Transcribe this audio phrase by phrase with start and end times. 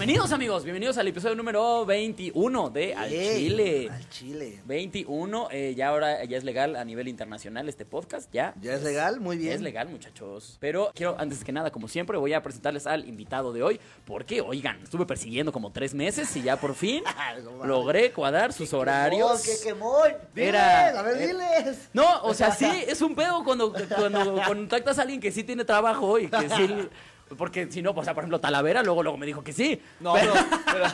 [0.00, 3.90] Bienvenidos amigos, bienvenidos al episodio número 21 de Al Ey, Chile.
[3.92, 4.62] Al Chile.
[4.64, 8.54] 21, eh, ya ahora ya es legal a nivel internacional este podcast, ya.
[8.62, 9.20] ¿Ya es legal?
[9.20, 9.52] Muy Ya bien.
[9.56, 10.56] es legal, muchachos.
[10.58, 13.78] Pero quiero, antes que nada, como siempre, voy a presentarles al invitado de hoy.
[14.06, 17.04] Porque, oigan, estuve persiguiendo como tres meses y ya por fin
[17.66, 19.30] logré cuadrar sus horarios.
[19.30, 20.12] ¡Oh, qué quemón!
[20.34, 20.48] ¡Diles!
[20.48, 21.90] Era- a ver, eh, diles.
[21.92, 25.66] No, o sea, sí, es un pedo cuando, cuando contactas a alguien que sí tiene
[25.66, 26.88] trabajo y que sí.
[27.36, 29.80] Porque si no, pues, o sea, por ejemplo, Talavera luego, luego me dijo que sí.
[30.00, 30.32] No, pero,
[30.66, 30.84] pero-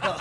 [0.00, 0.16] pero-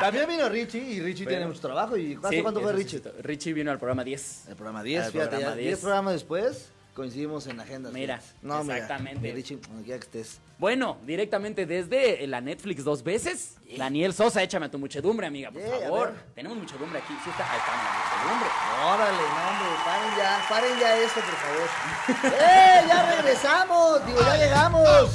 [0.00, 1.96] También vino Richie y Richie tiene mucho trabajo.
[1.96, 3.00] ¿Y ¿hace Sí, cuánto fue Richie?
[3.20, 4.48] Richie vino al programa 10.
[4.48, 5.68] El programa 10, Al fíjate, programa ya 10.
[5.68, 7.92] 10 programas después coincidimos en agendas.
[7.92, 8.38] Mira, fíjate.
[8.46, 9.20] no, mira, exactamente.
[9.20, 10.40] mi Richie, donde quiera que estés.
[10.58, 13.56] Bueno, directamente desde la Netflix dos veces.
[13.76, 16.14] Daniel Sosa, échame a tu muchedumbre, amiga, por Yeah, favor.
[16.34, 17.14] Tenemos muchedumbre aquí.
[17.24, 17.82] Sí está, ahí está la
[18.22, 18.48] muchedumbre.
[18.84, 22.32] Órale, no, hombre, paren ya, paren ya esto, por favor.
[22.40, 22.84] ¡Eh!
[22.86, 24.06] ¡Ya regresamos!
[24.06, 25.10] Digo, ya llegamos.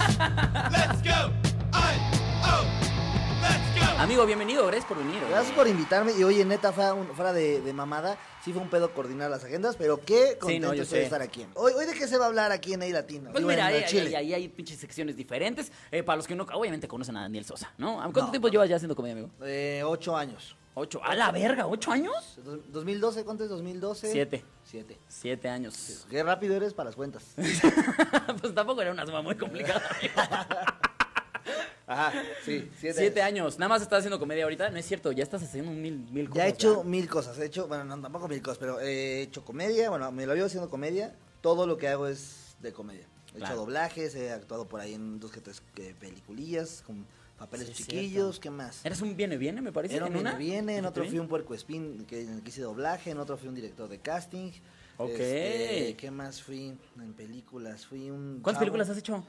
[0.72, 1.47] Let's go!
[4.00, 5.20] Amigo, bienvenido, gracias por venir.
[5.28, 6.12] Gracias por invitarme.
[6.17, 9.44] Y oye, neta, fuera, un- fuera de, de mamada, sí fue un pedo coordinar las
[9.44, 11.45] agendas, pero qué contento no, yo estoy de estar aquí.
[11.56, 13.31] Hoy, hoy de qué se va a hablar aquí en A Latino.
[13.31, 14.09] Pues Digo, mira, ahí, Chile.
[14.09, 15.72] ahí- ahí hay pinches secciones diferentes.
[15.92, 17.95] Eh, para los que no, obviamente conocen a Daniel Sosa, ¿no?
[17.98, 18.52] ¿Cuánto No, tiempo no.
[18.52, 19.31] llevas ya haciendo comedia, amigo?
[19.42, 20.56] Eh, ocho años.
[20.76, 21.02] ¿Ocho?
[21.04, 21.66] ¿A la verga?
[21.66, 22.39] ¿Ocho años?
[22.45, 24.11] Dos- 2012, ¿cuánto es 2012?
[24.11, 24.45] Siete.
[24.64, 25.00] Siete.
[25.08, 26.06] Siete años.
[26.08, 27.34] Qué rápido eres para las cuentas.
[28.42, 29.82] pues tampoco era una suma muy complicada.
[31.89, 32.11] Ajá,
[32.43, 33.57] sí, siete, Siete años.
[33.57, 34.69] Nada más estás haciendo comedia ahorita.
[34.69, 36.38] No es cierto, ya estás haciendo mil, mil cosas.
[36.43, 37.39] Ya he hecho mil cosas.
[37.39, 39.89] He hecho, bueno, no, tampoco mil cosas, pero he hecho comedia.
[39.89, 41.15] Bueno, me lo llevo haciendo comedia.
[41.41, 43.08] Todo lo que hago es de comedia.
[43.33, 43.53] He Claro.
[43.53, 47.05] hecho doblajes, he actuado por ahí en dos que tres eh, peliculillas, con
[47.38, 48.41] papeles Sí, chiquillos, cierto.
[48.41, 48.83] ¿qué más?
[48.85, 49.95] Eres un viene viene, me parece.
[49.95, 52.49] Era un en viene en otro ¿Viene fui un puerco espín que, en el que
[52.49, 54.52] hice doblaje, en otro fui un director de casting.
[54.97, 55.11] Ok.
[55.11, 57.85] Este, ¿Qué más fui en películas?
[57.85, 59.23] Fui un ¿Cuántas chavo- películas has hecho?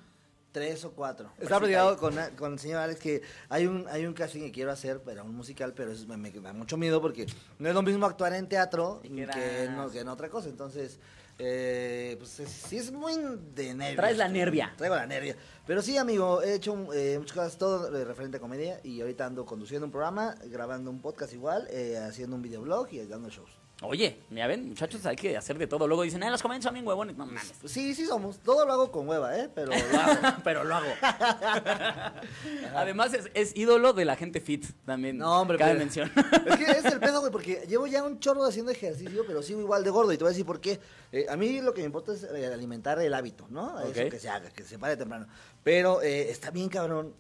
[0.53, 1.31] Tres o cuatro.
[1.39, 4.73] Estaba platicando con, con el señor Alex que hay un, hay un casting que quiero
[4.73, 7.27] hacer para un musical, pero es- me, me da mucho miedo porque
[7.59, 10.49] no es lo mismo actuar en teatro Te que, no, que en otra cosa.
[10.49, 10.99] Entonces,
[11.39, 13.15] eh, pues es- sí es muy
[13.55, 13.97] de nervios.
[13.97, 14.73] Traes la nervia.
[14.77, 15.37] Traigo la nervia.
[15.67, 18.81] Pero sí, amigo, he hecho eh, muchas cosas, todo eh, referente a comedia.
[18.83, 23.07] Y ahorita ando conduciendo un programa, grabando un podcast igual, eh, haciendo un videoblog y
[23.07, 23.51] dando shows.
[23.81, 25.87] Oye, ya ven, muchachos, hay que hacer de todo.
[25.87, 27.17] Luego dicen, eh, los comediantes son bien huevones.
[27.17, 27.53] No mames.
[27.61, 28.41] Pues sí, sí somos.
[28.41, 29.49] Todo lo hago con hueva, ¿eh?
[29.55, 30.37] Pero lo hago.
[30.45, 30.89] Pero lo hago.
[32.75, 35.19] Además, es, es ídolo de la gente fit también.
[35.19, 36.11] No, hombre, Cabe pero- mención.
[36.47, 39.61] Es que es el pedo, güey, porque llevo ya un chorro haciendo ejercicio, pero sigo
[39.61, 40.13] igual de gordo.
[40.13, 40.81] Y te voy a decir por qué.
[41.13, 43.79] Eh, a mí lo que me importa es eh, alimentar el hábito, ¿no?
[43.81, 45.27] Eso que se haga, que se pare temprano.
[45.63, 47.15] Pero eh, está bien, cabrón,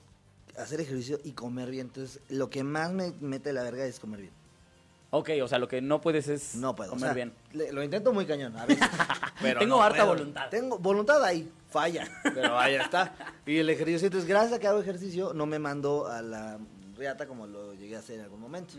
[0.56, 1.86] hacer ejercicio y comer bien.
[1.86, 4.32] Entonces, lo que más me mete la verga es comer bien.
[5.10, 6.90] Ok, o sea, lo que no puedes es No puedo.
[6.90, 7.32] o comer sea, bien.
[7.52, 8.86] le- lo intento muy cañón, a veces.
[9.42, 10.14] pero Tengo no harta puedo.
[10.16, 10.48] voluntad.
[10.50, 12.06] Tengo voluntad ahí, falla.
[12.34, 13.14] Pero ahí está.
[13.46, 16.58] Y el ejercicio, entonces, gracias a que hago ejercicio, no me mando a la
[16.96, 18.74] riata como lo llegué a hacer en algún momento.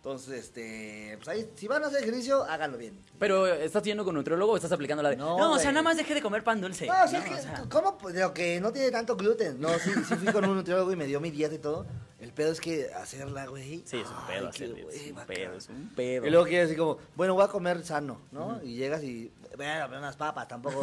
[0.00, 2.98] Entonces, este, pues ahí, si van a hacer ejercicio, háganlo bien.
[3.18, 5.16] Pero, ¿estás yendo con nutriólogo o estás aplicando la de.?
[5.18, 6.86] No, No, o sea, nada más deje de comer pan dulce.
[6.86, 7.24] No, o sea, ¿no?
[7.26, 7.98] que, O sea, ¿cómo?
[7.98, 9.60] Pues, digo, que no tiene tanto gluten.
[9.60, 11.84] No, sí, sí fui con un nutriólogo y me dio mi dieta y todo.
[12.18, 13.82] El pedo es que hacerla, güey.
[13.84, 16.26] Sí, es un pedo qué hacer dieta, es un pedo, es un pedo.
[16.26, 18.58] Y luego quieres así como, bueno, voy a comer sano, ¿no?
[18.62, 20.82] Y llegas y, bueno, pero unas papas tampoco.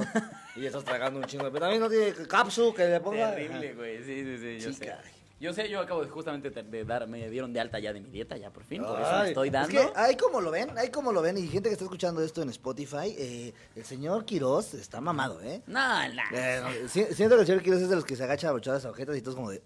[0.56, 1.46] y estás tragando un chingo.
[1.46, 3.32] Pero también no tiene cápsula que le ponga.
[3.36, 3.98] Terrible, güey.
[4.04, 5.17] Sí, sí, sí, yo Sí, sé.
[5.40, 8.10] Yo sé, yo acabo de justamente de- dar, me dieron de alta ya de mi
[8.10, 9.80] dieta, ya por fin, por eso me Ay, estoy dando.
[9.80, 12.24] Es que ahí como lo ven, ahí como lo ven, y gente que está escuchando
[12.24, 15.62] esto en Spotify, eh, el señor Quiroz está mamado, ¿eh?
[15.68, 16.22] No, no.
[16.34, 18.52] Eh, no, si- siento que el señor Quiroz es de los que se agacha a
[18.54, 19.62] brochar las agujetas y todo es como de,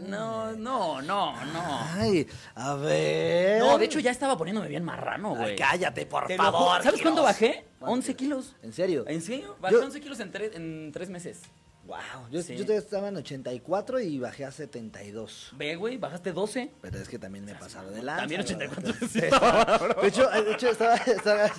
[0.00, 1.78] No, no, no, no.
[1.94, 3.60] ay, a ver.
[3.60, 5.56] No, de hecho ya estaba poniéndome bien marrano, Ay, güey.
[5.56, 6.82] cállate, por Te favor.
[6.82, 7.64] ¿Sabes cuánto bajé?
[7.78, 7.94] ¿Cuánto?
[7.94, 8.56] 11 kilos.
[8.62, 9.04] ¿En serio?
[9.06, 9.56] ¿En serio?
[9.60, 11.40] Bajé Yo- 11 kilos en, tres- en tres meses.
[11.84, 11.98] Wow,
[12.30, 12.52] yo, Sí.
[12.56, 15.52] yo todavía estaba en 84 y bajé a 72.
[15.56, 16.70] Ve, güey, bajaste 12.
[16.80, 18.20] Pero es que también me pasaron de lanza.
[18.22, 18.44] También ¿no?
[18.44, 18.92] 84.
[19.08, 19.20] sí.
[20.02, 21.50] De hecho, de hecho estaba, estaba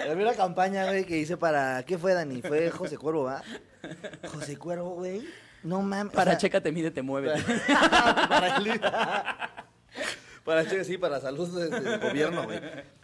[0.00, 1.82] había una campaña, güey, que hice para...
[1.84, 2.42] ¿Qué fue, Dani?
[2.42, 3.42] Fue José Cuervo, ¿va?
[4.32, 5.26] José Cuervo, güey.
[5.64, 6.12] No mames.
[6.12, 7.32] o Para sea, chécate, mide, te mueve.
[8.28, 8.80] para el
[10.44, 12.60] Para sí, para salud del, gobierno, güey.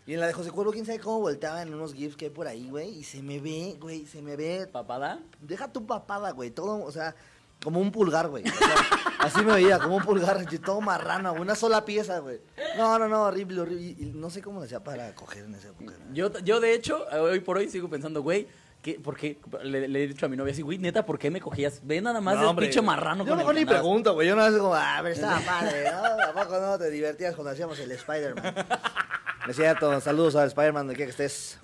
[0.07, 2.31] Y en la de José Cuervo, quién sabe cómo volteaba en unos gifs que hay
[2.31, 2.99] por ahí, güey.
[2.99, 4.67] Y se me ve, güey, se me ve.
[4.71, 5.21] ¿Papada?
[5.41, 6.51] Deja tu papada, güey.
[6.51, 7.15] Todo, o sea,
[7.63, 8.43] como un pulgar, güey.
[8.43, 8.75] O sea,
[9.21, 11.43] así me veía, como un pulgar, y todo marrano, güey.
[11.43, 12.41] Una sola pieza, güey.
[12.77, 13.97] No, no, no, horrible, horrible.
[13.99, 15.93] Y no sé cómo le hacía para coger en esa época.
[16.13, 18.49] Yo, yo, de hecho, hoy por hoy sigo pensando, güey,
[18.95, 19.39] ¿qué, ¿por qué?
[19.65, 21.81] Le, le he dicho a mi novia así, güey, neta, ¿por qué me cogías?
[21.83, 22.67] Ve nada más No, el hombre.
[22.67, 24.27] pinche marrano Yo mejor ni pregunto, güey.
[24.29, 26.25] Yo no sé como, a ver, estaba padre, ¿no?
[26.25, 28.55] ¿A poco no te divertías cuando hacíamos el Spider-Man?
[29.49, 31.59] Es cierto, saludos al Spider-Man, donde quiera que estés.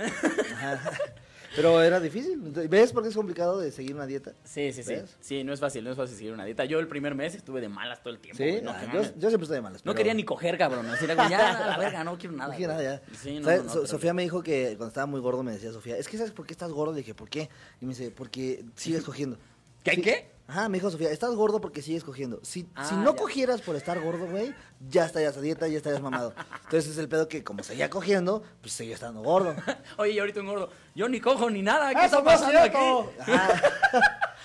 [0.55, 0.81] Ajá.
[1.57, 2.39] Pero era difícil.
[2.69, 4.33] ¿Ves por qué es complicado de seguir una dieta?
[4.45, 4.95] Sí, sí, sí.
[4.95, 5.17] ¿Ves?
[5.21, 6.65] Sí, no es fácil, no es fácil seguir una dieta.
[6.65, 8.43] Yo el primer mes estuve de malas todo el tiempo.
[8.43, 9.85] Sí, güey, no, Ah, yo, siempre estoy de malas.
[9.85, 10.87] No pero- quería ni coger, cabrón.
[10.89, 12.51] Así era como, ya, la verga, no quiero nada.
[12.51, 13.03] No quiero nada ya.
[13.17, 13.41] Sí,
[13.87, 16.47] Sofía me dijo que cuando estaba muy gordo me decía Sofía, es que ¿sabes por
[16.47, 16.93] qué estás gordo?
[16.93, 17.49] Le dije, ¿por qué?
[17.81, 19.39] Y me dice, porque sigues cogiendo.
[19.85, 20.34] ¿Qué, qué?
[20.47, 22.39] Ajá, me dijo Sofía, estás gordo porque sigues cogiendo.
[22.43, 23.17] Si, Ah, si no ya.
[23.17, 24.55] cogieras por estar gordo, güey,
[24.91, 26.35] ya estarías a dieta, ya estarías mamado.
[26.65, 29.55] Entonces es el pedo que como seguía cogiendo, pues seguía estando gordo.
[29.97, 30.69] Oye, y ahorita un gordo.
[30.95, 31.95] Yo ni cojo ni nada.
[31.95, 33.11] ¿Qué ¡Eso está no es pasando aquí?
[33.33, 33.51] Ajá.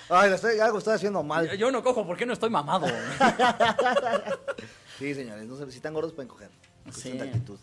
[0.08, 1.46] Ay, estoy- algo estoy haciendo mal.
[1.50, 2.86] Yo- Yo no cojo, ¿por qué no estoy mamado?
[4.98, 6.50] Sí, señores, no sé, si están gordos pueden coger.
[6.92, 7.12] Sí.
[7.12, 7.58] de actitud.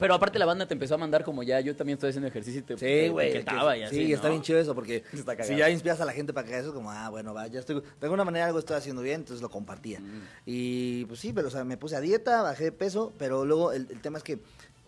[0.00, 2.60] Pero aparte la banda te empezó a mandar como ya, yo también estoy haciendo ejercicio
[2.60, 3.28] y te Sí, güey.
[3.28, 4.14] etiquetaba que- y así, Sí, ¿no?
[4.16, 5.04] está bien chido eso porque
[5.44, 7.60] si ya inspiras a la gente para que haga eso, como, ah, bueno, va, ya
[7.60, 7.76] estoy.
[7.80, 10.00] De alguna manera algo estoy haciendo bien, entonces lo compartía.
[10.00, 10.22] Mm.
[10.46, 13.72] Y pues sí, pero o sea, me puse a dieta, bajé de peso, pero luego
[13.72, 14.38] el, el tema es que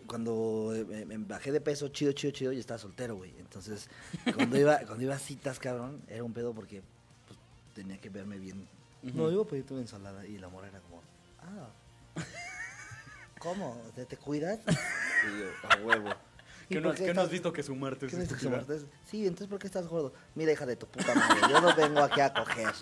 [0.07, 3.35] cuando eh, me, me bajé de peso, chido, chido, chido, yo estaba soltero, güey.
[3.39, 3.89] Entonces,
[4.35, 6.83] cuando iba, cuando iba a citas, cabrón, era un pedo porque
[7.29, 7.39] pues,
[7.75, 8.67] tenía que verme bien.
[9.03, 11.03] No, iba a pedirte una ensalada y la morra era como,
[11.43, 11.69] ah.
[13.43, 13.77] ¿Cómo?
[13.95, 14.61] ¿Te, te cuidas?
[14.67, 16.11] Yo, a huevo.
[16.69, 18.23] ¿Y ¿Qué no, has- qué qué no has estás- visto que su muerte ¿Qué es
[18.23, 18.87] dices que muertes?
[19.11, 20.13] Sí, entonces ¿por qué estás gordo?
[20.35, 22.73] Mira, hija de tu puta madre, yo no vengo aquí a coger.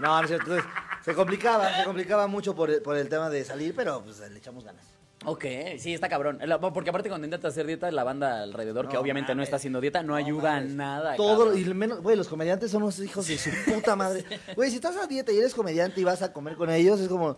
[0.00, 0.50] No, no, no es cierto.
[0.56, 0.70] Entonces,
[1.04, 4.38] se complicaba, se complicaba mucho por el, por el tema de salir, pero pues le
[4.38, 4.84] echamos ganas.
[5.24, 5.44] Ok,
[5.78, 6.40] sí, está cabrón.
[6.74, 10.02] Porque aparte cuando intentas hacer dieta, la banda alrededor, que obviamente no está haciendo dieta,
[10.02, 10.72] no, No ayuda mames.
[10.72, 11.14] nada.
[11.14, 11.60] Todo, cabrón.
[11.60, 14.24] y menos, güey, los comediantes son unos hijos de su puta madre.
[14.56, 17.06] Güey, si estás a dieta y eres comediante y vas a comer con ellos, es
[17.08, 17.36] como.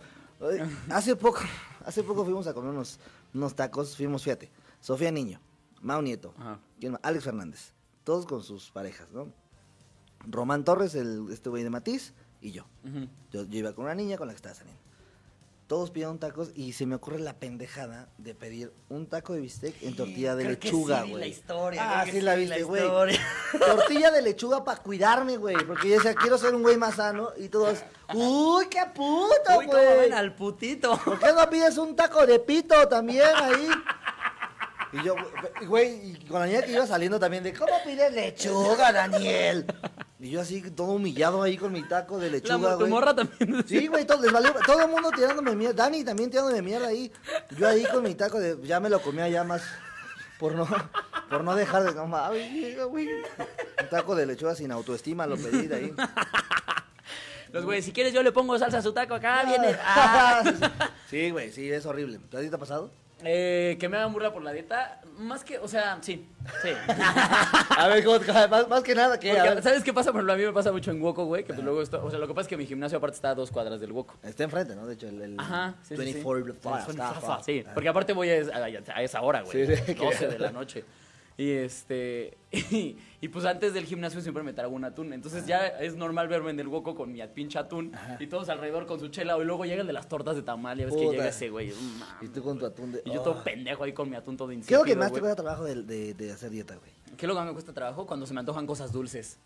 [0.89, 1.41] hace poco,
[1.85, 2.99] hace poco fuimos a comer unos,
[3.33, 4.51] unos tacos, fuimos, fíjate,
[4.81, 5.39] Sofía Niño,
[5.81, 6.33] Mau Nieto.
[7.01, 7.73] Alex Fernández,
[8.03, 9.27] todos con sus parejas, ¿no?
[10.27, 12.65] Román Torres, el, este güey de Matiz, y yo.
[13.31, 13.43] Yo.
[13.43, 14.81] Yo iba con una niña con la que estaba saliendo.
[15.67, 19.73] Todos pidieron tacos y se me ocurre la pendejada de pedir un taco de bistec
[19.81, 21.19] en tortilla de creo lechuga, sí güey.
[21.21, 22.83] la historia, Ah, sí sí la la viste, güey.
[22.83, 23.19] historia.
[23.65, 25.55] Tortilla de lechuga para cuidarme, güey.
[25.65, 27.29] Porque yo decía, quiero ser un güey más sano.
[27.37, 27.79] Y todos,
[28.13, 30.11] uy, qué puto, güey.
[30.11, 30.97] al putito.
[31.03, 33.67] ¿Por qué no pides un taco de pito también ahí?
[34.93, 35.15] Y yo,
[35.67, 39.65] güey, y con la niña que iba saliendo también de, ¿cómo pides lechuga, Daniel?
[40.25, 42.89] Y yo así, todo humillado ahí con mi taco de La, lechuga, tu güey.
[42.89, 43.63] morra también.
[43.67, 45.83] Sí, güey, todo, les valió- todo el mundo tirándome mierda.
[45.83, 47.11] Dani también tirándome mierda ahí.
[47.59, 49.61] Yo ahí con mi taco de, ya me lo comía ya más,
[50.39, 50.67] por no,
[51.29, 53.07] por no dejar de, no mames, güey.
[53.07, 55.93] Un taco de lechuga sin autoestima lo pedí de ahí.
[57.51, 59.77] Los güeyes, si quieres yo le pongo salsa a su taco acá, viene.
[59.83, 60.41] Ah.
[61.07, 62.19] Sí, güey, sí, es horrible.
[62.33, 62.89] ¿A ti te ha pasado?
[63.27, 66.27] Eh, que me hagan burla por la dieta, más que, o sea, sí,
[66.61, 66.69] sí.
[67.77, 69.63] A ver, ¿cómo te- más, más que nada, ver.
[69.63, 70.11] ¿Sabes qué pasa?
[70.11, 72.09] Por ejemplo, a mí me pasa mucho en Woco, güey, que pues luego esto, o
[72.09, 74.15] sea, lo que pasa es que mi gimnasio aparte está a dos cuadras del Woco.
[74.23, 74.85] Está enfrente, ¿no?
[74.85, 76.13] De hecho, el, el Ajá, sí, sí, sí.
[76.13, 79.65] 24 Fa, está- fa, Sí, porque aparte voy a, a- a esa hora, güey.
[79.65, 80.83] Sí, sí, 12 que- de la noche.
[81.37, 82.37] Y este.
[82.71, 85.11] Y, y, pues antes del gimnasio siempre me traigo un atún.
[85.11, 87.91] Entonces ya es normal verme en el hueco con mi pinche atún.
[88.17, 89.37] Y todos alrededor con su chela.
[89.37, 90.77] Y luego llega el de las tortas de tamal.
[90.77, 91.11] Ya ves que Puta.
[91.17, 91.73] llega ese güey.
[92.21, 93.01] Y tú con tu atún de...
[93.03, 93.23] Y yo Oh.
[93.23, 95.35] todo pendejo ahí con mi atún todo ¿Qué insípido, es lo que más te cuesta
[95.35, 96.91] trabajo de, de, de hacer dieta, güey?
[97.17, 98.05] ¿Qué es lo que más me cuesta trabajo?
[98.05, 99.37] Cuando se me antojan cosas dulces.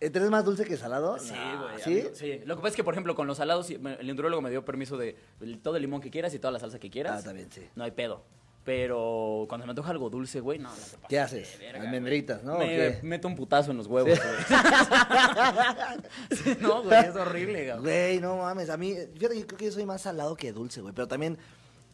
[0.00, 1.18] ¿Eres más dulce que salado?
[1.18, 1.82] Sí, güey.
[1.82, 2.00] ¿Sí?
[2.00, 2.40] amigo, Sí.
[2.46, 4.96] Lo que pasa es que, por ejemplo, con los salados, el endrólogo me dio permiso
[4.96, 5.16] de
[5.62, 7.26] todo el limón que quieras y toda la salsa que quieras.
[7.26, 7.60] Ah, bien, sí.
[7.76, 8.22] No hay pedo.
[8.64, 10.70] Pero cuando se me antoja algo dulce, güey, no,
[11.08, 11.58] ¿Qué haces?
[11.58, 12.56] verga, Almendritas, ¿no?
[12.56, 12.66] güey.
[12.66, 13.00] ¿O Me qué?
[13.02, 14.34] meto un putazo en los huevos, güey.
[16.60, 17.80] No, güey, es horrible, güey.
[17.82, 18.70] Güey, no mames.
[18.70, 20.94] A mí, fíjate, yo creo que yo soy más salado que dulce, güey.
[20.94, 21.38] Pero también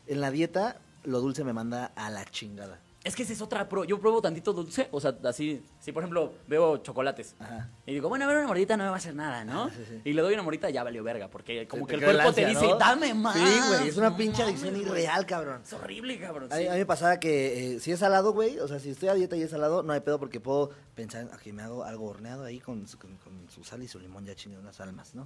[0.06, 2.78] en la dieta, lo dulce me manda a la chingada.
[3.02, 3.84] Es que esa es otra pro.
[3.84, 7.70] Yo pruebo tantito dulce, o sea, así, si por ejemplo veo chocolates Aja.
[7.86, 9.64] y digo, bueno, a ver, una mordita no me va a hacer nada, ¿no?
[9.64, 10.02] Ah, sí, sí.
[10.04, 12.66] Y le doy una mordita ya valió verga, porque como que el cuerpo te dice,
[12.68, 12.76] ¿no?
[12.76, 13.34] dame más.
[13.36, 15.62] Sí, güey, es una no pinche mames, adicción irreal, cabrón.
[15.64, 16.52] Es horrible, cabrón.
[16.52, 16.66] A, sí.
[16.66, 19.14] a mí me pasaba que eh, si es salado, güey, o sea, si estoy a
[19.14, 22.44] dieta y es salado, no hay pedo porque puedo pensar, aquí me hago algo horneado
[22.44, 25.24] ahí con, su- con, con su sal y su limón, ya chingue unas almas, ¿no?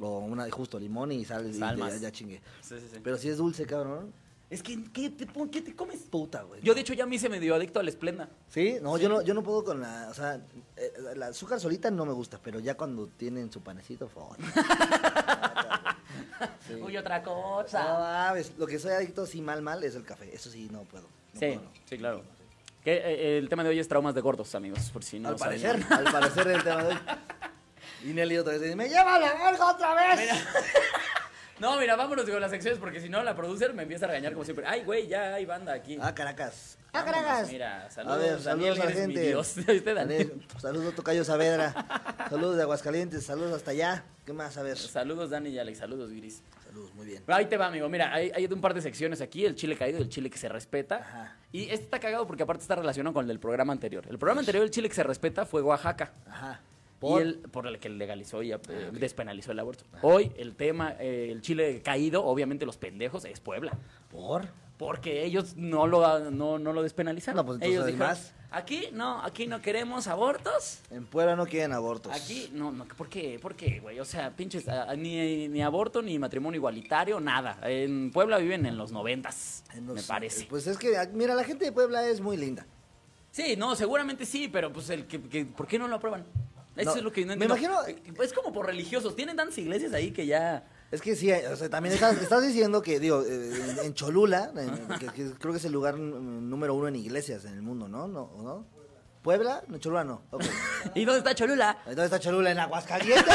[0.00, 2.42] O una, justo limón y sal y ya, ya chingue.
[2.60, 3.00] Sí, sí, sí.
[3.02, 4.12] Pero si es dulce, cabrón,
[4.48, 6.02] Es que, ¿qué te, qué te comes?
[6.02, 6.60] puta, güey.
[6.62, 8.28] Yo, de hecho, ya a mí se me dio adicto al Esplenda.
[8.48, 10.40] Sí, no, yo no, yo no puedo con la, o sea,
[10.76, 14.36] eh, la azúcar solita no me gusta, pero ya cuando tienen su panecito, foda.
[16.66, 16.74] Sí.
[16.74, 17.82] Uy, otra No cosa.
[17.98, 21.04] mames, lo que soy adicto sí mal mal es el café, eso sí no puedo.
[21.32, 21.70] no sí, puedo, no.
[21.88, 22.22] sí, claro.
[22.84, 25.36] Que, eh, el tema de hoy es traumas de gordos, amigos, por si no al
[25.36, 26.98] parecer, al parecer el tema de hoy.
[28.04, 30.30] Y Nelly otra vez dice, me lleva la verga otra vez.
[31.58, 34.32] No, mira, vámonos con las secciones porque si no la producer me empieza a regañar
[34.32, 34.66] como siempre.
[34.66, 35.96] Ay, güey, ya hay banda aquí.
[36.00, 36.76] Ah, Caracas.
[36.92, 37.52] Ah, Vámonos, Caracas.
[37.52, 39.28] Mira, a saludos, ver, Daniel, saludos a la eres mi gente.
[39.28, 39.54] Dios.
[39.66, 40.28] ¿Viste, Daniel?
[40.28, 41.74] Daniel, Saludos, Tocayo Saavedra.
[42.28, 43.24] Saludos de Aguascalientes.
[43.24, 44.04] Saludos hasta allá.
[44.26, 44.56] ¿Qué más?
[44.58, 44.76] A ver.
[44.76, 45.78] Saludos, Dani y Alex.
[45.78, 46.42] Saludos, Viris.
[46.64, 47.22] Saludos, muy bien.
[47.28, 47.88] Ahí te va, amigo.
[47.88, 50.36] Mira, hay, hay un par de secciones aquí: el chile caído y el chile que
[50.38, 50.96] se respeta.
[50.96, 51.36] Ajá.
[51.52, 54.04] Y este está cagado porque aparte está relacionado con el del programa anterior.
[54.10, 56.12] El programa anterior, el chile que se respeta, fue Oaxaca.
[56.28, 56.60] Ajá.
[56.98, 58.58] Por, y el, por el que legalizó y eh,
[58.92, 59.84] despenalizó el aborto.
[60.02, 63.72] Hoy el tema, eh, el chile caído, obviamente los pendejos, es Puebla.
[64.10, 64.48] ¿Por?
[64.78, 67.36] Porque ellos no lo, no, no lo despenalizaron.
[67.36, 68.16] No, pues, entonces, ellos dijeron,
[68.50, 70.80] aquí no, aquí no queremos abortos.
[70.90, 72.12] En Puebla no quieren abortos.
[72.14, 73.38] Aquí, no, no, ¿por qué?
[73.40, 73.98] ¿Por qué, güey?
[74.00, 77.58] O sea, pinches, ah, ni, ni aborto, ni matrimonio igualitario, nada.
[77.62, 80.44] En Puebla viven en los noventas, En los- me parece.
[80.46, 82.66] Pues es que, mira, la gente de Puebla es muy linda.
[83.30, 86.24] Sí, no, seguramente sí, pero pues el que, que- ¿por qué no lo aprueban?
[86.76, 87.56] Eso No, es lo que no me entiendo.
[87.88, 90.64] imagino- Es como por religiosos, tienen tantas iglesias ahí que ya...
[90.90, 93.50] Es que sí, o sea, también estás, estás diciendo que, digo, eh,
[93.82, 94.52] en, Cholula,
[95.00, 98.06] que, que creo que es el lugar número uno en iglesias en el mundo, ¿no?
[98.06, 98.22] ¿No?
[98.24, 98.66] ¿O ¿no?
[99.22, 99.64] ¿Puebla?
[99.66, 100.22] No, Cholula no.
[100.94, 101.78] ¿Y dónde está Cholula?
[101.86, 102.52] ¿Dónde está Cholula?
[102.52, 103.34] ¿En Aguascalientes?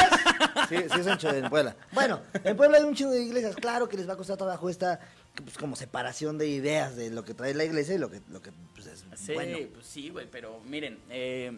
[0.70, 1.76] Sí, sí es en, Cho- en Puebla.
[1.92, 3.54] Bueno, en Puebla hay un chingo de iglesias.
[3.56, 5.00] Claro que les va a costar trabajo esta
[5.34, 8.40] pues, como separación de ideas de lo que trae la iglesia y lo que, lo
[8.40, 9.58] que pues, es Sí, bueno.
[9.74, 11.52] pues sí, güey, pero miren, eh,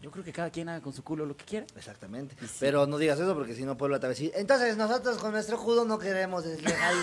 [0.00, 1.66] yo creo que cada quien haga con su culo lo que quiera.
[1.76, 2.36] Exactamente.
[2.40, 2.56] Sí.
[2.60, 5.32] Pero no digas eso porque si no Puebla te va a decir, entonces nosotros con
[5.32, 6.94] nuestro judo no queremos es legal.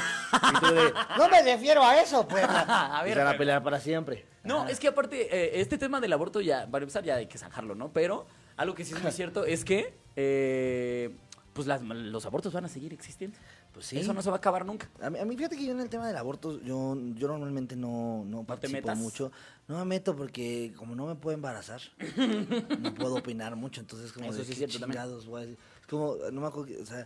[0.55, 2.61] Y tú de, no me refiero a eso, Puebla.
[2.97, 4.25] A ver, y se van a pelear para siempre.
[4.43, 4.69] No, Ajá.
[4.71, 7.75] es que aparte, eh, este tema del aborto ya, para empezar, ya hay que zanjarlo,
[7.75, 7.91] ¿no?
[7.91, 11.15] Pero algo que sí es muy cierto es que, eh,
[11.53, 13.37] pues las- los abortos van a seguir existiendo.
[13.75, 13.97] Pues sí.
[13.97, 14.89] Eso no se va a acabar nunca.
[15.01, 17.75] A mí, a mí fíjate que yo en el tema del aborto, yo, yo normalmente
[17.75, 18.97] no, no participo metas?
[18.97, 19.33] mucho.
[19.67, 21.81] No me meto porque como no me puedo embarazar,
[22.79, 23.81] no puedo opinar mucho.
[23.81, 25.25] Entonces como Eso de sí es cierto chingados.
[25.25, 27.01] Es como, no me acuerdo, o sea,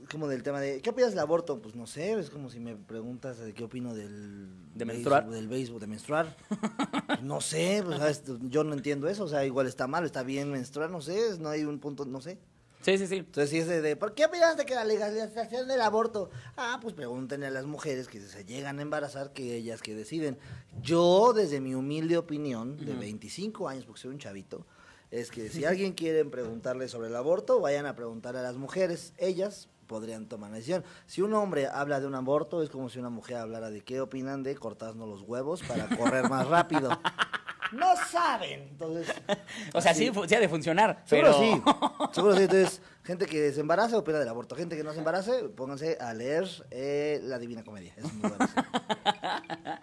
[0.00, 1.60] es como del tema de, ¿qué opinas del aborto?
[1.60, 4.48] Pues no sé, es como si me preguntas de qué opino del...
[4.72, 4.84] ¿De?
[4.84, 6.36] Del béisbol, de menstruar.
[7.22, 8.22] No sé, pues, ¿sabes?
[8.42, 9.24] yo no entiendo eso.
[9.24, 12.20] O sea, igual está mal, está bien menstruar, no sé, no hay un punto, no
[12.20, 12.38] sé.
[12.84, 13.16] Sí, sí, sí.
[13.16, 16.28] Entonces, si es de, de, ¿por qué opinas de que la legalización del aborto?
[16.54, 20.36] Ah, pues pregúntenle a las mujeres que se llegan a embarazar, que ellas que deciden.
[20.82, 24.66] Yo, desde mi humilde opinión, de 25 años, porque soy un chavito,
[25.10, 29.14] es que si alguien quiere preguntarle sobre el aborto, vayan a preguntar a las mujeres.
[29.16, 30.84] Ellas podrían tomar la decisión.
[31.06, 34.02] Si un hombre habla de un aborto, es como si una mujer hablara de qué
[34.02, 36.90] opinan de cortarnos los huevos para correr más rápido.
[37.74, 38.62] No saben.
[38.70, 39.14] Entonces,
[39.74, 41.38] O sea, así- sí, sí ha de funcionar, Seguro pero...
[41.40, 41.62] sí,
[42.12, 42.42] seguro sí.
[42.42, 44.56] Entonces, gente que se embarace opina del aborto.
[44.56, 47.94] Gente que no se embarace, pónganse a leer eh, La Divina Comedia.
[47.96, 48.38] Es muy bueno.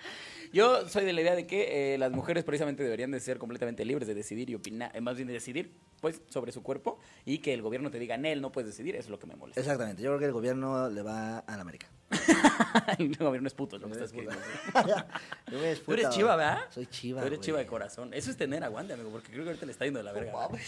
[0.54, 3.86] Yo soy de la idea de que eh, las mujeres precisamente deberían de ser completamente
[3.86, 7.38] libres de decidir y opinar, eh, más bien de decidir, pues, sobre su cuerpo y
[7.38, 9.62] que el gobierno te diga, él no puedes decidir, eso es lo que me molesta.
[9.62, 10.02] Exactamente.
[10.02, 11.88] Yo creo que el gobierno le va a la América.
[13.00, 15.76] el gobierno es puto, es lo que estás queriendo decir.
[15.86, 16.64] Tú eres chiva, ¿verdad?
[16.70, 17.22] Soy chiva.
[17.22, 17.46] Tú eres güey.
[17.46, 18.14] chiva de corazón.
[18.14, 20.50] Eso es tener aguante, amigo, porque creo que ahorita le está yendo de la verga.
[20.50, 20.60] ¿verdad?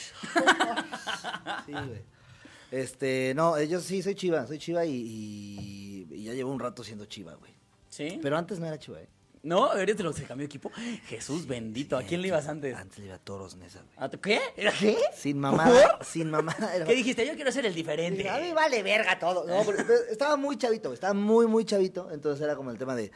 [1.66, 2.23] Sí, güey.
[2.74, 6.84] Este, no, yo sí soy chiva, soy chiva y, y- y ya llevo un rato
[6.84, 7.54] siendo chiva, güey.
[7.90, 8.20] ¿Sí?
[8.22, 9.08] Pero antes no era chiva, ¿eh?
[9.44, 10.72] No, ahorita te lo se cambió de equipo.
[11.08, 12.76] Jesús bendito, ¿a quién le ibas antes?
[12.76, 13.94] Antes le iba a Toros Nesa, güey.
[13.98, 14.40] ¿A tu- ¿Qué?
[14.58, 14.98] ¿Era qué?
[15.16, 16.74] Sin mamada, sin mamada.
[16.76, 17.28] era- ¿Qué dijiste?
[17.28, 18.28] Yo quiero ser el diferente.
[18.30, 19.46] A mí vale verga todo.
[19.46, 22.10] No, pero- pero estaba muy chavito, estaba muy, muy chavito.
[22.12, 23.12] Entonces era como el tema de,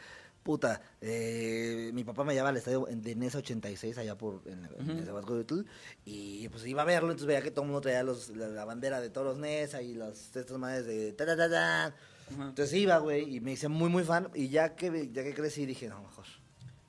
[0.48, 4.68] puta, eh, mi papá me llevaba al estadio de NESA 86 allá por en, la-
[4.78, 5.60] en Nezahualcóyotl,
[6.06, 8.64] y pues iba a verlo, entonces veía que todo el mundo traía los, la, la
[8.64, 11.94] bandera de toros NESA y las estas madres de ta, ta, ta, ta.
[12.30, 14.30] Entonces iba, güey, y me hice muy, muy fan.
[14.34, 16.24] Y ya que, ya que crecí dije, no, mejor.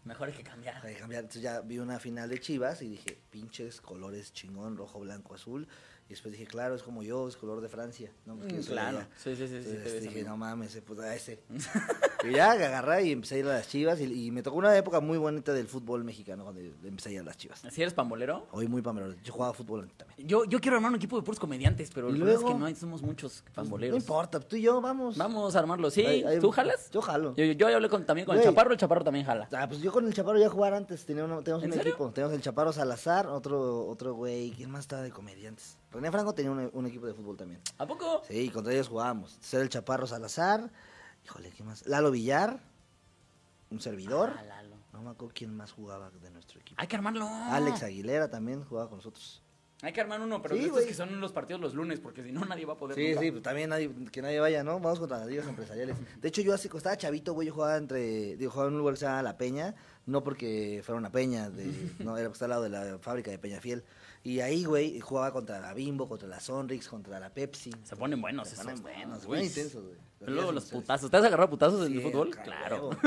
[0.06, 0.86] Mejor hay que cambiar.
[0.86, 1.24] Hay que cambiar.
[1.24, 5.68] Entonces ya vi una final de Chivas y dije, pinches colores chingón, rojo, blanco, azul.
[6.10, 8.12] Y después dije, claro, es como yo, es color de Francia.
[8.25, 9.00] No, soy de claro.
[9.16, 11.39] Sí, sí, sí, Entonces dije, no mames, eh, pues a ese.
[12.28, 14.00] y ya agarré y empecé a ir a las Chivas.
[14.01, 17.20] Y, y me tocó una época muy bonita del fútbol mexicano cuando empecé a ir
[17.20, 17.62] a las Chivas.
[17.70, 18.48] ¿Si eres pambolero?
[18.51, 19.13] Hoy muy pamero.
[19.24, 20.28] Yo jugaba fútbol antes también.
[20.28, 22.56] Yo, yo quiero armar un equipo de puros comediantes, pero ¿Y el problema es luego?
[22.56, 23.96] que no hay, somos muchos No pamboleros.
[24.01, 25.16] importa, tú y yo vamos.
[25.16, 25.92] Vamos a armarlo.
[25.92, 26.24] ¿Sí?
[26.42, 26.89] ¿Tú jalas?
[26.89, 27.36] Yo jalo.
[27.36, 29.48] Yo, yo, yo hablé con, también con el chaparro, el chaparro también jala.
[29.54, 31.06] Ah, pues yo con el Chaparro ya jugar antes.
[31.06, 31.82] Tenía ¿En un serio?
[31.82, 32.10] equipo.
[32.10, 34.51] Teníamos el Chaparro Salazar, otro otro güey.
[34.51, 35.78] ¿Quién más estaba de comediantes?
[35.91, 37.62] René Franco tenía un, un equipo de fútbol también.
[37.77, 38.22] ¿A poco?
[38.27, 39.38] Sí, contra ellos jugábamos.
[39.41, 40.72] Ser el Chaparro Salazar.
[41.25, 41.86] Híjole, ¿quién más?
[41.88, 42.60] Lalo Villar.
[43.72, 44.34] Un servidor.
[44.38, 44.75] Ah, Lalo.
[44.93, 46.79] No me acuerdo quién más jugaba de nuestro equipo.
[46.81, 47.27] Hay que armarlo.
[47.27, 49.41] Alex Aguilera también jugaba con nosotros.
[49.81, 52.34] Hay que armar uno, pero Sí, estos que son los partidos los lunes, porque si
[52.34, 52.96] no nadie va a poder.
[52.98, 53.22] Sí, nunca.
[53.22, 54.77] sí, pues también nadie, que nadie vaya, ¿no?
[54.79, 55.96] Vamos contra las ligas empresariales.
[56.19, 58.79] De hecho, yo así, cuando estaba chavito, güey, yo jugaba entre, digo, jugaba en un
[58.79, 61.65] lugar que se llama La Peña, no porque fuera una peña, de,
[62.00, 63.86] no, era porque está al lado de la fábrica de Peñafiel.
[64.24, 67.72] Y ahí, güey, jugaba contra la Bimbo, contra la Sonrix, contra la Pepsi.
[67.84, 69.98] Se ponen buenos Se ponen buenos, buenos intensos, güey.
[70.20, 71.10] Pero luego los putazos.
[71.10, 72.32] ¿Te has agarrado putazos en el fútbol?
[72.32, 72.90] Claro.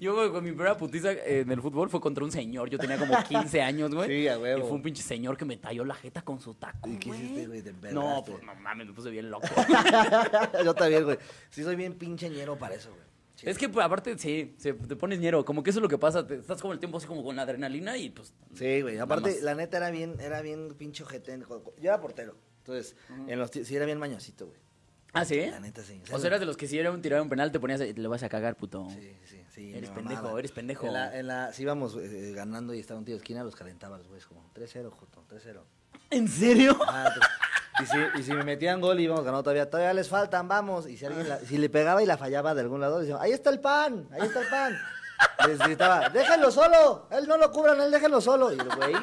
[0.00, 2.70] Yo, güey, con mi primera putiza en el fútbol fue contra un señor.
[2.70, 4.08] Yo tenía como 15 años, güey.
[4.08, 4.60] Sí, a huevo.
[4.60, 6.88] Y fue un pinche señor que me talló la jeta con su taco.
[6.88, 7.20] ¿Y qué güey.
[7.22, 7.62] hiciste, güey?
[7.62, 9.46] ¿Te No, pues no mames, me puse bien loco.
[10.64, 11.18] yo también, güey.
[11.50, 13.09] Sí, soy bien pinche ñero para eso, güey.
[13.42, 15.44] Es que, pues, aparte, sí, se- te pones ñero.
[15.44, 16.26] Como que eso es lo que pasa.
[16.26, 18.32] te- estás como el tiempo así como con la adrenalina y pues.
[18.54, 18.98] Sí, güey.
[18.98, 19.42] Aparte, más.
[19.42, 21.38] la neta era bien, era bien pinche ojete.
[21.38, 22.36] Yo era portero.
[22.58, 22.94] Entonces,
[23.26, 24.58] en los ti- sí era bien mañosito, güey.
[25.12, 25.44] Ah, sí.
[25.46, 26.00] La neta, sí.
[26.12, 28.08] O sea, eras de los que si era un tirado un penal te ponías, le
[28.08, 28.88] vas a cagar, puto.
[28.90, 29.72] Sí, sí, sí.
[29.74, 30.38] Eres me pendejo, mamaba.
[30.38, 30.86] eres pendejo.
[30.86, 33.56] En la, en la, si íbamos eh, ganando y estaba un tiro de esquina, los
[33.56, 35.62] calentaba los güeyes como 3-0, Joto, 3-0.
[36.10, 36.78] ¿En serio?
[36.86, 37.12] Ah,
[37.82, 40.86] y, si, y si me metían gol y íbamos ganando todavía, todavía les faltan, vamos.
[40.88, 43.32] Y si alguien la- si le pegaba y la fallaba de algún lado, decían, ahí
[43.32, 44.78] está el pan, ahí está el pan.
[45.46, 48.52] Les gritaba, déjenlo solo, él no lo cubran, él déjenlo solo.
[48.52, 48.94] Y el güey,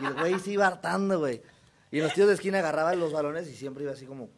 [0.00, 1.42] y el güey se iba hartando, güey.
[1.90, 4.28] Y los tiros de esquina agarraba los balones y siempre iba así como,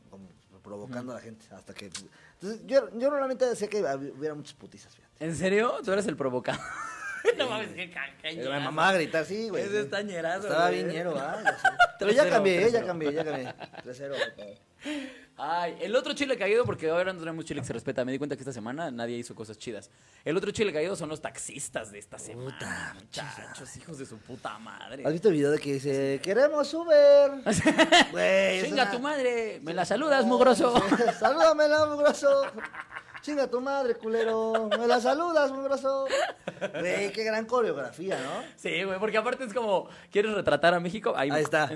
[0.62, 1.44] provocando a la gente.
[1.54, 1.86] Hasta que.
[1.86, 3.80] Entonces, yo, yo normalmente decía que
[4.16, 5.24] hubiera muchas putizas, fíjate.
[5.24, 5.74] ¿En serio?
[5.84, 6.58] Tú eres el provocado.
[7.38, 7.90] no mames, qué
[8.22, 9.64] Pero me mamaba gritar, sí, güey.
[9.64, 10.84] Ese está ñerazo, Estaba güey.
[10.84, 11.42] bien ñero, ¿ah?
[11.98, 12.86] Pero ya 3-0, cambié, ya 3-0.
[12.86, 13.46] cambié, ya cambié.
[13.84, 14.54] 3-0, por favor.
[15.40, 18.04] Ay, el otro chile caído, porque ahora no tenemos chile que se respeta.
[18.04, 19.90] Me di cuenta que esta semana nadie hizo cosas chidas.
[20.24, 22.50] El otro chile caído son los taxistas de esta semana.
[22.58, 25.04] Puta, muchachos, hijos de su puta madre.
[25.06, 27.32] ¿Has visto el video de que dice, queremos Uber?
[28.16, 30.74] Es una- tu madre, me la saludas, mugroso.
[31.18, 32.42] Salúdamela, mugroso.
[33.22, 34.68] Chinga tu madre, culero.
[34.78, 36.06] Me la saludas, mugroso.
[36.80, 38.42] Güey, qué gran coreografía, ¿no?
[38.56, 41.12] Sí, güey, porque aparte es como, ¿quieres retratar a México?
[41.16, 41.70] Ahí está.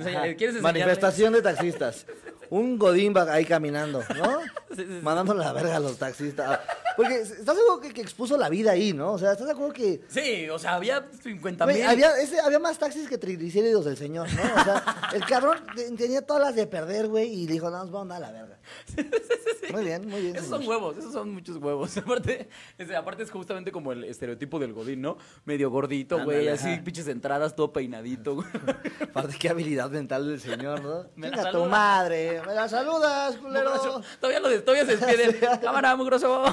[0.61, 2.07] Manifestación de taxistas.
[2.51, 4.41] Un godín va ahí caminando, ¿no?
[4.73, 5.01] Sí, sí.
[5.03, 6.61] Mandándole la verga a los taxistas.
[6.97, 9.13] Porque estás seguro que, que expuso la vida ahí, ¿no?
[9.13, 11.87] O sea, ¿estás de acuerdo que Sí, o sea, había 50 Güey, mil.
[11.87, 14.41] había, ese- había más taxis que triglicéridos del señor, ¿no?
[14.43, 17.91] O sea, el cabrón te- tenía todas las de perder, güey, y dijo, no, nos
[17.91, 18.57] vamos a dar la verga.
[19.73, 20.37] Muy bien, muy bien.
[20.37, 20.61] Esos señor.
[20.63, 21.97] son huevos, esos son muchos huevos.
[21.99, 22.49] Aparte,
[22.79, 25.17] ese- aparte es justamente como el estereotipo del godín, ¿no?
[25.45, 26.85] Medio gordito, güey, así ajá.
[26.85, 28.47] pinches entradas, todo peinadito, güey.
[29.11, 31.07] Aparte, qué habilidad mental del señor, ¿no?
[31.17, 33.71] Me Chinga tu madre, me la saludas, culero.
[33.71, 34.03] Mugroso.
[34.21, 35.61] Todavía, lo, todavía se despiden.
[35.61, 36.45] Cámara, mugroso.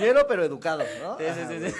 [0.00, 1.18] Ñero, pero educado, ¿no?
[1.18, 1.76] Sí, sí, sí, sí.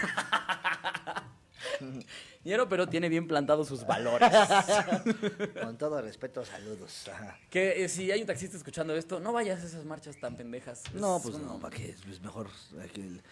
[2.69, 4.29] Pero tiene bien plantados sus valores.
[5.63, 7.11] Con todo respeto, saludos.
[7.51, 10.83] Que eh, si hay un taxista escuchando esto, no vayas a esas marchas tan pendejas.
[10.93, 11.91] No, Es pues no, ¿para qué?
[11.91, 12.49] Es mejor.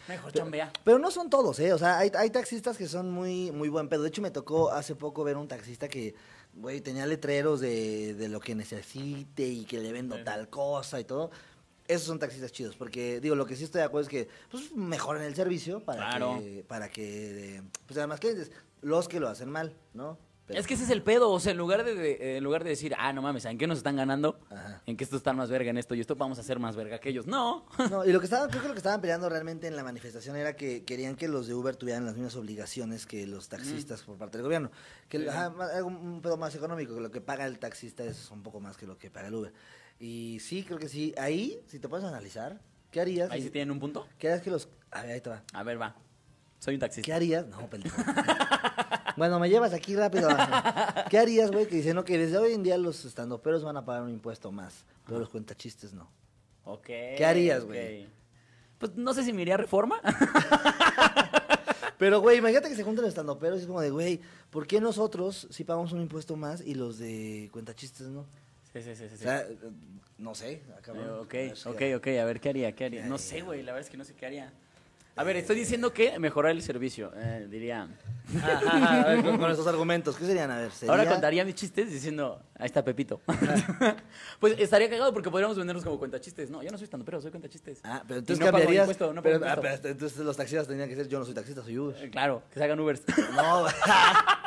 [0.08, 0.72] Mejor chambea.
[0.84, 1.72] Pero no son todos, ¿eh?
[1.72, 4.02] O sea, hay, hay taxistas que son muy, muy buen pedo.
[4.02, 6.14] De hecho, me tocó hace poco ver un taxista que,
[6.54, 11.04] güey, tenía letreros de, de lo que necesite y que le vendo tal cosa y
[11.04, 11.30] todo.
[11.92, 14.74] Esos son taxistas chidos, porque, digo, lo que sí estoy de acuerdo es que, pues,
[14.74, 16.38] mejoren el servicio para Claro.
[16.40, 18.50] que, para que, pues, haya más clientes.
[18.80, 20.18] Los que lo hacen mal, ¿no?
[20.44, 22.42] Pero- Es que ese es el pedo, o sea, en lugar de, de- eh, en
[22.44, 24.40] lugar de decir, ah, no mames, ¿en qué nos están ganando?
[24.50, 24.82] Ajá.
[24.86, 26.98] En que estos están más verga en esto y esto vamos a hacer más verga
[26.98, 27.26] que ellos.
[27.28, 27.64] No.
[27.92, 30.34] No, y lo que estaban, creo que lo que estaban peleando realmente en la manifestación
[30.34, 34.16] era que querían que los de Uber tuvieran las mismas obligaciones que los taxistas por
[34.18, 34.72] parte del gobierno.
[35.08, 35.28] Que Sí.
[35.28, 38.76] ajá, un pedo más económico, que lo que paga el taxista es un poco más
[38.76, 39.52] que lo que paga el Uber.
[40.04, 41.14] Y sí, creo que sí.
[41.16, 42.60] Ahí, si te puedes analizar,
[42.90, 43.30] ¿qué harías?
[43.30, 44.04] Ahí si- sí tienen un punto.
[44.18, 44.68] ¿Qué harías que los...
[44.90, 45.44] A ver, ahí te va.
[45.52, 45.94] A ver, va.
[46.58, 47.14] Soy un ¿Qué taxista.
[47.14, 47.46] harías?
[47.46, 47.96] No, pendejo.
[49.16, 50.28] bueno, me llevas aquí rápido.
[51.08, 51.66] ¿Qué harías, güey?
[51.68, 54.50] Que dicen, no, que desde hoy en día los estandoperos van a pagar un impuesto
[54.50, 56.10] más, pero los cuentachistes no.
[56.64, 56.86] Ok.
[56.86, 58.08] ¿Qué harías, güey?
[58.78, 60.00] Pues no sé si me iría a reforma.
[61.98, 64.80] Pero, güey, imagínate que se juntan los estandoperos y es como de, güey, ¿por qué
[64.80, 68.26] nosotros sí pagamos un impuesto más y los de cuentachistes no?
[68.72, 69.14] Sí, sí, sí, sí.
[69.14, 69.56] O sea, eh,
[70.18, 70.62] no sé.
[70.74, 71.34] ah, Eh, ok,
[71.66, 72.06] ok, ok.
[72.20, 72.72] A ver, ¿qué haría?
[72.72, 73.02] ¿Qué haría?
[73.02, 73.62] ¿Qué No sé, güey.
[73.62, 74.52] La verdad es que no sé qué haría.
[75.14, 77.12] A ver, estoy diciendo que mejorar el servicio.
[77.14, 77.86] Eh, diría.
[78.38, 80.50] Ajá, ajá, a ver, con, con esos argumentos, ¿qué serían?
[80.50, 80.90] A ver, sería...
[80.94, 83.20] Ahora contaría mis chistes diciendo, ahí está Pepito.
[84.40, 86.48] pues estaría cagado porque podríamos vendernos como cuentachistes.
[86.48, 87.80] No, yo no soy tanto, pero soy cuentachistes.
[87.84, 88.84] Ah, pero entonces no pago cambiarías...
[88.84, 91.78] impuesto, no pero, ah, entonces los taxistas tendrían que ser, yo no soy taxista, soy
[91.78, 91.96] Uber.
[92.02, 93.02] Eh, Claro, que se hagan Ubers.
[93.34, 93.66] No,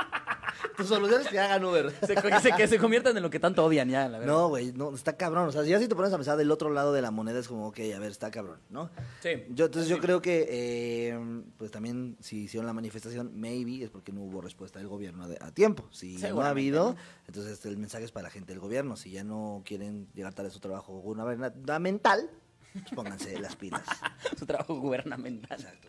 [0.75, 1.91] tu solución es que hagan Uber.
[2.05, 4.33] se, que, se, que se conviertan en lo que tanto odian ya, la verdad.
[4.33, 5.47] No, güey, no, está cabrón.
[5.47, 7.47] O sea, ya si te pones a pensar del otro lado de la moneda es
[7.47, 8.89] como, ok, a ver, está cabrón, ¿no?
[9.21, 9.45] Sí.
[9.49, 14.11] Yo, entonces yo creo que, eh, pues también, si hicieron la manifestación, maybe es porque
[14.11, 15.87] no hubo respuesta del gobierno a, tiempo.
[15.91, 16.95] Si no ha habido,
[17.27, 18.95] entonces el mensaje es para la gente del gobierno.
[18.95, 22.29] Si ya no quieren llegar tarde a su trabajo gubernamental,
[22.73, 23.83] pues pónganse las pilas.
[24.37, 25.57] Su trabajo gubernamental.
[25.57, 25.87] Exacto.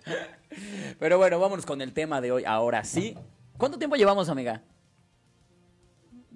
[1.00, 2.44] Pero bueno, vámonos con el tema de hoy.
[2.44, 3.16] Ahora sí,
[3.58, 4.62] ¿Cuánto tiempo llevamos, amiga?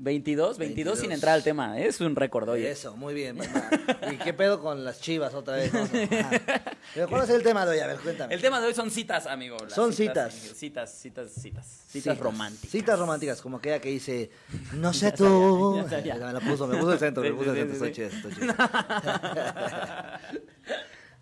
[0.02, 0.98] 22, 22, 22.
[0.98, 1.78] sin entrar al tema.
[1.78, 2.70] Es un récord, oye.
[2.70, 3.36] Eso, muy bien.
[3.38, 4.10] papá.
[4.10, 5.72] ¿Y qué pedo con las chivas otra vez?
[5.72, 5.86] No.
[6.94, 7.78] Pero ¿cuál es el tema de hoy?
[7.80, 8.34] A ver, cuéntame.
[8.34, 9.58] El tema de hoy son citas, amigo.
[9.62, 10.32] Las Son citas.
[10.32, 11.66] Citas, citas, citas.
[11.88, 12.70] Citas románticas.
[12.70, 14.30] Citas románticas, como aquella que dice,
[14.74, 15.76] no sé tú.
[15.76, 16.14] ya sabía.
[16.30, 17.74] Me la puso, me puso el centro, me puso el centro.
[17.74, 18.54] Estoy chido, estoy chido.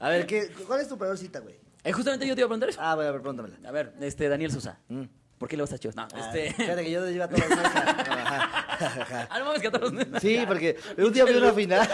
[0.00, 1.56] A ver, ¿qué, ¿cuál es tu peor cita, güey?
[1.82, 2.78] Eh, justamente yo te iba a preguntar eso.
[2.80, 3.56] Ah, bueno, a ver, pregúntamela.
[3.68, 4.78] A ver, este, Daniel Sosa.
[4.88, 5.02] Mm.
[5.38, 5.94] ¿Por qué le vas a Chivas?
[5.96, 6.52] No, Ah, este...
[6.52, 7.72] Fíjate que yo te llevo a todos los meses.
[7.76, 9.28] Ajá, ajá.
[9.30, 11.88] Ah, no mames, que a todos los- Sí, porque un día vi una final,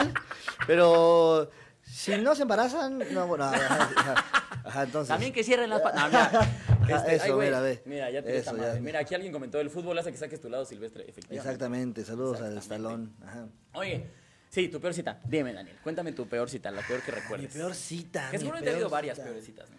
[0.66, 1.50] pero
[1.82, 4.24] si no se embarazan, no, bueno, ajá, ajá,
[4.64, 5.08] ajá, entonces.
[5.08, 6.02] También que cierren las patas.
[6.84, 7.00] No, mira.
[7.02, 7.82] Ah, eso, ay, güey, mira, ve.
[7.86, 8.62] Mira, ya te Eso, ya.
[8.62, 8.80] madre.
[8.82, 11.36] Mira, aquí alguien comentó, el fútbol hace que saques tu lado silvestre, efectivamente.
[11.36, 13.14] Exactamente, saludos al Exactamente.
[13.16, 13.16] estalón.
[13.26, 13.46] Ajá.
[13.72, 14.06] Oye,
[14.50, 15.18] sí, tu peor cita.
[15.24, 17.52] Dime, Daniel, cuéntame tu peor cita, la peor que Mi recuerdes.
[17.54, 18.28] peor cita.
[18.30, 19.76] Que mi seguro te ha habido varias peores citas, ¿no?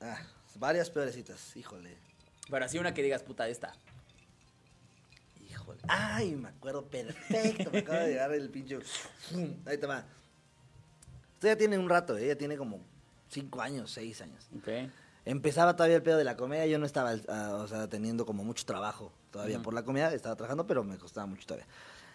[0.00, 0.18] Ah,
[0.54, 1.96] varias peores citas, híjole.
[2.50, 3.72] Pero así una que digas, puta, esta.
[5.48, 5.80] Híjole.
[5.88, 7.70] Ay, me acuerdo perfecto.
[7.72, 8.78] Me acaba de llegar el pinche.
[9.66, 10.04] Ahí te va.
[11.34, 12.28] Esto ya tiene un rato, ¿eh?
[12.28, 12.80] ya tiene como
[13.28, 14.46] cinco años, seis años.
[14.56, 14.68] Ok.
[15.24, 18.42] Empezaba todavía el pedo de la comedia, yo no estaba, ah, o sea, teniendo como
[18.44, 19.64] mucho trabajo todavía Ujú.
[19.64, 21.66] por la comedia, estaba trabajando, pero me costaba mucho todavía.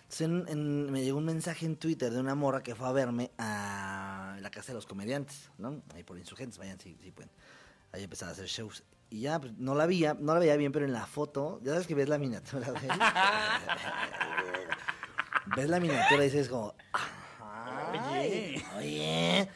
[0.04, 2.92] Entonces en- en- me llegó un mensaje en Twitter de una morra que fue a
[2.92, 5.82] verme a la casa de los comediantes, ¿no?
[5.96, 7.32] Ahí por insurgentes, vayan si, si pueden.
[7.94, 8.84] Ahí empezaba a hacer shows.
[9.10, 11.72] Y ya, pues, no la veía, no la veía bien, pero en la foto, ya
[11.72, 12.88] sabes que ves la miniatura, güey.
[15.56, 16.76] ves la miniatura y dices como,
[17.42, 19.50] ay, oye,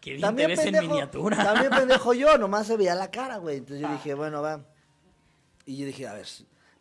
[0.00, 1.36] Qué bien te ves en miniatura.
[1.36, 3.58] también pendejo yo, nomás se veía la cara, güey.
[3.58, 4.64] Entonces yo dije, bueno, va.
[5.66, 6.26] Y yo dije, a ver,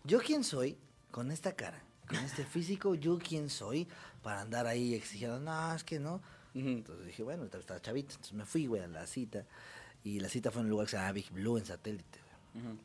[0.04, 0.78] ¿yo quién soy
[1.12, 1.82] con esta cara?
[2.08, 3.88] Con este físico, ¿yo quién soy
[4.24, 5.40] para andar ahí exigiendo?
[5.40, 6.16] No, es que no.
[6.56, 6.68] Ujú.
[6.68, 8.14] Entonces dije, bueno, estaba chavito.
[8.14, 9.46] Entonces me fui, güey, a la cita.
[10.04, 12.20] Y la cita fue en un lugar que se llama Big Blue, en satélite.
[12.56, 12.78] Ujú.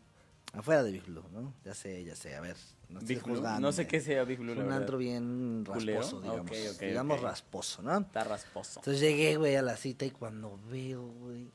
[0.58, 1.52] Afuera de Big Blue, ¿no?
[1.64, 2.56] Ya sé, ya sé, a ver.
[2.88, 4.82] No, Big Blue, no sé qué sea Big Blue, Es la un verdad.
[4.82, 6.50] antro bien rasposo, digamos.
[6.50, 7.98] Ok, ok, digamos rasposo, ¿no?
[7.98, 8.80] Está rasposo.
[8.80, 11.48] Entonces llegué, güey, a la cita y cuando veo, güey,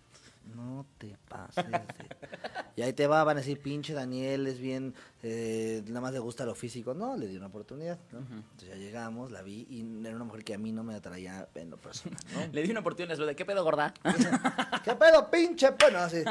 [0.55, 1.65] no te pases.
[1.69, 1.81] de-
[2.75, 6.19] Y ahí te va, van a decir, pinche Daniel, es bien, eh, nada más le
[6.19, 6.93] gusta lo físico.
[6.93, 8.19] No, le di una oportunidad, ¿no?
[8.19, 11.49] Entonces ya llegamos, la vi y era una mujer que a mí no me atraía
[11.55, 12.39] en lo personal, ¿no?
[12.53, 13.93] Le di una oportunidad, le ¿qué pedo, gorda?
[14.85, 15.71] ¿Qué pedo, pinche?
[15.71, 16.23] Bueno, así,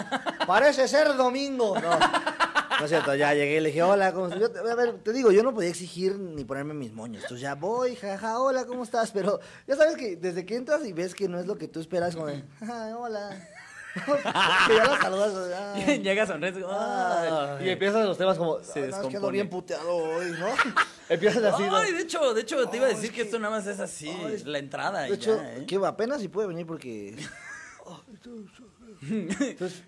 [0.46, 1.78] parece ser domingo.
[1.78, 4.40] No, no es cierto, ya llegué y le dije, hola, ¿cómo estás?
[4.40, 7.24] Yo te- a ver, te digo, yo no podía exigir ni ponerme mis moños.
[7.24, 9.10] Entonces ya voy, jaja, hola, ¿cómo estás?
[9.10, 11.80] Pero ya sabes que desde que entras y ves que no es lo que tú
[11.80, 13.48] esperas, como de, "Ajá, hola.
[14.68, 15.86] que ya la saludas.
[16.02, 17.58] Llega sonriendo.
[17.60, 20.46] y empiezas los temas como, Se "Ay, no, bien puteado hoy, ¿no?
[21.08, 21.76] empiezas así, ¿no?
[21.76, 23.66] Ay, de hecho, de hecho, te iba a decir es que que- esto nada más
[23.66, 25.64] es así, Ay, la entrada y De hecho, ya, ¿eh?
[25.66, 27.16] que apenas si puede venir porque...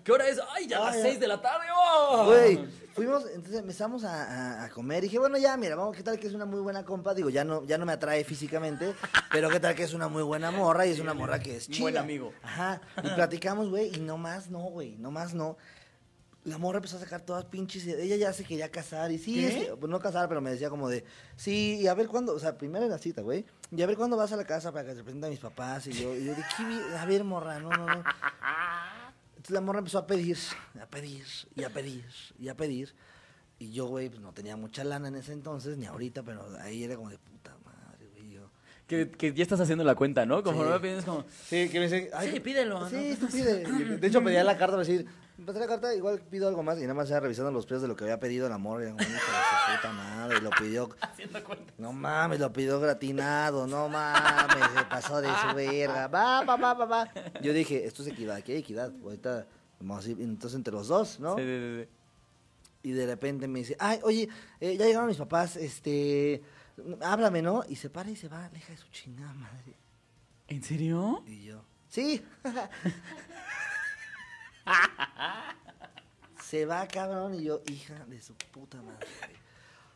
[0.03, 0.39] ¿Qué hora es?
[0.55, 1.65] ¡Ay, ya a las Ay, 6 de la tarde!
[1.75, 2.25] ¡Oh!
[2.25, 4.23] Güey, fuimos, entonces empezamos a,
[4.61, 4.99] a- a comer.
[5.03, 7.13] Y dije, bueno, ya, mira, vamos, ¿qué tal que es una muy buena compa?
[7.13, 8.93] Digo, ya no, ya no me atrae físicamente,
[9.31, 10.85] pero ¿qué tal que es una muy buena morra?
[10.85, 11.83] Y es una morra que es Un chida.
[11.85, 12.33] buen amigo.
[12.43, 12.81] Ajá.
[13.03, 15.57] Y platicamos, güey, y no más no, güey, no más no.
[16.43, 17.85] La morra empezó a sacar todas pinches.
[17.85, 19.11] Ella ya se quería casar.
[19.11, 19.47] Y sí, ¿Qué?
[19.47, 21.03] es que- pues no casar, pero me decía como de,
[21.35, 23.45] sí, y a ver cuándo, o sea, primero en la cita, güey.
[23.75, 25.85] Y a ver cuándo vas a la casa para que te presenten a mis papás.
[25.87, 28.03] Y yo, y yo de, ¿qué vi- A ver, morra, no, no, no.
[29.29, 30.37] Entonces la morra empezó a pedir,
[30.81, 31.25] a pedir,
[31.55, 32.05] y a pedir,
[32.39, 32.93] y a pedir.
[33.59, 36.83] Y yo, güey, pues no tenía mucha lana en ese entonces, ni ahorita, pero ahí
[36.83, 38.31] era como de puta madre, güey.
[38.31, 38.49] Yo.
[38.87, 40.41] Que, que ya estás haciendo la cuenta, ¿no?
[40.43, 40.69] Como Sí.
[40.69, 41.25] no me pides como...
[41.47, 43.27] Sí, que me dice, Sí, pídelo, Sí, ¿no?
[43.27, 43.97] tú pide.
[43.97, 45.05] De hecho, pedía la carta para decir,
[45.45, 46.77] pasé la carta, igual pido algo más.
[46.77, 48.81] Y nada más estaba revisando los precios de lo que había pedido el amor.
[48.81, 50.89] Y era como, hijo de su puta madre, y lo pidió.
[51.01, 51.73] Haciendo cuenta.
[51.77, 56.07] No mames, lo pidió gratinado, no mames, se pasó de su verga.
[56.07, 57.11] Va, va, va, va, va.
[57.41, 58.91] Yo dije, esto es equidad, aquí hay equidad.
[59.03, 59.47] Ahorita,
[59.79, 61.35] vamos a ir, entonces entre los dos, ¿no?
[61.35, 61.89] Sí, sí, sí, sí.
[62.83, 64.27] Y de repente me dice, ay, oye,
[64.59, 66.41] eh, ya llegaron mis papás, este,
[67.01, 67.63] háblame, ¿no?
[67.67, 69.75] Y se para y se va, aleja de su chingada madre.
[70.47, 71.23] ¿En serio?
[71.27, 72.25] Y yo, sí.
[76.43, 79.35] se va, cabrón, y yo, hija de su puta madre, güey.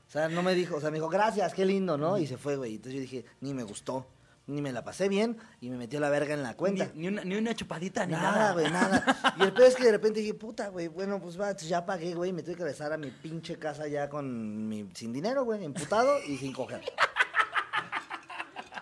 [0.08, 2.17] O sea, no me dijo, o sea, me dijo, gracias, qué lindo, ¿no?
[2.17, 2.75] Y se fue, güey.
[2.75, 4.08] Entonces yo dije, ni me gustó,
[4.47, 6.89] ni me la pasé bien, y me metió la verga en la cuenta.
[6.93, 8.54] Ni, ni una, ni una chupadita, ni Nada, nada.
[8.54, 9.36] güey, nada.
[9.38, 12.13] Y el peor es que de repente dije, puta, güey, bueno, pues va, ya pagué,
[12.13, 15.65] güey, me tuve que regresar a mi pinche casa ya con mi, sin dinero, güey,
[15.65, 16.82] emputado y sin coger.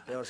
[0.06, 0.28] Peor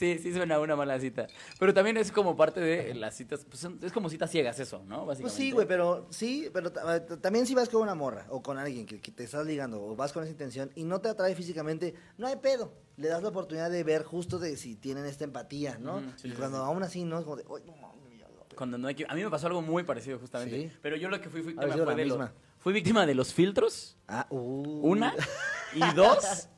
[0.00, 0.18] sí.
[0.18, 1.26] Sí, suena una mala cita.
[1.58, 4.82] Pero también es como parte de las citas, pues son- es como citas ciegas eso,
[4.86, 5.06] ¿no?
[5.06, 5.22] Básicamente.
[5.22, 8.42] Pues sí, güey, pero sí, pero ta- ta- también si vas con una morra o
[8.42, 11.08] con alguien que, que te estás ligando o vas con esa intención y no te
[11.08, 12.72] atrae físicamente, no hay pedo.
[12.96, 15.96] Le das la oportunidad de ver justo de si tienen esta empatía, ¿no?
[15.98, 16.64] Ujú, sí, y sí, cuando sí.
[16.66, 17.18] aún así, ¿no?
[17.18, 19.06] Es como de, "Ay, no mames, ya lo- Cuando no hay que...
[19.08, 20.68] A mí me pasó algo muy parecido justamente.
[20.70, 20.76] Sí.
[20.82, 22.32] Pero yo lo que fui, sido fue la de, lo- misma.
[22.58, 24.80] fui víctima de los filtros, Ah, uh.
[24.82, 25.14] una,
[25.74, 26.48] y dos,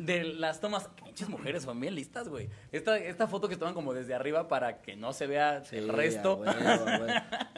[0.00, 0.88] de las tomas.
[1.04, 2.48] Pinches mujeres son bien listas, güey.
[2.72, 5.90] Esta, esta foto que toman como desde arriba para que no se vea Sí, el
[5.90, 6.36] a resto.
[6.36, 6.50] huevo,
[6.88, 7.06] a huevo.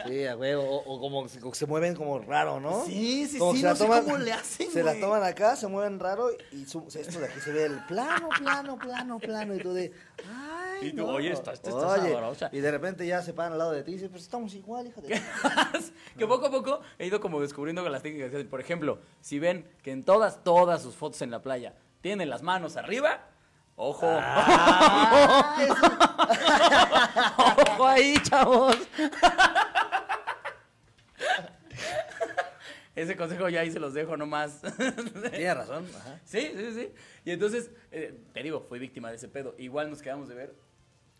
[0.08, 0.62] Sí, a huevo.
[0.64, 2.84] O, o como se, se mueven como raro, ¿no?
[2.84, 5.68] Sí, sí, Como sí, no se sé cómo le hacen, Se la toman acá, se
[5.68, 9.54] mueven raro y su- esto de aquí se ve el plano, plano, plano, plano.
[9.54, 9.92] Y tú de,
[10.28, 11.14] ay, Y tú, no.
[11.14, 12.50] oye, esta- esta está Oye, sabrosa.
[12.52, 14.88] Y de repente ya se paran al lado de ti y dicen, pues estamos igual,
[14.88, 15.08] hija de...
[16.18, 18.42] que poco a poco he ido como descubriendo con las técnicas.
[18.44, 22.42] Por ejemplo, si ven que en todas, todas sus fotos en la playa tienen las
[22.42, 23.26] manos arriba,
[23.76, 24.06] ojo.
[24.06, 25.56] Ah,
[27.68, 28.76] ojo ahí, chavos.
[32.94, 34.60] Ese consejo ya ahí se los dejo nomás.
[35.30, 35.88] Tienes razón.
[35.96, 36.20] Ajá.
[36.24, 36.92] Sí, sí, sí.
[37.24, 39.54] Y entonces, eh, te digo, fui víctima de ese pedo.
[39.56, 40.54] Igual nos quedamos de ver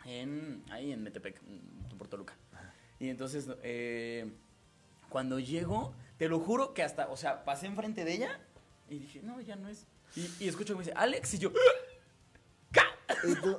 [0.04, 2.34] en, ahí en Metepec, en Puerto Luca.
[2.98, 4.30] Y entonces, eh,
[5.08, 8.40] cuando llego, te lo juro que hasta, o sea, pasé enfrente de ella
[8.88, 9.86] y dije, no, ya no es.
[10.16, 11.50] Y, y escucho que me dice, Alex, y yo,
[13.24, 13.58] Y tú,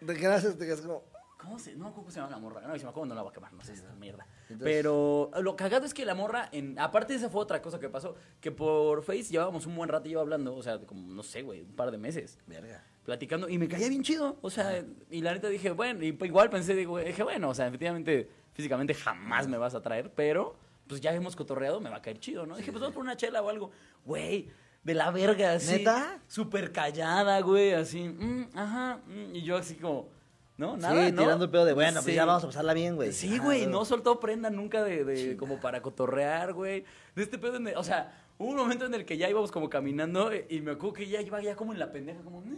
[0.00, 0.58] ¿de qué haces?
[0.58, 1.04] Te quedas como...
[1.38, 2.60] ¿cómo se, no, ¿cómo se llama la morra?
[2.66, 4.26] No, y se me acuerdo, no la va a quemar, no sé, esa mierda.
[4.42, 7.80] Entonces- Pero lo cagado es que la morra, en, aparte de esa fue otra cosa
[7.80, 11.12] que pasó, que por Face llevábamos un buen rato y yo hablando, o sea, como,
[11.14, 12.38] no sé, güey, un par de meses.
[12.46, 12.84] Verga.
[13.04, 14.36] platicando y me caía bien chido.
[14.42, 17.54] O sea, y la neta dije, bueno, y pues igual pensé, digo, dije, bueno, o
[17.54, 21.96] sea, efectivamente, físicamente jamás me vas a traer, pero pues ya hemos cotorreado, me va
[21.96, 22.56] a caer chido, ¿no?
[22.56, 23.70] dije, pues vamos por una chela o algo.
[24.04, 24.50] Güey,
[24.82, 25.72] de la verga, así.
[25.72, 26.18] ¿Neta?
[26.26, 28.00] Súper callada, güey, así.
[28.08, 29.00] mm, ajá.
[29.06, 30.08] mm, y yo así como,
[30.56, 30.76] ¿no?
[30.76, 31.22] Nada, sí, ¿no?
[31.22, 32.04] tirando el pedo de, bueno, Sí.
[32.06, 33.12] pues ya vamos a pasarla bien, güey.
[33.12, 36.84] Sí, güey, no soltó prenda nunca de, de como para cotorrear, güey.
[37.14, 39.52] De este pedo, en el- o sea, hubo un momento en el que ya íbamos
[39.52, 42.56] como caminando y me acuerdo que ella iba ya como en la pendeja, como, "Mm,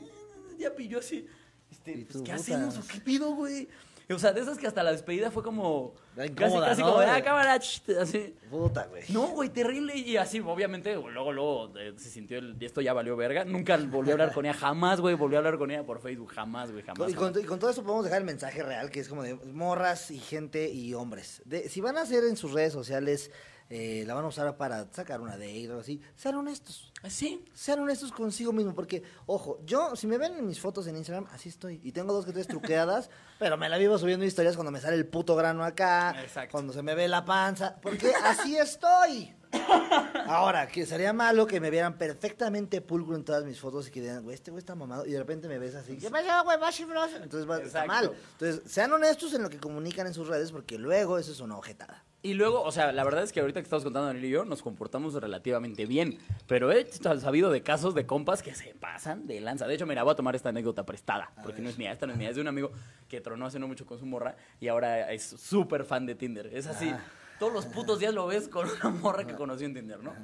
[0.58, 1.26] ya pilló así.
[1.70, 3.66] Este, pues, ¿qué hacemos o qué pido, güey?
[4.10, 6.92] O sea, de esas que hasta la despedida fue como, casi, casi ¿no?
[6.92, 8.34] como, ah, cámara, ch", así.
[8.50, 9.04] Puta, güey.
[9.08, 9.96] No, güey, terrible.
[9.96, 12.56] Y así, obviamente, luego, luego eh, se sintió el.
[12.60, 13.44] y Esto ya valió verga.
[13.44, 15.14] Nunca volví a hablar con ella, jamás, güey.
[15.14, 17.10] Volví a hablar con ella por Facebook, jamás, güey, jamás.
[17.10, 17.42] Y con, jamás.
[17.42, 20.18] y con todo eso podemos dejar el mensaje real, que es como de morras y
[20.18, 21.42] gente y hombres.
[21.44, 23.30] De, si van a hacer en sus redes sociales,
[23.74, 26.92] eh, la van a usar para sacar una date o algo así, sean honestos.
[27.08, 30.96] Sí, Sean honestos consigo mismo, porque, ojo, yo, si me ven en mis fotos en
[30.98, 31.80] Instagram, así estoy.
[31.82, 33.08] Y tengo dos que tres truqueadas,
[33.38, 36.52] pero me la vivo subiendo historias cuando me sale el puto grano acá, Exacto.
[36.52, 39.34] cuando se me ve la panza, porque así estoy.
[40.26, 44.02] Ahora, que sería malo que me vieran perfectamente pulcro en todas mis fotos y que
[44.02, 46.58] digan, güey, este güey está mamado, y de repente me ves así, ¿qué pasó, güey?
[46.58, 48.12] Vas, bros?" Entonces va, está mal.
[48.32, 51.56] Entonces, sean honestos en lo que comunican en sus redes, porque luego eso es una
[51.56, 52.04] ojetada.
[52.24, 54.44] Y luego, o sea, la verdad es que ahorita que estamos contando Daniel y yo,
[54.44, 56.18] nos comportamos relativamente bien.
[56.46, 59.66] Pero he sabido de casos de compas que se pasan de lanza.
[59.66, 61.32] De hecho, mira, voy a tomar esta anécdota prestada.
[61.42, 62.30] Porque no es mía, esta no es mía.
[62.30, 62.70] Es de un amigo
[63.08, 66.46] que tronó hace no mucho con su morra y ahora es súper fan de Tinder.
[66.54, 67.04] Es así, Ah.
[67.40, 70.14] todos los putos días lo ves con una morra que conoció en Tinder, ¿no?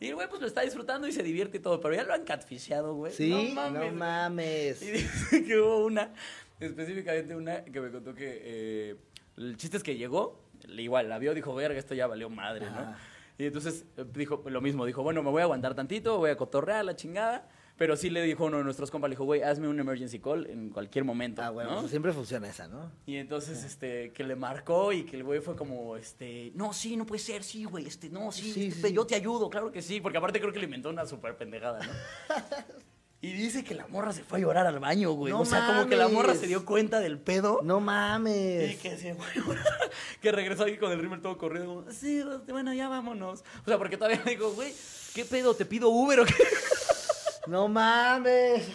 [0.00, 1.80] Y el güey pues lo está disfrutando y se divierte y todo.
[1.80, 3.12] Pero ya lo han catfishado, güey.
[3.12, 3.92] Sí, No mames.
[3.92, 4.82] no mames.
[4.82, 6.12] Y dice que hubo una,
[6.58, 8.96] específicamente una, que me contó que eh,
[9.36, 12.94] el chiste es que llegó, igual la vio, dijo, verga, esto ya valió madre, ¿no?
[13.38, 16.36] Y entonces eh, dijo lo mismo, dijo, bueno, me voy a aguantar tantito, voy a
[16.36, 17.48] cotorrear la chingada.
[17.76, 20.46] Pero sí le dijo uno de nuestros compas, le dijo, güey, hazme un emergency call
[20.50, 21.42] en cualquier momento.
[21.42, 21.78] Ah, bueno, ¿no?
[21.78, 22.90] pues siempre funciona esa, ¿no?
[23.06, 26.96] Y entonces, este, que le marcó y que el güey fue como, este, no, sí,
[26.96, 28.94] no puede ser, sí, güey, este, no, sí, Sí, este, sí.
[28.94, 31.78] yo te ayudo, claro que sí, porque aparte creo que le inventó una súper pendejada,
[31.86, 31.92] ¿no?
[33.20, 35.32] Y dice que la morra se fue a llorar al baño, güey.
[35.32, 37.58] No o sea, como que la morra se dio cuenta del pedo.
[37.64, 38.78] No Y mames.
[38.78, 39.64] que se fue a llorar.
[40.22, 41.66] Que regresó ahí con el rímel todo corrido.
[41.66, 43.42] como, sí, bueno, ya vámonos.
[43.64, 44.72] O sea, porque todavía digo, güey,
[45.14, 45.54] ¿qué pedo?
[45.54, 46.34] ¿Te pido Uber o qué?
[47.48, 48.68] No mames.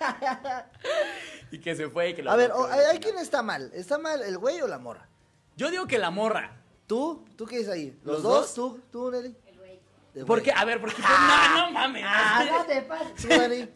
[1.50, 3.70] Y que se fue y que la A ver, o- y ¿hay quién está mal?
[3.72, 5.08] ¿Está mal el güey o la morra?
[5.56, 6.56] Yo digo que la morra.
[6.86, 7.24] ¿Tú?
[7.36, 7.96] ¿Tú qué dices ahí?
[8.04, 8.54] ¿Los, ¿Los dos?
[8.54, 8.54] dos?
[8.54, 8.80] ¿Tú?
[8.90, 9.36] ¿Tú, Nelly?
[9.46, 9.80] El güey.
[10.26, 10.52] ¿Por qué?
[10.52, 11.00] A ver, porque...
[11.00, 12.02] No, no mames.
[12.06, 13.68] Ah, no te pases.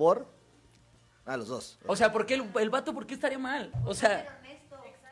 [0.00, 0.26] ¿Por?
[1.26, 1.78] Ah, los dos.
[1.86, 3.70] O sea, ¿por qué el, el vato, por qué estaría mal?
[3.84, 4.40] O sea...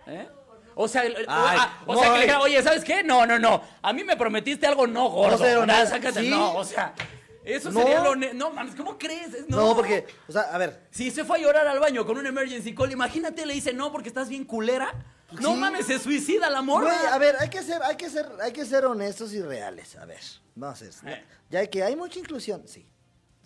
[0.06, 0.26] ¿eh?
[0.74, 3.02] O sea, el- el- Ay, ah, o no, sea que le dijera, oye, ¿sabes qué?
[3.02, 3.60] No, no, no.
[3.82, 5.32] A mí me prometiste algo no gordo.
[5.32, 5.84] No sé, nada.
[5.86, 6.30] sácate- ¿Sí?
[6.30, 6.94] No, o sea,
[7.44, 7.80] eso No.
[7.82, 8.16] sería lo...
[8.16, 9.34] No, mames, ¿cómo crees?
[9.34, 9.76] Es- No.
[9.76, 10.86] porque, o sea, a ver.
[10.90, 13.92] Si se fue a llorar al baño con un emergency call, imagínate, le dice no
[13.92, 14.94] porque estás bien culera.
[15.32, 15.58] No Sí.
[15.60, 16.94] mames, se suicida la morra.
[16.96, 19.94] Güey, a ver, hay que ser, hay que ser, hay que ser honestos y reales.
[19.96, 20.20] A ver,
[20.54, 21.18] vamos a ver.
[21.18, 21.24] Eh.
[21.50, 22.88] Ya que hay mucha inclusión, sí.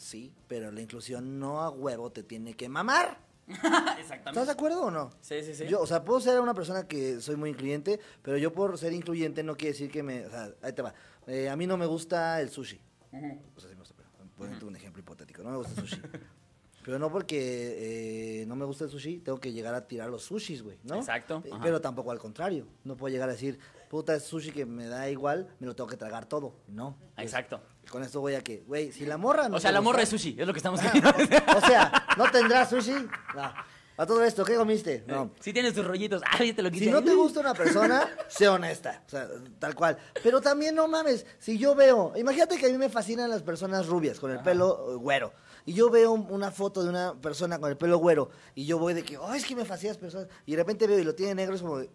[0.02, 3.18] Sí, pero la inclusión no a huevo te tiene que mamar.
[3.46, 4.30] Exactamente.
[4.30, 5.10] ¿Estás de acuerdo o no?
[5.20, 5.66] Sí, sí, sí.
[5.68, 8.92] Yo, o sea, puedo ser una persona que soy muy incluyente, pero yo por ser
[8.92, 10.26] incluyente no quiere decir que me...
[10.26, 10.92] O sea, ahí te va.
[11.28, 12.80] Eh, a mí no me gusta el sushi.
[13.12, 13.40] Ujú.
[13.56, 15.42] O sea, sí me gusta, pero ponete un ejemplo hipotético.
[15.44, 16.02] No me gusta el sushi.
[16.84, 20.24] Pero no porque eh, no me gusta el sushi, tengo que llegar a tirar los
[20.24, 20.96] sushis, güey, ¿no?
[20.96, 21.62] Exacto, Eh, ajá.
[21.62, 22.66] Pero tampoco al contrario.
[22.82, 23.56] No puedo llegar a decir,
[23.88, 26.56] puta, es sushi que me da igual, me lo tengo que tragar todo.
[26.66, 26.96] No.
[27.14, 27.62] Pues, Exacto.
[27.90, 30.08] Con esto voy a que, güey, si la morra no O sea, la morra es
[30.08, 31.42] sushi, es lo que estamos Ah, queriendo decir.
[31.56, 32.92] o sea, ¿no tendrás sushi?
[33.34, 33.52] No.
[33.98, 35.04] A todo esto, ¿qué comiste?
[35.06, 35.32] No.
[35.38, 36.86] Si tienes tus rollitos, ah, te lo quise.
[36.86, 39.98] Si no te gusta una persona, sé honesta, o sea, tal cual.
[40.22, 43.86] Pero también no mames, si yo veo, imagínate que a mí me fascinan las personas
[43.86, 45.32] rubias con el pelo eh, güero.
[45.66, 48.78] Y yo veo un- una foto de una persona con el pelo güero y yo
[48.78, 50.28] voy de que, oh, es que me fascinan las personas.
[50.46, 51.90] Y de repente veo y lo tiene negro, es como, de,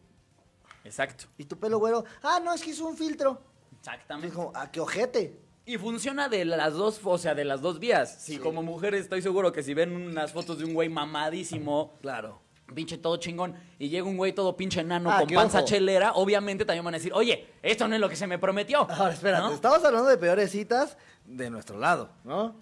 [0.85, 1.25] Exacto.
[1.37, 2.05] ¿y tu pelo güero?
[2.21, 3.41] Ah, no, es que es un filtro.
[3.73, 4.33] Es Exactamente.
[4.35, 5.37] como, ¿a qué ojete?
[5.67, 8.21] Y funciona de las dos, o sea, de las dos vías.
[8.23, 8.39] Si Sí.
[8.39, 12.41] como mujeres estoy seguro que si ven unas fotos de un güey mamadísimo, Claro.
[12.73, 15.67] pinche todo chingón, y llega un güey todo pinche enano Ah, con panza ojo.
[15.67, 18.89] chelera, obviamente también van a decir, oye, esto no es lo que se me prometió.
[18.89, 19.53] Ahora, espérate, ¿No?
[19.53, 20.97] estamos hablando de peores citas
[21.27, 22.55] de nuestro lado, ¿no?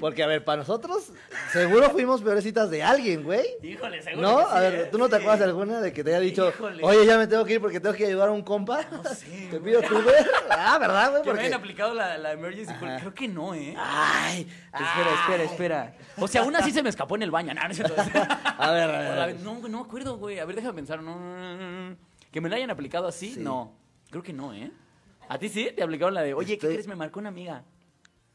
[0.00, 1.10] Porque, a ver, para nosotros,
[1.52, 3.44] seguro fuimos peores citas de alguien, güey.
[3.64, 4.38] Híjole, seguro ¿No?
[4.38, 4.88] que sí, a ver, ¿eh?
[4.92, 5.22] ¿tú no te Sí.
[5.22, 6.84] acuerdas de alguna de que te haya dicho, Híjole.
[6.84, 8.82] oye, ya me tengo que ir porque tengo que ayudar a un compa?
[9.12, 9.96] sé, Te pido tu.
[10.50, 11.22] Ah, ¿verdad, güey?
[11.22, 11.46] Que me Porque...
[11.46, 13.00] hayan aplicado la, la emergency call.
[13.00, 13.74] Creo que no, ¿eh?
[13.76, 15.96] Ay, Espera, espera, espera.
[16.18, 17.52] O sea, una sí se me escapó en el baño.
[17.54, 17.94] No, no cierto.
[18.58, 19.40] A ver, a ver, a ver.
[19.40, 20.38] No, no me acuerdo, güey.
[20.38, 21.02] A ver, déjame pensar.
[21.02, 21.96] No, no, no, no, no.
[22.30, 23.40] Que me la hayan aplicado así, Sí.
[23.40, 23.72] no.
[24.10, 24.70] Creo que no, ¿eh?
[25.28, 25.70] ¿A ti sí?
[25.74, 26.86] Te aplicaron la de, oye, ¿qué Estoy- crees?
[26.86, 27.64] Me marcó una amiga.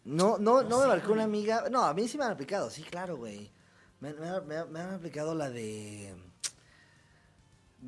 [0.07, 1.65] No, no, no, me marcó una amiga.
[1.69, 3.51] No, a mí sí me han aplicado, sí, claro, güey.
[3.99, 6.15] Me, me- me- me han aplicado la de.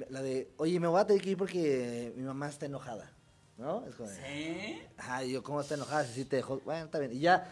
[0.10, 3.12] La de, oye, me voy a tener que ir porque mi mamá está enojada.
[3.58, 3.86] ¿No?
[3.86, 4.82] Es como de, ¿Sí?
[4.98, 6.06] Ajá, y yo, ¿cómo está enojada?
[6.06, 6.60] Si sí te dejó.
[6.62, 7.12] Bueno, está bien.
[7.12, 7.50] Y ya,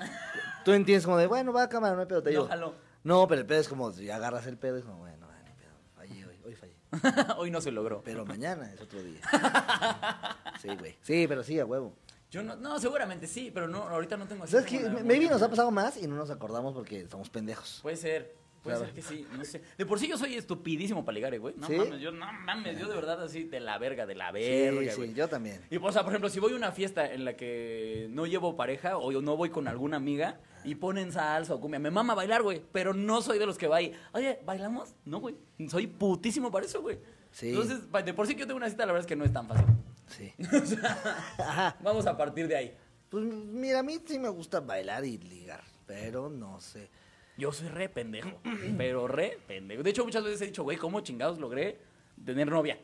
[0.64, 2.48] tú entiendes como de, bueno, va a cámara, no hay pedo, te No, digo.
[2.48, 2.74] jaló.
[3.04, 5.54] No, pero el pedo es como, si agarras el pedo, es como, bueno, no hay
[5.56, 5.76] pedo.
[5.96, 6.76] Fallé hoy, hoy fallé.
[7.38, 8.02] Hoy no se logró.
[8.04, 9.20] Pero mañana es otro día.
[10.62, 10.96] Sí, güey.
[11.04, 11.94] Sí, pero sí, a huevo.
[12.30, 14.52] Yo no, no, seguramente sí, pero no, ahorita no tengo así.
[14.54, 17.80] ¿Sabes la- Maybe nos ha pasado más y no nos acordamos porque somos pendejos.
[17.82, 18.36] Puede ser.
[18.64, 18.92] Puede Claro.
[18.92, 19.62] ser que sí, no sé.
[19.78, 21.54] De por sí yo soy estupidísimo para ligar, eh, güey.
[21.56, 21.76] No ¿Sí?
[21.78, 24.98] mames, yo, no mames, yo de verdad así de la verga, de la verga, sí,
[24.98, 25.14] güey.
[25.14, 25.62] yo también.
[25.70, 28.58] Y, o sea, por ejemplo, si voy a una fiesta en la que no llevo
[28.58, 32.14] pareja o yo no voy con alguna amiga y ponen salsa o cumbia, me mama
[32.14, 33.94] bailar, güey, pero no soy de los que va ahí.
[34.12, 34.96] Oye, ¿bailamos?
[35.06, 35.38] No, güey.
[35.70, 37.00] Soy putísimo para eso, güey.
[37.32, 37.50] Sí.
[37.52, 39.32] Entonces, de por sí que yo tengo una cita, la verdad es que no es
[39.32, 39.66] tan fácil.
[40.08, 40.34] Sí.
[41.82, 42.78] Vamos a partir de ahí.
[43.10, 46.90] Pues mira, a mí sí me gusta bailar y ligar, pero no sé.
[47.38, 48.32] Yo soy re pendejo,
[48.78, 49.84] pero re pendejo.
[49.84, 51.80] De hecho, muchas veces he dicho, güey, ¿cómo chingados logré
[52.26, 52.80] tener novia?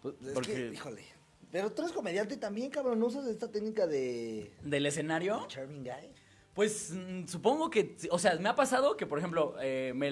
[0.00, 1.04] Pues, es Porque- que, híjole.
[1.50, 2.98] Pero tú eres comediante también, cabrón.
[2.98, 5.44] ¿No usas esta técnica de ¿Del escenario?
[5.48, 6.10] Charming Guy?
[6.54, 10.10] Pues mm, supongo que, o sea, me ha pasado que, por ejemplo, eh, me-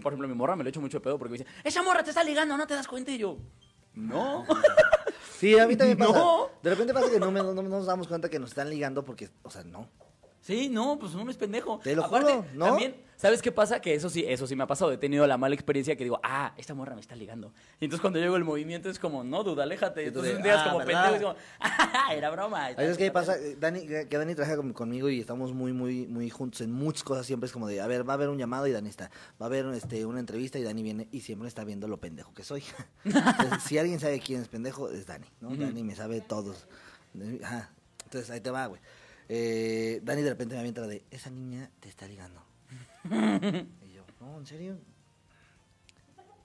[0.00, 2.02] por ejemplo, mi morra me lo echo mucho de pedo porque me dice, esa morra
[2.04, 3.10] te está ligando, ¿no te das cuenta?
[3.10, 3.38] Y yo,
[3.94, 4.44] no.
[5.42, 6.12] Sí, a mí también pasa.
[6.12, 6.50] No.
[6.62, 9.04] De repente pasa que no, me- no- no nos damos cuenta que nos están ligando
[9.04, 9.88] porque, o sea, no.
[10.42, 11.78] Sí, no, pues uno es pendejo.
[11.84, 12.66] Te lo Aparte, juro, ¿no?
[12.66, 13.80] También, ¿sabes qué pasa?
[13.80, 14.90] Que eso sí, eso sí me ha pasado.
[14.90, 17.52] He tenido la mala experiencia que digo, ah, esta morra me está ligando.
[17.78, 20.02] Y entonces cuando llego el movimiento es como, no, duda, aléjate.
[20.02, 22.66] Y Entonces un día es "Ah, como ¿verdad?" pendejo y como, ah, era broma.
[22.66, 26.08] A veces que pasa, eh, Dani, que Dani trabaja con- conmigo y estamos muy, muy,
[26.08, 27.24] muy juntos en muchas cosas.
[27.24, 29.12] Siempre es como de, a ver, va a haber un llamado y Dani está.
[29.40, 32.34] Va a haber este, una entrevista y Dani viene y siempre está viendo lo pendejo
[32.34, 32.64] que soy.
[33.04, 35.54] Entonces, si alguien sabe quién es pendejo, es Dani, ¿no?
[35.54, 36.66] Dani me sabe todos.
[37.44, 37.70] Ajá.
[38.06, 38.80] Entonces, ahí te va, güey.
[39.28, 42.42] Eh, Dani de repente me avienta la de, esa niña te está ligando.
[43.04, 44.78] y yo, no, ¿en serio?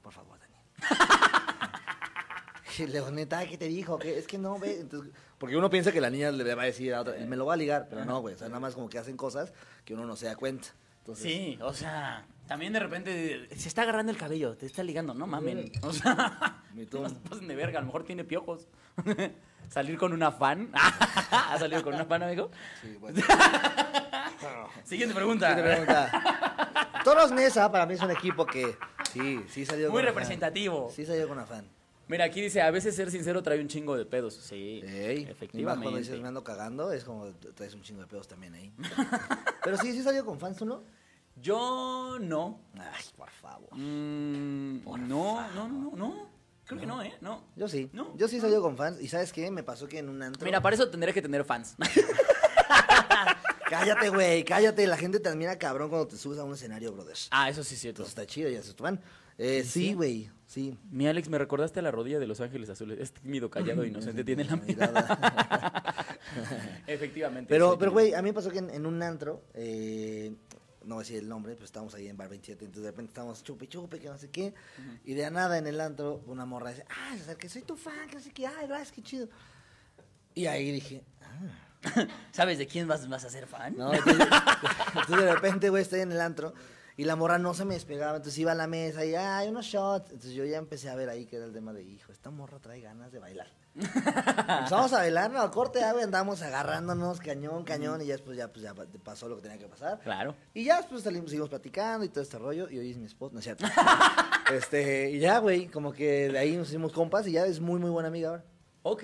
[0.02, 0.56] Por favor, Dani.
[2.80, 3.98] Y le digo, neta, ¿qué te dijo?
[3.98, 4.20] ¿Qué?
[4.20, 4.82] Es que no, ve.
[4.82, 7.46] Entonces, porque uno piensa que la niña le va a decir a otra, me lo
[7.46, 8.36] va a ligar, pero no, güey.
[8.36, 10.68] O sea, nada más como que hacen cosas que uno no se da cuenta.
[11.00, 15.14] Entonces, Sí, o sea, también de repente se está agarrando el cabello, te está ligando,
[15.14, 15.72] no mamen.
[15.82, 18.68] O sea, no se pasen de verga, a lo mejor tiene piojos.
[19.70, 20.70] Salir con una fan.
[20.74, 22.50] ¿Ha salido con una fan, amigo?
[22.82, 23.22] Sí, bueno.
[24.84, 25.50] Siguiente pregunta.
[25.50, 27.02] Siguiente pregunta.
[27.04, 28.78] Toros Nesa para mí es un equipo que
[29.12, 30.92] sí, sí salió Muy con representativo.
[30.94, 31.66] Sí salió con afán.
[32.08, 34.34] Mira, aquí dice, a veces ser sincero trae un chingo de pedos.
[34.36, 35.84] Sí, Ey, y más efectivamente.
[35.84, 37.26] cuando dices me ando cagando, es como
[37.56, 38.72] traes un chingo de pedos también ahí.
[39.64, 40.84] Pero sí, sí salió con fans, ¿tú no?
[41.36, 42.62] Yo no.
[42.76, 43.70] Ay, por favor.
[43.74, 46.37] Mm, no, no, no, no, no.
[46.68, 47.14] Creo que no, ¿eh?
[47.22, 47.44] No.
[47.56, 47.90] Yo sí.
[47.94, 48.16] No.
[48.18, 49.00] Yo sí salió con fans.
[49.02, 49.50] ¿Y sabes qué?
[49.52, 50.44] Me pasó que en un antro...
[50.46, 51.76] Mira, para eso tendré que tener fans.
[53.70, 54.88] Cállate, güey, cállate.
[54.88, 57.18] La gente te admira cabrón cuando te subes a un escenario, brother.
[57.32, 58.02] ah, eso sí es cierto.
[58.04, 59.02] Entonces está chido, ya se tu fan.
[59.38, 60.78] Eh, sí, güey, sí.
[60.90, 62.98] Mi Alex, me recordaste a la rodilla de Los Ángeles Azules.
[63.00, 65.96] Es tímido, callado, inocente, tiene la mirada.
[66.88, 67.48] Efectivamente.
[67.50, 70.34] Pero, pero, güey, a mí me pasó que en, en un antro, eh,
[70.88, 73.10] no voy a decir el nombre, pues estábamos ahí en Bar 27, entonces de repente
[73.12, 74.54] estábamos chupe, chupe, que no sé qué,
[75.04, 78.16] y de nada en el antro, una morra dice, ah, que soy tu fan, que
[78.16, 79.28] no sé qué, ay, gracias, qué chido.
[80.34, 81.04] Y ahí dije,
[82.32, 83.76] ¿Sabes de quién vas, vas a ser fan?
[83.78, 84.28] no, entonces,
[84.88, 86.54] entonces de repente, güey, estoy en el antro,
[86.96, 89.66] Y la morra no se me despegaba, entonces iba a la mesa y, ay, unos
[89.66, 90.12] shots.
[90.12, 92.60] Entonces yo ya empecé a ver ahí que era el tema de, hijo, esta morra
[92.60, 93.48] trae ganas de bailar.
[93.78, 98.52] Empezamos a bailar, no, corte, ah, güey, andamos agarrándonos, cañón, cañón, y ya después ya,
[98.52, 98.74] pues, ya
[99.04, 100.00] pasó lo que tenía que pasar.
[100.00, 100.36] Claro.
[100.54, 103.34] Y ya después salimos, seguimos platicando y todo este rollo, y hoy es mi spot,
[103.34, 103.66] no es cierto.
[104.54, 107.80] este, y ya, güey, como que de ahí nos hicimos compas y ya es muy,
[107.80, 108.44] muy buena amiga ahora.
[108.84, 109.04] Ok.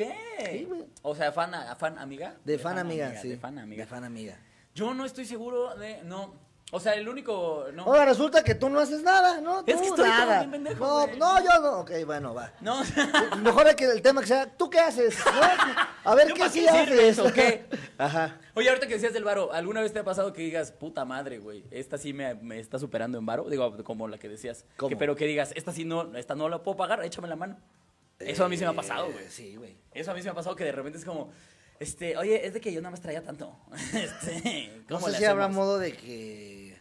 [0.49, 0.85] Sí, güey.
[1.01, 2.37] o sea, fan, fan amiga.
[2.45, 3.29] De, fan, amiga, sí.
[3.29, 3.83] De fan amiga.
[3.83, 4.39] De fan amiga.
[4.73, 6.03] Yo no estoy seguro de.
[6.03, 6.35] No.
[6.71, 7.65] O sea, el único.
[7.73, 7.83] No.
[7.83, 9.59] Ahora resulta que tú no haces nada, ¿no?
[9.59, 10.39] Es que estoy nada.
[10.39, 11.19] bien pendejo, no, güey.
[11.19, 11.79] no, yo no.
[11.81, 12.51] Ok, bueno, va.
[12.61, 12.81] No.
[13.43, 15.15] Mejor es que el tema que sea, ¿tú qué haces?
[15.23, 16.11] ¿No?
[16.11, 16.99] A ver, ¿Yo ¿qué sí haces?
[16.99, 17.65] eso, qué?
[17.99, 18.39] Ajá.
[18.55, 21.37] Oye, ahorita que decías del varo, ¿alguna vez te ha pasado que digas, puta madre,
[21.37, 21.63] güey?
[21.69, 23.47] Esta sí me, me está superando en varo.
[23.49, 24.65] Digo, como la que decías.
[24.77, 24.89] ¿Cómo?
[24.89, 27.57] Que, pero que digas, esta sí no, esta no la puedo pagar, échame la mano.
[28.17, 29.25] Eso a mí se me ha pasado, güey.
[29.25, 29.75] Eh, Sí, güey.
[29.91, 31.31] Eso a mí se me ha pasado que de repente es como,
[31.79, 33.55] este, oye, es de que yo nada más traía tanto.
[33.93, 36.77] Este, No ¿cómo sé le si habrá modo de que...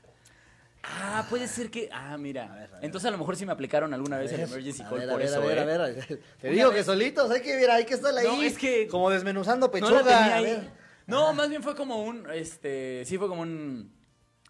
[0.85, 1.89] Ah, puede ser que.
[1.93, 2.53] Ah, mira.
[2.53, 2.85] A ver, a ver.
[2.85, 5.37] Entonces a lo mejor sí me aplicaron alguna vez el emergency call por eso.
[5.37, 5.61] a ver, ¿eh?
[5.61, 6.21] a ver, a ver.
[6.41, 8.27] Te digo vez- que solitos, hay que ver, hay que estar ahí.
[8.27, 9.93] No, es que- Como desmenuzando No pechuga.
[9.93, 10.45] la tenía a ahí.
[10.45, 10.71] ver.
[11.07, 13.93] No, más bien fue como un, este, sí fue como un,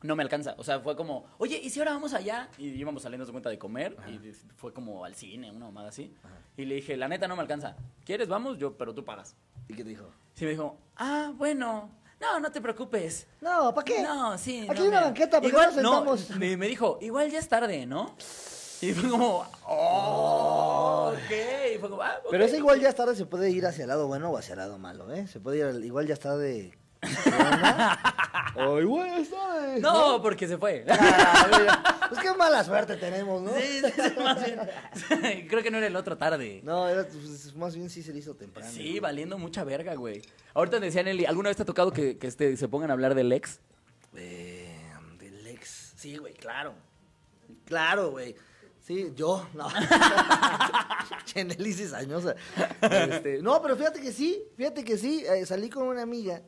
[0.02, 0.54] no me alcanza.
[0.58, 2.48] O sea, fue como, oye, ¿y si ahora vamos allá?
[2.58, 6.14] Y íbamos saliendo de cuenta de comer y fue como al cine, una mamada así.
[6.56, 7.76] Y le dije, la neta no me alcanza.
[8.04, 8.28] ¿Quieres?
[8.28, 9.34] Vamos, yo, pero tú pagas.
[9.68, 10.10] ¿Y qué te dijo?
[10.34, 11.90] Sí me dijo, ah, bueno,
[12.20, 13.26] no, no te preocupes.
[13.40, 14.02] No, ¿para qué?
[14.02, 14.66] No, sí.
[14.68, 16.38] Aquí no, hay una banqueta, ¿por qué Igual, no nos sentamos?
[16.40, 18.14] me, me dijo, igual ya es tarde, ¿no?
[18.80, 21.74] Y fue como, oh, ok.
[21.74, 22.18] Y fue como, ah.
[22.30, 24.54] Pero eso igual ya es tarde, se puede ir hacia el lado bueno o hacia
[24.54, 25.26] el lado malo, ¿eh?
[25.28, 26.76] Se puede ir, al- igual ya está de...
[29.22, 29.80] está de...
[29.80, 30.84] No, porque se fue.
[30.88, 33.52] Ah, pues qué mala suerte tenemos, ¿no?
[33.54, 35.46] Sí, sí, sí, más bien.
[35.48, 36.60] Creo que no era el otro tarde.
[36.62, 38.70] No, era, pues, más bien sí se le hizo temprano.
[38.70, 40.22] Sí, valiendo mucha verga, güey.
[40.54, 43.14] Ahorita decían, Eli, ¿alguna vez te ha tocado que, que este, se pongan a hablar
[43.14, 43.60] del ex?
[44.14, 44.76] Eh,
[45.18, 45.94] del ex.
[45.96, 46.74] Sí, güey, claro.
[47.64, 48.36] Claro, güey.
[48.80, 49.68] Sí, yo, no.
[51.24, 52.34] Chenelis cizañosa.
[52.82, 55.24] Este, no, pero fíjate que sí, fíjate que sí.
[55.24, 56.42] eh, salí con una amiga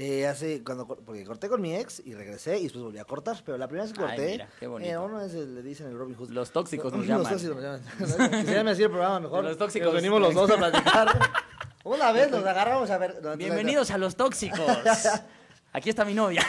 [0.00, 3.36] eh, hace, cuando, porque corté con mi ex y regresé y después volví a cortar.
[3.44, 4.90] Pero la primera vez que Ay, corté, mira, qué bonito.
[4.92, 6.30] eh, uno es el- le dicen el Robin Hood.
[6.30, 7.32] Los tóxicos nos Los llaman.
[7.32, 8.46] tóxicos nos llaman.
[8.46, 9.42] Se así el programa mejor.
[9.42, 9.86] Los tóxicos.
[9.86, 11.18] Nos venimos los dos a platicar.
[11.84, 13.16] Una vez nos agarramos a ver.
[13.36, 14.60] Bienvenidos a Los Tóxicos.
[15.72, 16.46] Aquí está mi novia.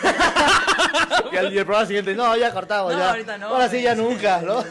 [1.31, 3.09] Y el programa siguiente, no, ya cortamos, No, ya.
[3.09, 4.63] ahorita no, Ahora sí, ya nunca, ¿no?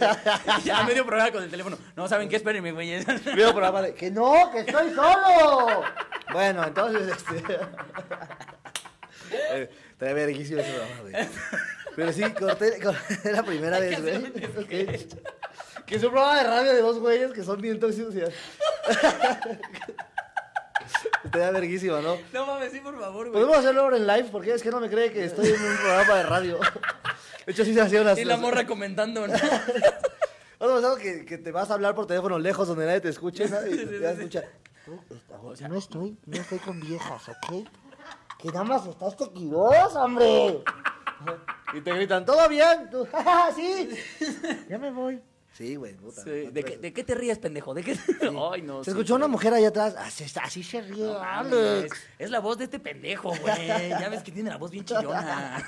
[0.65, 1.77] ya medio programa con el teléfono.
[1.97, 2.37] No, ¿saben qué?
[2.37, 3.05] Espérenme, güey.
[3.35, 5.83] Veo programa de que no, que estoy solo.
[6.33, 7.59] Bueno, entonces, este.
[9.33, 11.15] Eh, Está verguísimo ese programa, güey.
[11.97, 14.33] Pero sí, corté, corté la primera vez, güey.
[15.87, 18.21] Que es un programa de radio de dos güeyes que son bien tóxicos y
[21.25, 22.17] Está verguísimo, ¿no?
[22.33, 23.33] No mames, sí, por favor, güey.
[23.33, 25.77] Podemos hacerlo ahora en live porque es que no me cree que estoy en un
[25.77, 26.59] programa de radio.
[27.47, 28.19] De hecho, sí se hacían las.
[28.19, 29.27] Y la morra comentando.
[29.27, 29.33] ¿no?
[29.35, 29.41] ¿Has
[30.59, 33.49] pasado que, que te vas a hablar por teléfono lejos donde nadie te escuche?
[33.49, 33.55] sí.
[34.03, 34.43] escucha.
[34.87, 37.67] "No, no estoy, no estoy con viejas, ¿ok?
[38.39, 40.63] Que nada más estás tequilos, hombre.
[41.75, 42.89] Y te gritan, ¿todo bien?
[42.91, 43.91] Tú, "Ja, ja, sí.
[44.71, 45.21] Ya me voy.
[45.53, 46.23] Sí, güey, puta.
[46.23, 46.81] Sí, ¿De, qué, ves.
[46.81, 47.75] ¿De qué te ríes, pendejo?
[47.75, 47.99] ¿De qué?
[48.53, 48.79] Ay, no.
[48.85, 49.95] Se sí, escuchó una mujer allá atrás.
[49.99, 51.99] Así, así se ríe, No Alex.
[52.19, 53.67] Es la voz de este pendejo, güey.
[53.67, 55.63] Ya ves que tiene la voz bien chillona.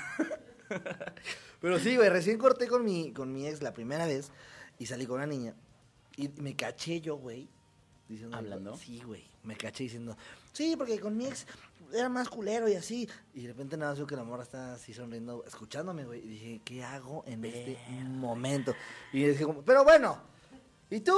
[1.59, 4.31] Pero sí, güey, recién corté con mi, con mi ex la primera vez
[4.79, 5.53] y salí con una niña.
[6.15, 7.47] Y me caché yo, güey.
[8.07, 8.75] Diciendo, ¿Hablando?
[8.77, 9.29] Sí, güey.
[9.43, 10.17] Me caché diciendo,
[10.53, 11.45] sí, porque con mi ex
[11.93, 13.07] era más culero y así.
[13.33, 16.19] Y de repente nada más veo que la morra está así sonriendo, escuchándome, güey.
[16.23, 18.73] Y dije, ¿qué hago en este momento?
[19.13, 20.17] Y dije, como, pero bueno,
[20.89, 21.15] ¿y tú?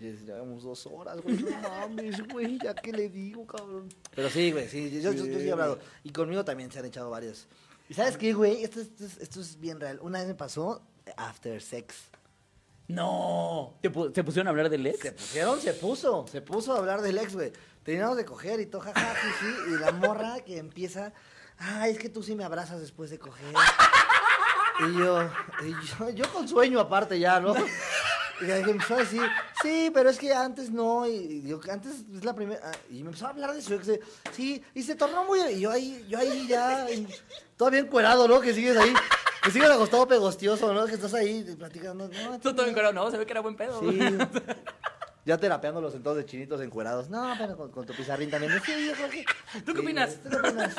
[0.00, 1.36] Y dije, llevamos dos horas, güey.
[1.36, 3.88] No mames, güey, ya que le digo, cabrón.
[4.14, 5.78] Pero sí, güey, sí, yo, yo, yo sí he hablado.
[6.04, 7.46] Y conmigo también se han echado varios.
[7.88, 8.64] ¿Y sabes qué, güey?
[8.64, 9.98] Esto, esto es- esto es bien real.
[10.02, 10.82] Una vez me pasó
[11.16, 11.94] after sex.
[12.88, 13.74] No.
[13.80, 14.98] ¿Te, pu- te pusieron a hablar del ex?
[15.00, 17.52] Se pusieron, se puso, se puso a hablar del ex, güey.
[17.84, 19.72] Terminamos de coger y todo, jaja, sí, sí.
[19.72, 21.12] Y la morra que empieza,
[21.58, 23.54] ay, es que tú sí me abrazas después de coger.
[24.80, 25.22] Y yo,
[25.64, 27.54] y yo, yo con sueño aparte ya, ¿no?
[28.42, 29.22] Y que empezó a decir,
[29.62, 33.26] sí, pero es que antes no, y, yo, antes es la primera, y me empezó
[33.26, 34.00] a hablar de su ex,
[34.32, 36.86] sí, y se tornó muy, y yo ahí, yo ahí ya,
[37.56, 38.40] todavía encuerado, ¿no?
[38.40, 38.92] Que sigues ahí,
[39.44, 40.86] que sigues acostado pegostioso, ¿no?
[40.86, 43.78] Que estás ahí platicando, no, Tú todo encuerado, no, se ve que era buen pedo.
[43.78, 44.00] Sí.
[45.24, 47.08] Ya terapeándolos entonces de chinitos encuerados.
[47.08, 48.52] No, pero con, con tu pizarrín también.
[48.64, 49.24] Sí, yo creo que.
[49.64, 50.16] ¿Tú qué opinas?
[50.22, 50.74] ¿Tú qué opinas?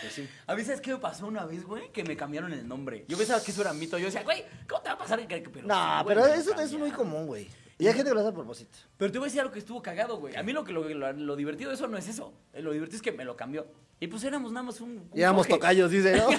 [0.00, 0.28] Pues sí.
[0.46, 1.90] A mí, ¿sabes qué me pasó una vez, güey?
[1.92, 3.04] Que me cambiaron el nombre.
[3.08, 3.96] Yo pensaba que eso era mito.
[3.98, 5.26] Yo decía, güey, ¿cómo te va a pasar?
[5.26, 7.48] que- que- Pero No, güey, pero eso es muy común, güey.
[7.82, 8.78] Y hay gente que lo hace a propósito.
[8.96, 10.36] Pero te voy a decir algo que estuvo cagado, güey.
[10.36, 12.32] A mí lo, que, lo, lo- lo divertido de eso no es eso.
[12.54, 13.66] Lo divertido es que me lo cambió.
[14.00, 14.90] Y pues éramos nada más un.
[14.90, 15.58] un Y éramos coge.
[15.58, 16.26] tocayos, dice, ¿no?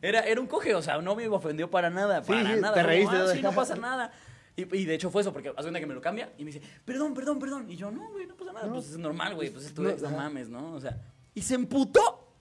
[0.00, 2.22] Era, era un coge, o sea, no me ofendió para nada.
[2.22, 2.74] Para sí, nada.
[2.74, 3.28] te Como, reíste, "Ah, ¿no?
[3.28, 4.12] sí, no pasa nada.
[4.56, 6.50] Y, y de hecho fue eso, porque hace cuenta que me lo cambia y me
[6.52, 7.70] dice, perdón, perdón, perdón.
[7.70, 8.66] Y yo, no, güey, no pasa nada.
[8.66, 8.74] No.
[8.74, 9.50] Pues es normal, güey.
[9.50, 10.74] Pues esto No, no mames, ¿no?
[10.74, 10.98] O sea.
[11.34, 12.31] Y se emputó.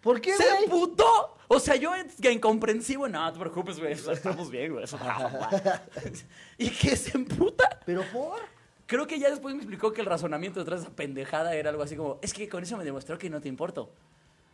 [0.00, 1.36] ¿Por qué, ¡Se emputó!
[1.48, 3.92] O sea, yo en- incomprensivo, no, no te preocupes, güey.
[3.92, 4.84] estamos bien, güey.
[6.58, 7.80] y que se emputa.
[7.84, 8.40] ¿Pero por?
[8.86, 11.82] Creo que ya después me explicó que el razonamiento detrás de esa pendejada era algo
[11.82, 13.92] así como, es que con eso me demostró que no te importo.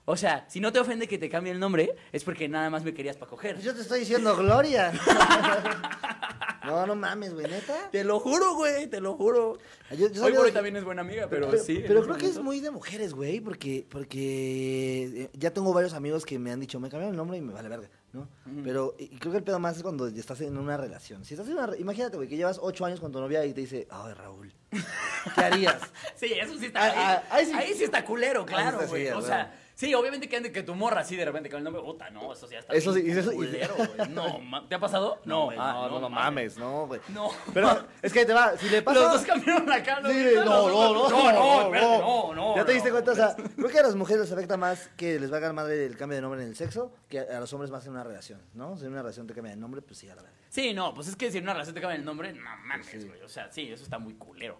[0.05, 2.84] O sea, si no te ofende que te cambie el nombre, es porque nada más
[2.84, 3.55] me querías para coger.
[3.55, 4.92] Pues Yo te estoy diciendo Gloria.
[6.67, 7.91] no, no mames, güey, neta.
[7.91, 9.59] Te lo juro, güey, te lo juro.
[9.97, 11.83] Yo- yo Hoy por hoy que- también es buena amiga, pero, pero, sí.
[11.87, 16.25] pero creo que es muy de mujeres, güey, porque, porque eh, ya tengo varios amigos
[16.27, 18.29] que me han dicho, me cambiaron el nombre y me vale verga, ¿no?
[18.64, 21.25] Pero y creo que el pedo más es cuando estás en una relación.
[21.25, 23.61] Si estás en una, imagínate, güey, que llevas ocho años con tu novia y te
[23.61, 25.81] dice, ay, Raúl, ¿qué harías?
[26.17, 26.81] Sí, eso sí está.
[26.85, 27.85] Ah, Ahí, ah, ahí ahí, sí.
[27.85, 29.09] está culero, claro, güey.
[29.09, 31.81] o sea, sí, obviamente que, ande- que tu morra así de repente con el nombre,
[31.83, 32.72] puta, no, eso sí ya está.
[32.74, 34.09] Eso sí, eso- culero, güey.
[34.09, 35.20] No, ma- ¿te ha pasado?
[35.24, 37.01] No, güey, ah, no, no, no mames, no, güey.
[37.11, 37.31] No.
[37.55, 38.99] Pero es que te va, si le pasa...
[39.01, 42.57] Los dos cambiaron acá, Sí, no, no, no, no, no, espérate, no, no.
[42.57, 42.74] ¿Ya te no.
[42.74, 43.12] diste cuenta?
[43.12, 45.97] O sea, creo que a las mujeres les afecta más que les valga madre el
[45.97, 48.41] cambio de nombre en el sexo que a a los hombres más en una relación,
[48.55, 48.77] ¿no?
[48.79, 50.37] Si en una relación te cambia de nombre, pues sí, a la verdad.
[50.49, 53.07] Sí, no, pues es que si en una relación te cambian el nombre, no mames,
[53.07, 53.20] güey.
[53.20, 54.59] O sea, sí, eso está muy culero.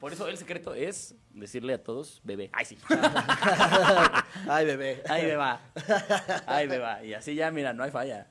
[0.00, 2.48] Por eso el secreto es decirle a todos, bebé.
[2.54, 2.78] Ay, sí.
[4.48, 5.02] Ay, bebé.
[5.36, 5.60] Va.
[6.46, 7.04] Ahí me va.
[7.04, 8.26] Y así ya, mira, no hay falla.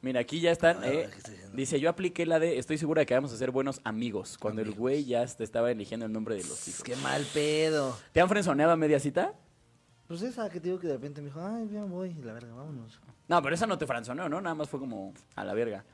[0.00, 0.82] Mira, aquí ya están.
[0.84, 1.10] Eh,
[1.52, 4.38] dice, yo apliqué la de, estoy segura de que vamos a ser buenos amigos.
[4.38, 6.84] Cuando el güey ya te estaba eligiendo el nombre de los hijos.
[6.84, 7.98] Qué mal pedo.
[8.12, 9.34] ¿Te han frenzoneado a media cita?
[10.06, 12.32] Pues esa que te digo que de repente me dijo, ay, ya voy, y la
[12.32, 13.00] verga, vámonos.
[13.28, 14.40] No, pero esa no te frenzoneó, ¿no?
[14.40, 15.84] Nada más fue como a la verga.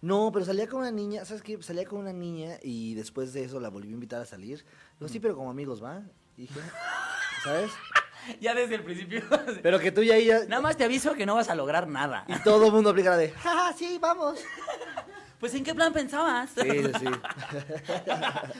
[0.00, 1.60] No, pero salía con una niña, ¿sabes qué?
[1.62, 4.64] Salía con una niña y después de eso la volví a invitar a salir.
[4.98, 6.02] Digo, sí, pero como amigos, ¿va?
[6.36, 6.60] Y dije,
[7.42, 7.70] ¿sabes?
[8.40, 9.22] Ya desde el principio.
[9.62, 10.44] Pero que tú y ahí ya...
[10.44, 12.26] Nada más te aviso que no vas a lograr nada.
[12.28, 14.40] Y todo el mundo aplica la de, ja, sí, vamos.
[15.40, 16.50] Pues, ¿en qué plan pensabas?
[16.50, 17.06] Sí, sí, sí.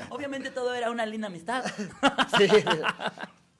[0.08, 1.64] Obviamente todo era una linda amistad.
[2.38, 2.48] Sí,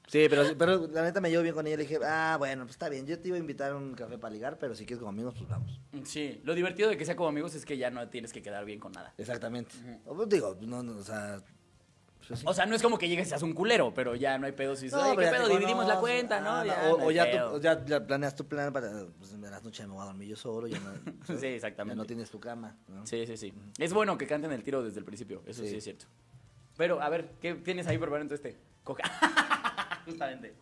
[0.09, 1.77] Sí, pero, pero la neta me llevo bien con ella.
[1.77, 3.05] Le dije, ah, bueno, pues está bien.
[3.05, 5.35] Yo te iba a invitar a un café para ligar, pero si quieres como amigos,
[5.37, 5.79] pues vamos.
[6.03, 8.65] Sí, lo divertido de que sea como amigos es que ya no tienes que quedar
[8.65, 9.13] bien con nada.
[9.19, 9.75] Exactamente.
[10.05, 11.37] O, pues, digo, no, no, o sea.
[12.27, 12.45] pues, sí.
[12.47, 14.51] O sea, no es como que llegues y seas un culero, pero ya no hay
[14.53, 15.47] pedo si No, "Ay, pero ¿qué pedo?
[15.49, 16.49] Dividimos la cuenta, ¿no?
[16.53, 19.05] ah, Ya o, no o hay ya, tú, o ya, ya planeas tu plan para,
[19.19, 20.91] pues en las noches me voy a dormir yo solo, ya no,
[21.39, 21.95] Sí, exactamente.
[21.95, 23.05] ya no tienes tu cama, ¿no?
[23.05, 23.53] Sí, sí, sí.
[23.77, 25.75] Es bueno que canten el tiro desde el principio, eso sí, Sí.
[25.77, 26.05] es cierto.
[26.77, 27.97] Pero, a ver, ¿qué tienes ahí
[28.27, 28.57] tu este?
[28.83, 29.03] Coca.
[30.09, 30.55] Justamente.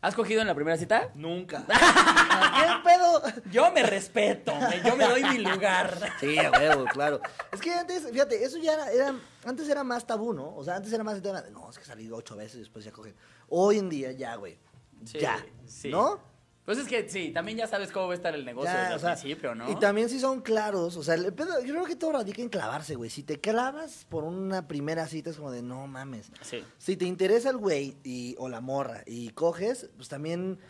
[0.00, 1.10] ¿Has cogido en la primera cita?
[1.14, 1.64] Nunca.
[1.68, 3.22] ¿Qué pedo?
[3.52, 5.96] Yo me respeto, me- yo me doy mi lugar.
[6.18, 7.20] Sí, a huevo, claro.
[7.52, 9.14] Es que antes, fíjate, eso ya era, era-
[9.44, 10.56] antes era más tabú, ¿no?
[10.56, 12.58] O sea, antes era más el tema de, no, es que salí ocho veces y
[12.60, 13.14] después ya cogen.
[13.48, 14.58] Hoy en día ya, güey.
[15.04, 15.44] Sí, ya.
[15.66, 15.88] sí.
[15.90, 16.20] ¿No?
[16.64, 18.92] Pues es que sí, también ya sabes cómo va a estar el negocio Ya, desde
[18.92, 19.68] o el sea, principio, ¿no?
[19.70, 22.48] Y también si son claros, o sea, el pedo- yo creo que todo radica en
[22.48, 23.10] clavarse, güey.
[23.10, 26.30] Si te clavas por una primera cita es como de, no mames.
[26.42, 26.62] Sí.
[26.78, 30.60] Si te interesa el güey y, o la morra y coges, pues también,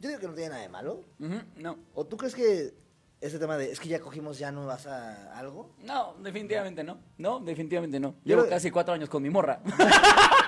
[0.00, 1.04] yo digo que no tiene nada de malo.
[1.18, 2.72] No, ¿O tú crees que
[3.20, 5.74] ese tema de, es que ya cogimos, ya no vas a algo?
[5.84, 6.98] no, definitivamente no.
[7.18, 8.14] No, definitivamente no.
[8.24, 9.60] Llevo casi cuatro años con mi morra.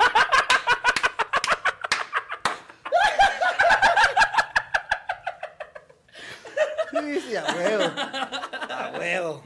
[7.29, 7.85] Sí, a huevo.
[8.71, 9.45] A huevo.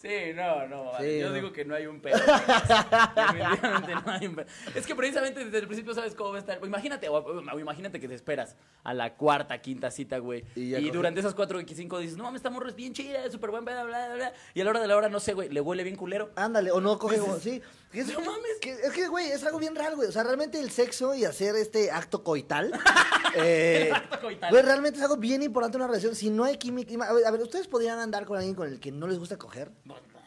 [0.00, 0.92] Sí, no, no.
[1.00, 1.34] Sí, yo no.
[1.34, 2.18] digo que no hay un pedo.
[2.18, 4.46] Definitivamente no hay un pedo.
[4.76, 6.60] Es que precisamente desde el principio sabes cómo va a estar.
[6.64, 8.54] Imagínate, o, o imagínate que te esperas
[8.84, 10.44] a la cuarta, quinta cita, güey.
[10.54, 13.32] Y durante esas cuatro y cinco dices, no mames, esta morra es bien chida, es
[13.32, 14.32] súper buen pedo, bla, bla, bla.
[14.54, 16.30] Y a la hora de la hora, no sé, güey, le huele bien culero.
[16.36, 17.60] Ándale, o no coge sí.
[17.92, 18.58] Es, no mames.
[18.60, 20.08] que- es que, güey, es algo bien raro, güey.
[20.08, 22.72] O sea, realmente el sexo y hacer este acto coital.
[23.34, 24.50] eh, acto coital.
[24.50, 26.14] Güey, realmente es algo bien importante en una relación.
[26.14, 26.92] Si no hay química.
[27.08, 29.36] A ver, a ver, ¿ustedes podrían andar con alguien con el que no les gusta
[29.38, 29.72] coger?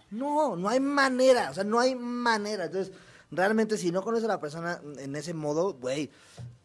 [0.09, 1.51] No, no hay manera.
[1.51, 2.65] O sea, no hay manera.
[2.65, 2.93] Entonces,
[3.31, 6.11] realmente, si no conoces a la persona en ese modo, güey.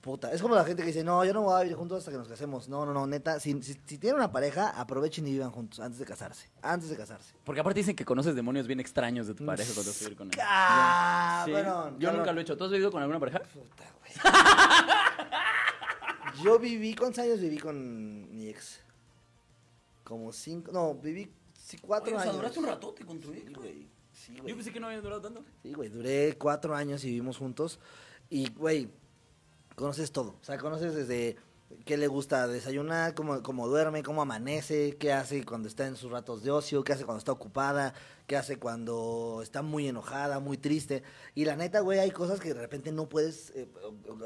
[0.00, 2.12] Puta, es como la gente que dice, no, yo no voy a vivir juntos hasta
[2.12, 2.68] que nos casemos.
[2.68, 5.98] No, no, no, neta, si, si, si tienen una pareja, aprovechen y vivan juntos antes
[5.98, 6.48] de casarse.
[6.62, 7.34] Antes de casarse.
[7.42, 10.16] Porque aparte dicen que conoces demonios bien extraños de tu pareja cuando vas a vivir
[10.18, 10.38] con él.
[10.40, 11.50] Ah, Sí.
[11.50, 12.56] bueno, Yo nunca lo he hecho.
[12.56, 13.40] ¿Tú has vivido con alguna pareja?
[13.40, 14.12] Puta, güey.
[16.44, 18.80] Yo viví, ¿cuántos años viví con mi ex?
[20.04, 22.36] Como cinco, no, viví sí, cuatro Oye, o sea, años.
[22.36, 23.50] duraste un ratote con tu ex,
[24.16, 24.48] Sí, güey.
[24.50, 25.44] Yo pensé que no había durado tanto.
[25.62, 27.78] Sí, güey, duré cuatro años y vivimos juntos.
[28.30, 28.88] Y, güey,
[29.74, 30.36] conoces todo.
[30.40, 31.36] O sea, conoces desde
[31.84, 36.10] qué le gusta desayunar, cómo, cómo duerme, cómo amanece, qué hace cuando está en sus
[36.12, 37.92] ratos de ocio, qué hace cuando está ocupada,
[38.28, 41.02] qué hace cuando está muy enojada, muy triste.
[41.34, 43.68] Y la neta, güey, hay cosas que de repente no puedes eh,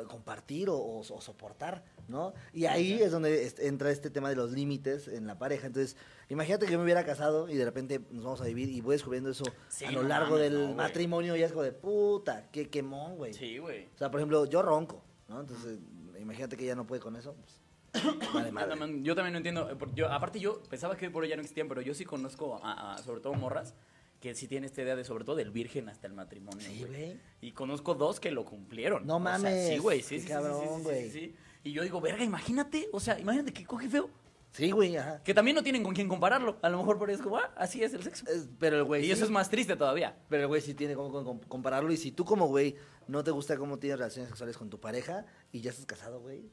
[0.08, 2.34] compartir o, o- o soportar, ¿no?
[2.52, 5.66] Y ahí es donde es- entra este tema de los límites en la pareja.
[5.66, 5.96] Entonces,
[6.30, 8.94] imagínate que yo me hubiera casado y de repente nos vamos a vivir y voy
[8.94, 11.72] descubriendo eso Sí, a lo no largo mames, del no, matrimonio y es como de
[11.72, 13.34] puta, qué quemón, güey.
[13.34, 13.86] Sí, güey.
[13.94, 15.40] O sea, por ejemplo, yo ronco, ¿no?
[15.40, 15.78] Entonces,
[16.18, 17.34] imagínate que ella no puede con eso.
[17.34, 17.60] Pues,
[18.34, 18.76] vale, madre.
[19.02, 19.68] Yo también no entiendo.
[19.70, 22.94] eh, Yo, aparte, yo pensaba que por ella no existían, pero yo sí conozco, a,
[22.94, 23.74] a- sobre todo morras,
[24.20, 26.60] que sí tienen esta idea de, sobre todo, del virgen hasta el matrimonio.
[26.60, 27.18] Sí, güey.
[27.40, 29.06] Y conozco dos que lo cumplieron.
[29.06, 30.02] No O sea, mames, sí, güey.
[30.02, 31.34] Sí, sí, cabrón, sí, sí, sí.
[31.64, 32.88] Y yo digo, verga, imagínate.
[32.92, 34.08] O sea, imagínate que coge feo.
[34.52, 35.22] Sí, güey, ajá.
[35.22, 36.58] Que también no tienen con quién compararlo.
[36.62, 38.24] A lo mejor por eso ah, así es el sexo.
[38.28, 39.02] Es- pero el güey.
[39.02, 40.16] y sí- eso es más triste todavía.
[40.28, 41.92] Pero el güey sí tiene como com- compararlo.
[41.92, 42.76] Y si tú, como güey,
[43.06, 46.50] no te gusta cómo tienes relaciones sexuales con tu pareja y ya estás casado, güey.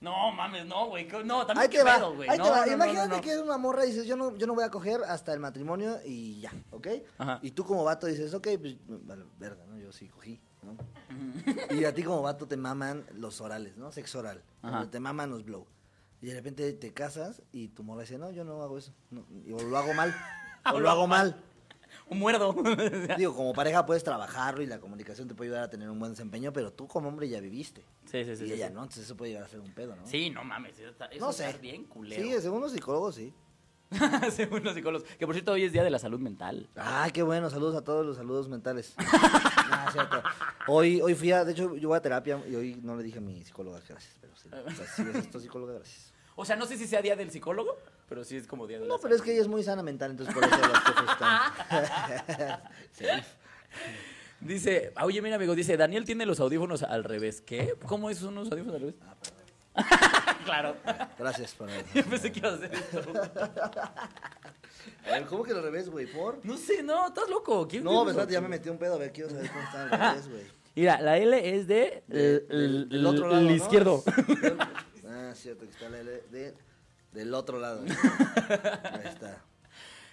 [0.00, 1.06] No, mames, no, güey.
[1.24, 1.96] No, Ahí también te qué va.
[1.96, 2.28] pedo, güey.
[2.28, 2.66] ahí No, te va.
[2.66, 4.70] no, Imagínate no, que es una morra y dices, yo no, yo no voy a
[4.70, 6.88] coger hasta el matrimonio y ya, ¿ok?
[7.18, 7.38] Ajá.
[7.42, 9.78] Y tú como vato dices, ok, pues, vale, verga, ¿no?
[9.78, 10.76] Yo sí cogí, ¿no?
[11.74, 13.90] y a ti como vato te maman los orales, ¿no?
[13.90, 14.42] Sexo oral.
[14.90, 15.66] Te maman los blow.
[16.22, 18.92] Y de repente te casas y tu morra dice, no, yo no hago eso.
[19.10, 20.14] No, o lo hago mal.
[20.72, 21.42] o lo hago mal.
[22.08, 22.54] Un muerdo.
[23.18, 26.12] Digo, como pareja puedes trabajarlo y la comunicación te puede ayudar a tener un buen
[26.12, 27.84] desempeño, pero tú como hombre ya viviste.
[28.04, 28.44] Sí, sí, sí.
[28.44, 28.74] y ella sí.
[28.74, 30.06] no, entonces eso puede llegar a ser un pedo, ¿no?
[30.06, 30.78] Sí, no mames.
[30.78, 31.58] Eso, está, eso no está sé.
[31.58, 32.22] bien culero.
[32.22, 33.32] Sí, según los psicólogos, sí.
[34.32, 35.08] Según los psicólogos.
[35.18, 36.68] Que por cierto, hoy es Día de la Salud Mental.
[36.76, 38.94] Ay, qué bueno, saludos a todos los saludos mentales.
[39.86, 40.22] Ah, cierto.
[40.68, 43.18] Hoy, hoy fui a, de hecho, yo voy a terapia y hoy no le dije
[43.18, 44.48] a mi psicóloga gracias, pero sí.
[44.48, 46.12] O sea, si ves esto, psicóloga, gracias.
[46.34, 47.78] O sea, no sé si sea Día del Psicólogo,
[48.08, 49.82] pero sí es como Día de la No, pero es que ella es muy sana
[49.82, 52.60] mental, entonces por eso las cosas están.
[52.92, 53.04] Sí.
[54.40, 57.40] Dice, ah, oye, mira, amigo, dice, Daniel tiene los audífonos al revés.
[57.40, 57.74] ¿Qué?
[57.86, 58.94] ¿Cómo es unos audífonos al revés?
[60.46, 60.76] Claro.
[61.18, 63.02] Gracias por Yo pensé que ibas a hacer esto.
[65.06, 66.06] A ver, ¿cómo que lo revés, güey?
[66.06, 66.44] ¿Por?
[66.44, 67.66] No sé, no, estás loco.
[67.68, 69.90] ¿Quién No, espérate, ya me metí un pedo, a ver, quiero saber cómo está al
[69.90, 70.42] revés, güey.
[70.74, 74.02] Mira, la L es de el, el- otro lado, el izquierdo.
[75.08, 76.54] Ah, cierto, que está la L de,
[77.12, 77.80] del otro lado.
[77.84, 79.38] Ahí está.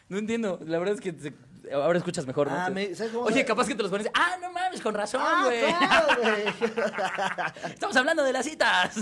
[0.07, 1.33] No entiendo, la verdad es que
[1.73, 2.55] ahora escuchas mejor, ¿no?
[2.55, 2.73] Ah, Sí.
[2.73, 5.41] me- ¿sabes cómo Oye, capaz que te los pones, ah, no mames, con razón, Ah,
[5.45, 5.61] güey.
[5.75, 7.73] claro, güey.
[7.73, 8.95] Estamos hablando de las citas.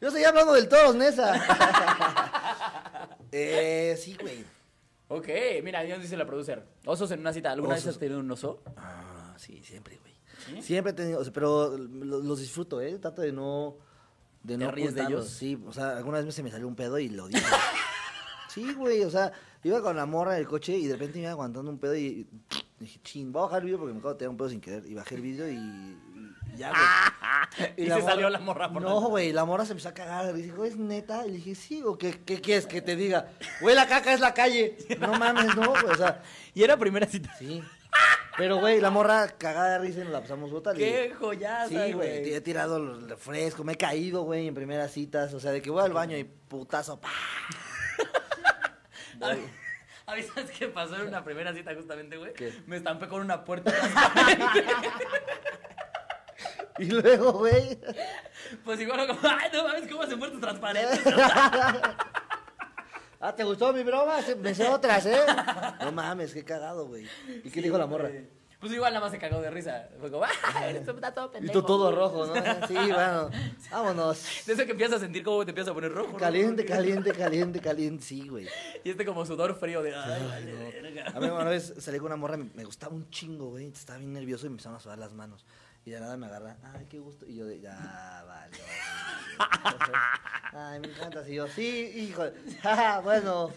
[0.00, 1.34] Yo estoy hablando del toros, Nesa.
[3.32, 4.44] eh, sí, güey.
[5.08, 5.28] ok,
[5.62, 6.64] mira, nos dice la producer.
[6.86, 7.52] Osos en una cita.
[7.52, 8.62] ¿Alguna vez has tenido un oso?
[8.76, 10.14] Ah, sí, siempre, güey.
[10.46, 10.62] ¿Sí?
[10.62, 12.98] Siempre he tenido, pero lo- los disfruto, ¿eh?
[12.98, 13.76] Trato de no...
[14.42, 15.28] De ¿Te no ríes de ellos?
[15.28, 17.44] Sí, o sea, algunas veces se me salió un pedo y lo dije.
[18.48, 19.32] sí, güey, o sea,
[19.62, 21.94] iba con la morra en el coche y de repente me iba aguantando un pedo
[21.94, 22.26] y
[22.78, 24.62] dije, chin, voy a bajar el vídeo porque me acabo de tener un pedo sin
[24.62, 24.86] querer.
[24.86, 25.56] Y bajé el vídeo y,
[27.76, 27.88] y güey.
[27.88, 30.36] Se morra- salió la morra por No, güey, la morra se empezó a cagar.
[30.36, 31.26] Y dijo, ¿es neta?
[31.26, 33.28] Y le dije, sí, o qué, qué quieres que te diga.
[33.60, 34.76] Güey, la caca es la calle.
[34.98, 36.22] No mames, no, güey, o sea,
[36.54, 37.34] Y era primera cita.
[37.38, 37.62] sí.
[38.36, 40.74] Pero, güey, la morra cagada de risa y nos la pasamos brutal.
[40.76, 45.34] Qué joyaza, Sí, güey, he tirado el refresco, me he caído, güey, en primeras citas.
[45.34, 47.10] O sea, de que voy al baño y putazo, pa.
[50.06, 52.32] A mí, ¿sabes qué pasó en una primera cita justamente, güey?
[52.66, 53.72] Me estampé con una puerta.
[56.80, 57.78] Y luego, güey.
[58.64, 61.00] pues igual como, ay, no mames, ¿cómo hacen puertas transparentes?
[63.22, 64.16] Ah, ¿te gustó mi broma?
[64.38, 65.20] Me sé otras, ¿eh?
[65.82, 67.06] No mames, qué cagado, güey.
[67.44, 68.08] ¿Y qué dijo la morra?
[68.58, 69.88] Pues igual nada más se cagó de risa.
[70.00, 70.30] Fue como, ah,
[70.70, 71.60] un está todo Y pendejo.
[71.60, 72.34] tú todo rojo, ¿no?
[72.66, 73.30] Sí, bueno,
[73.70, 74.22] vámonos.
[74.46, 76.12] De eso que empiezas a sentir cómo te empiezas a poner rojo.
[76.12, 76.18] ¿no?
[76.18, 78.48] Caliente, caliente, caliente, caliente, sí, güey.
[78.84, 81.12] Y este como sudor frío de, ay, vale, verga.
[81.14, 83.68] A mí una vez salí con una morra, me, me gustaba un chingo, güey.
[83.68, 85.44] Estaba bien nervioso y me empezaron a sudar las manos.
[85.90, 87.26] Y de nada me agarra, ay, qué gusto.
[87.26, 88.56] Y yo de, ya, vale.
[90.52, 91.28] Ay, me encanta.
[91.28, 91.66] Y yo, sí,
[91.96, 92.22] hijo.
[92.62, 93.50] Ja, bueno,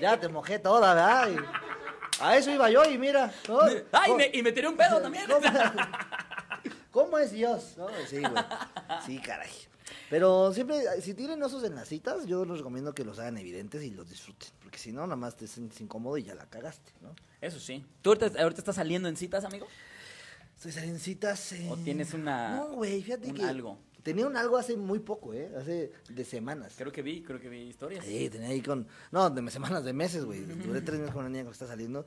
[0.00, 1.28] ya te mojé toda, ¿verdad?
[1.30, 3.32] Y a eso iba yo y mira.
[3.46, 3.60] ¿no?
[3.60, 5.24] Ay, ¿Cómo- me- y me tiré un pedo también.
[5.30, 5.46] ¿Cómo,
[6.90, 7.74] cómo es Dios?
[7.76, 7.86] ¿No?
[8.08, 8.32] Sí, güey.
[9.06, 9.50] Sí, caray.
[10.10, 13.84] Pero siempre, si tienen osos en las citas, yo les recomiendo que los hagan evidentes
[13.84, 14.48] y los disfruten.
[14.64, 17.14] Porque si no, nada más te sientes incómodo y ya la cagaste, ¿no?
[17.40, 17.86] Eso sí.
[18.02, 19.68] ¿Tú ahorita, ahorita estás saliendo en citas, amigo?
[20.68, 21.52] Estoy saliendo en citas.
[21.52, 23.44] eh, ¿O tienes una- No, güey, fíjate un que.
[23.44, 23.78] algo?
[24.02, 25.50] Tenía un algo hace muy poco, ¿eh?
[25.56, 26.74] Hace de semanas.
[26.76, 28.04] Creo que vi, creo que vi historias.
[28.04, 28.86] Sí, tenía ahí con.
[29.12, 30.40] No, de semanas, de meses, güey.
[30.44, 32.04] Duré tres meses con una niña que está saliendo.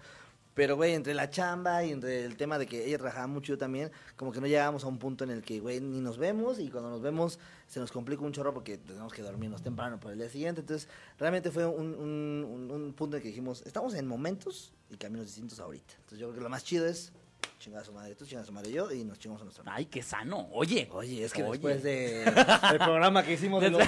[0.56, 3.58] Pero, güey, entre la chamba y entre el tema de que ella trabajaba mucho yo
[3.58, 6.60] también, como que no llegábamos a un punto en el que, güey, ni nos vemos
[6.60, 10.14] y cuando nos vemos se nos complica un chorro porque tenemos que dormirnos temprano para
[10.14, 10.60] el día siguiente.
[10.62, 14.74] Entonces, realmente fue un, un- un- un punto en el que dijimos, estamos en momentos
[14.90, 15.94] y caminos distintos ahorita.
[15.96, 17.14] Entonces, yo creo que lo más chido es
[17.60, 19.64] chingas a su madre tú, chingas a su madre yo y nos chingamos a nuestra
[19.64, 19.78] madre.
[19.80, 20.48] Ay, qué sano.
[20.52, 20.88] Oye.
[20.92, 21.52] Oye, es que Oye.
[21.52, 22.24] después de
[22.72, 23.82] el programa que hicimos de los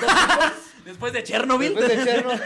[0.86, 1.76] después de Chernobyl.
[1.76, 2.42] después de Chernobyl,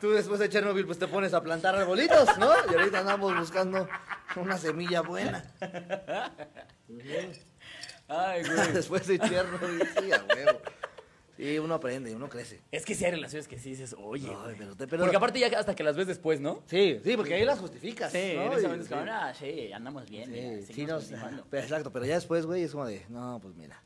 [0.00, 2.50] tú después de Chernobyl pues te pones a plantar arbolitos, ¿no?
[2.70, 3.88] Y ahorita andamos buscando
[4.36, 5.44] una semilla buena.
[8.08, 8.72] Ay, güey.
[8.72, 10.60] después de Chernobyl, sí, a huevo.
[11.38, 12.60] Sí, uno aprende, uno crece.
[12.72, 14.26] Es que sí hay relaciones que sí dices, oye.
[14.28, 14.56] Ay, güey.
[14.58, 16.62] pero te- pero- Porque aparte ya hasta que las ves después, ¿no?
[16.66, 18.10] Sí, sí, porque ahí las justificas.
[18.10, 18.42] Sí, ¿no?
[18.46, 19.08] en ese Y- momento es como, sí.
[19.12, 20.30] ah, sí, andamos bien.
[20.32, 21.46] mira, Sí, sí, seguimos nos- continuando".
[21.48, 23.80] pero exacto, pero ya después, güey, es como de, no, pues mira.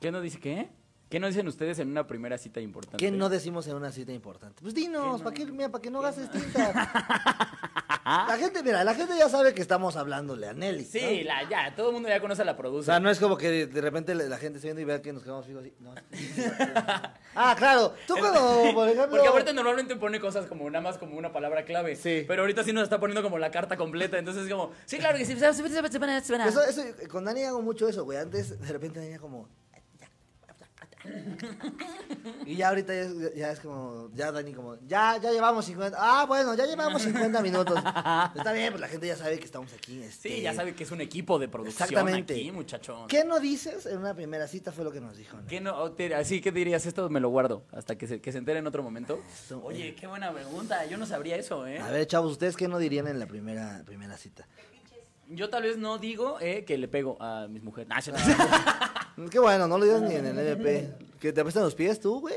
[0.00, 0.68] ¿Qué no dice qué?
[1.10, 3.04] ¿Qué no dicen ustedes en una primera cita importante?
[3.04, 4.62] ¿Qué no decimos en una cita importante?
[4.62, 7.58] Pues dinos, ¿para qué, mira, para que no gastes tinta?
[8.04, 10.82] La gente, mira, la gente ya sabe que estamos hablándole a Nelly.
[10.82, 10.88] ¿no?
[10.90, 12.86] Sí, la, ya, todo el mundo ya conoce a la O producer.
[12.94, 15.00] sea, no es como que de, de repente la la gente esté viendo y vea
[15.02, 15.74] que nos quedamos fijos así.
[15.78, 15.94] No.
[17.36, 17.94] ah, claro.
[18.08, 18.40] Tú cuando,
[18.74, 19.10] por ejemplo...
[19.10, 21.94] Porque aparte normalmente pone cosas como nada más como una palabra clave.
[21.94, 22.24] Sí.
[22.26, 24.18] Pero ahorita sí nos está poniendo como la carta completa.
[24.18, 25.32] Entonces es como, sí, claro que sí.
[25.32, 28.18] Eso, Eso, eso, con Dani hago mucho eso, güey.
[28.18, 29.48] Antes, de repente, Dani era como...
[32.46, 35.96] Y ya ahorita ya es, ya es como, ya Dani como, ya, ya llevamos 50,
[36.00, 37.76] ah, bueno, ya llevamos 50 minutos.
[37.76, 40.02] Está bien, pues la gente ya sabe que estamos aquí.
[40.02, 42.34] Este, Sí, ya sabe que es un equipo de producción Exactamente.
[42.34, 43.08] aquí, muchachón.
[43.08, 44.72] ¿Qué no dices en una primera cita?
[44.72, 45.36] Fue lo que nos dijo.
[45.36, 45.46] ¿no?
[45.46, 45.76] ¿Qué no?
[45.76, 48.58] o te- Así que dirías, esto me lo guardo hasta que se, que se entere
[48.58, 49.20] en otro momento.
[49.32, 49.94] Esto, Oye, eh.
[49.94, 50.84] qué buena pregunta.
[50.86, 51.78] Yo no sabría eso, ¿eh?
[51.78, 54.46] A ver, chavos, ¿ustedes qué no dirían en la primera, primera cita?
[55.28, 57.88] Yo tal vez no digo eh, que le pego a mis mujeres.
[57.88, 58.00] Nah,
[59.28, 60.92] Qué bueno, no lo digas ni en el MP.
[61.18, 62.34] ¿Que te apestan los pies tú, güey?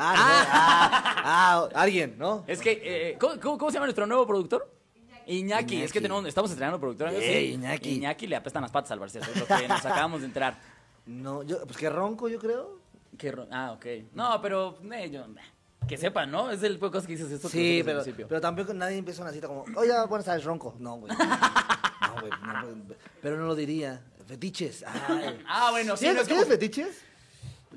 [0.00, 2.44] Ah, no, ah, ah, alguien, ¿no?
[2.46, 4.72] es que, eh, ¿cómo, cómo- cómo se llama nuestro nuevo productor?
[5.26, 5.82] Iñaki.
[5.82, 6.00] Es que Iñaki.
[6.00, 7.08] tenemos, estamos estrenando productor.
[7.08, 7.54] amigos, Ey, sí.
[7.54, 7.90] Iñaki.
[7.96, 9.30] Iñaki le apestan las patas al Barcelona.
[9.34, 10.58] Es lo que nos acabamos de enterar.
[11.06, 12.78] No, yo, pues que ronco, yo creo.
[13.18, 13.86] Qué ro- ah, ok.
[14.14, 15.26] No, pero eh, yo,
[15.88, 16.50] que sepan, ¿no?
[16.50, 18.28] Es el cosas que dices esto que Sí, pero, principio.
[18.28, 20.74] pero tampoco nadie empieza una cita como, oye, buenas tardes, ronco.
[20.78, 21.12] No, güey.
[21.16, 22.98] No, güey, no, güey.
[23.20, 24.00] pero no lo diría.
[24.28, 24.84] Fetiches.
[24.86, 25.42] Ay.
[25.48, 26.04] Ah, bueno, sí.
[26.06, 27.02] no ¿Tienes, es como- ¿tienes fetiches?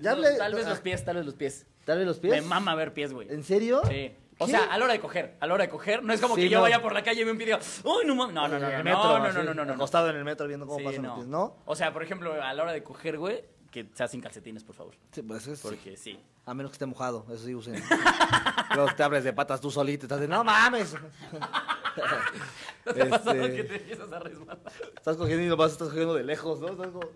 [0.01, 1.65] Ya No, hablé- tal vez ah, los pies, tal vez los pies.
[1.85, 2.33] Tal vez los pies.
[2.33, 3.27] Me mama ver pies, güey.
[3.31, 3.81] ¿En serio?
[3.87, 4.11] Sí.
[4.37, 4.51] O ¿Qué?
[4.53, 6.41] sea, a la hora de coger, a la hora de coger, no es como Sí,
[6.41, 6.63] que yo no.
[6.63, 8.33] vaya por la calle y vea un diga, uy, no mames.
[8.33, 9.73] No, no, no, no, metro, no, no, no, no, no, no.
[9.73, 11.07] Acostado en el metro viendo cómo Sí, pasan no.
[11.09, 11.57] los pies, ¿no?
[11.65, 14.75] O sea, por ejemplo, a la hora de coger, güey, que sea sin calcetines, por
[14.75, 14.95] favor.
[15.11, 16.19] Sí, pues es, Porque sí.
[16.47, 17.75] A menos que esté mojado, eso sí usen.
[18.75, 20.95] Luego te abres de patas tú solito, estás de, no mames.
[22.85, 24.59] ¿No te ha pasado Este- que te empiezas a resbalar?
[24.95, 26.69] Estás cogiendo y nomás estás cogiendo de lejos, ¿no?
[26.69, 27.07] Estás como...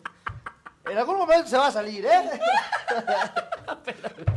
[0.89, 2.30] En algún momento se va a salir, ¿eh?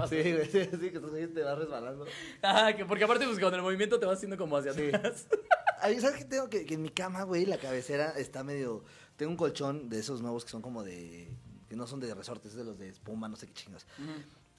[0.09, 2.07] sí, güey, sí, sí, que y te vas resbalando.
[2.43, 4.89] Ah, que porque aparte, pues con el movimiento te vas haciendo como hacia Sí.
[4.93, 5.27] atrás.
[5.81, 6.49] Ay, ¿Sabes qué tengo?
[6.49, 8.83] Que, que en mi cama, güey, la cabecera está medio...
[9.17, 11.31] Tengo un colchón de esos nuevos que son como de...
[11.69, 13.87] Que no son de resortes, es de los de espuma, no sé qué chingos.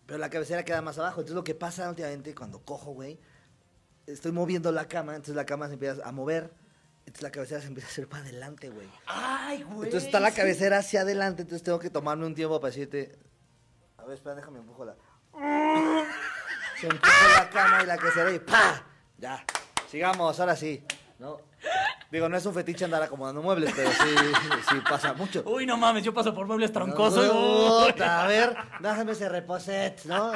[0.05, 1.21] Pero la cabecera queda más abajo.
[1.21, 3.19] Entonces lo que pasa últimamente cuando cojo, güey,
[4.13, 6.53] estoy moviendo la cama, entonces la cama se empieza a mover.
[6.99, 8.87] Entonces la cabecera se empieza a hacer para adelante, güey.
[9.07, 9.85] Ay, güey.
[9.85, 13.17] Entonces está la cabecera hacia adelante, entonces tengo que tomarme un tiempo para decirte...
[13.97, 14.95] A ver, espera, déjame empujo la...
[16.79, 18.83] Se empuja la cama y la cabecera y ¡pa!
[19.17, 19.43] Ya,
[19.89, 20.85] sigamos, ahora sí.
[21.17, 21.41] No.
[22.11, 24.15] Digo, no es un fetiche andar acomodando muebles, pero sí,
[24.69, 25.43] sí pasa mucho.
[25.45, 27.29] Uy, no mames, yo paso por muebles troncosos.
[27.99, 30.31] a ver, déjame ese reposet, ¿no?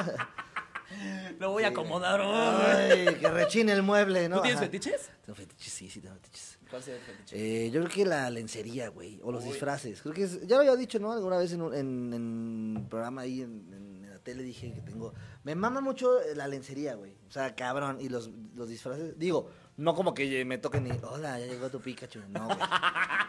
[1.38, 2.20] Lo voy a acomodar.
[2.22, 4.36] Ay, que rechine el mueble, ¿no?
[4.36, 4.66] ¿Tú tienes Ajá.
[4.70, 5.10] fetiches?
[5.24, 6.58] Tengo fetiches, sí, sí, tengo fetiches.
[6.70, 7.66] ¿Cuál sería el fetiche?
[7.66, 9.50] Eh, yo creo que la lencería, güey, o los Uy.
[9.50, 10.00] disfraces.
[10.02, 11.12] Creo que es- ya lo había dicho, ¿no?
[11.12, 15.12] Alguna vez en un en, programa ahí en, en- en la tele dije que tengo...
[15.44, 17.12] Me mama mucho eh, la lencería, güey.
[17.28, 17.98] O sea, cabrón.
[18.00, 19.18] Y los, los disfraces...
[19.18, 20.90] Digo, no como que me toquen y...
[21.02, 22.20] Hola, ya llegó tu Pikachu.
[22.30, 22.58] No, güey.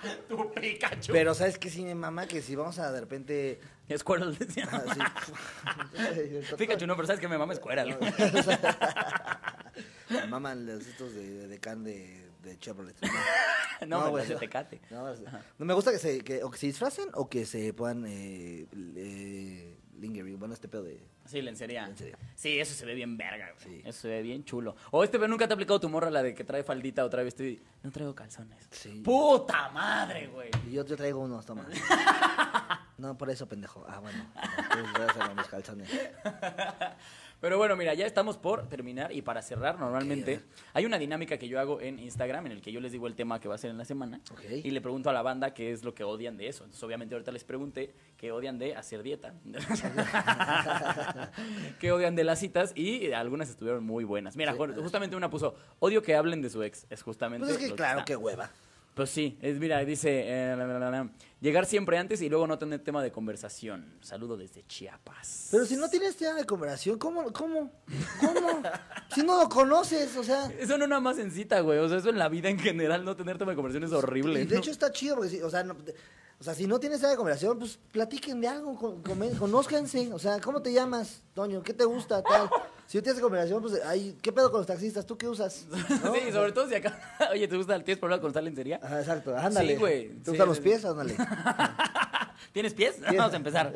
[0.29, 1.11] Tu Pikachu.
[1.11, 2.27] Pero, ¿sabes qué sí me mama?
[2.27, 3.59] Que si vamos a de repente...
[3.97, 4.67] Squirrel decía.
[4.71, 6.51] ah, sí.
[6.57, 7.95] Pikachu no, pero ¿sabes que me mama Squirrel?
[10.09, 12.95] Me maman los estos de, de can de, de Chevrolet.
[13.87, 14.79] No, no güey, de Tecate.
[14.91, 15.21] No, es-
[15.57, 18.67] no, me gusta que se, que, o que se disfracen o que se puedan eh,
[18.95, 20.37] eh, lingering.
[20.37, 21.01] Bueno, este pedo de...
[21.25, 21.87] Sí, lencería.
[21.87, 22.17] Lencería.
[22.35, 23.77] Sí, eso se ve bien verga, güey.
[23.77, 23.81] Sí.
[23.85, 24.75] Eso se ve bien chulo.
[24.91, 27.23] O este, pero nunca te ha aplicado tu morra la de que trae faldita otra
[27.23, 27.33] vez.
[27.33, 27.61] Estoy...
[27.83, 28.67] No traigo calzones.
[28.71, 29.01] Sí.
[29.03, 30.49] ¡Puta madre, güey!
[30.67, 31.67] Y yo te traigo unos, toma.
[32.97, 33.85] No, por eso, pendejo.
[33.89, 34.25] Ah, bueno.
[34.73, 35.89] Entonces voy a mis calzones.
[37.41, 40.41] Pero bueno, mira, ya estamos por terminar y para cerrar, normalmente
[40.73, 43.15] hay una dinámica que yo hago en Instagram en el que yo les digo el
[43.15, 44.21] tema que va a ser en la semana
[44.63, 46.63] y le pregunto a la banda qué es lo que odian de eso.
[46.63, 49.33] Entonces, obviamente, ahorita les pregunté qué odian de hacer dieta,
[51.79, 54.35] qué odian de las citas y algunas estuvieron muy buenas.
[54.35, 56.85] Mira, Sí, justamente una puso, odio que hablen de su ex.
[56.89, 57.45] Es justamente.
[57.45, 58.05] Pues es que lo claro, está.
[58.05, 58.49] qué hueva.
[58.95, 61.09] Pues sí, es, mira, dice, eh, la, la, la, la,
[61.41, 63.93] llegar siempre antes y luego no tener tema de conversación.
[63.99, 65.49] Saludo desde Chiapas.
[65.51, 67.31] Pero si no tienes tema de conversación, ¿cómo?
[67.33, 67.71] ¿Cómo?
[68.21, 68.61] ¿Cómo?
[69.13, 70.45] si no lo conoces, o sea...
[70.57, 71.77] Eso no nada más en cita, güey.
[71.79, 74.41] O sea, eso en la vida en general, no tener tema de conversación es horrible.
[74.41, 74.61] Y de ¿no?
[74.61, 75.75] hecho está chido, porque, o sea, no-
[76.39, 79.01] o sea, si no tienes tema de conversación, pues platiquen de algo, con-
[79.37, 80.13] conózcanse.
[80.13, 81.61] O sea, ¿cómo te llamas, Toño?
[81.63, 82.23] ¿Qué te gusta?
[82.23, 82.49] Tal.
[82.87, 85.05] Si tienes conversación, pues, ay, ¿qué pedo con los taxistas?
[85.05, 85.65] ¿Tú qué usas?
[86.03, 86.13] ¿No?
[86.13, 87.17] Sí, sobre todo si acá.
[87.31, 87.83] Oye, ¿te gusta?
[87.83, 88.79] ¿Tienes problema con estar lencería?
[88.81, 89.73] Ajá, exacto, ándale.
[89.73, 90.07] Sí, güey.
[90.09, 90.85] ¿Te Sí, gustan los pies?
[90.85, 91.15] Ándale.
[92.53, 92.99] ¿Tienes pies?
[93.01, 93.73] Vamos a empezar.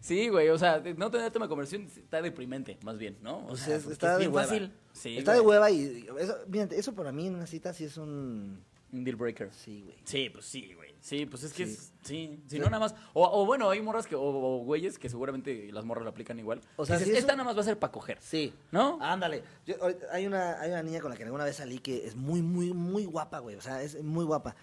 [0.00, 3.46] Sí, güey, o sea, no tener tema de conversación está deprimente, más bien, ¿no?
[3.46, 4.46] O sea, está es de bien hueva.
[4.46, 4.72] fácil.
[4.92, 7.96] Sí, está de hueva y eso, fíjate, eso para mí en una cita sí es
[7.96, 8.62] un...
[8.92, 9.50] Un deal breaker.
[9.52, 9.96] Sí, güey.
[10.04, 10.93] Sí, pues sí, güey.
[11.04, 11.72] Sí, pues es que Sí.
[11.74, 11.92] es.
[12.02, 12.94] Sí, si no nada más.
[13.12, 14.14] O, o bueno, hay morras que.
[14.14, 16.62] O, o güeyes que seguramente las morras lo aplican igual.
[16.76, 18.16] O sea, Dices, si es esta nada más va a ser para coger.
[18.22, 18.54] Sí.
[18.72, 18.98] ¿No?
[19.02, 19.44] Ándale.
[19.66, 19.74] Yo,
[20.10, 22.72] hay, una, hay una niña con la que alguna vez salí que es muy, muy,
[22.72, 23.54] muy guapa, güey.
[23.56, 24.56] O sea, es muy guapa.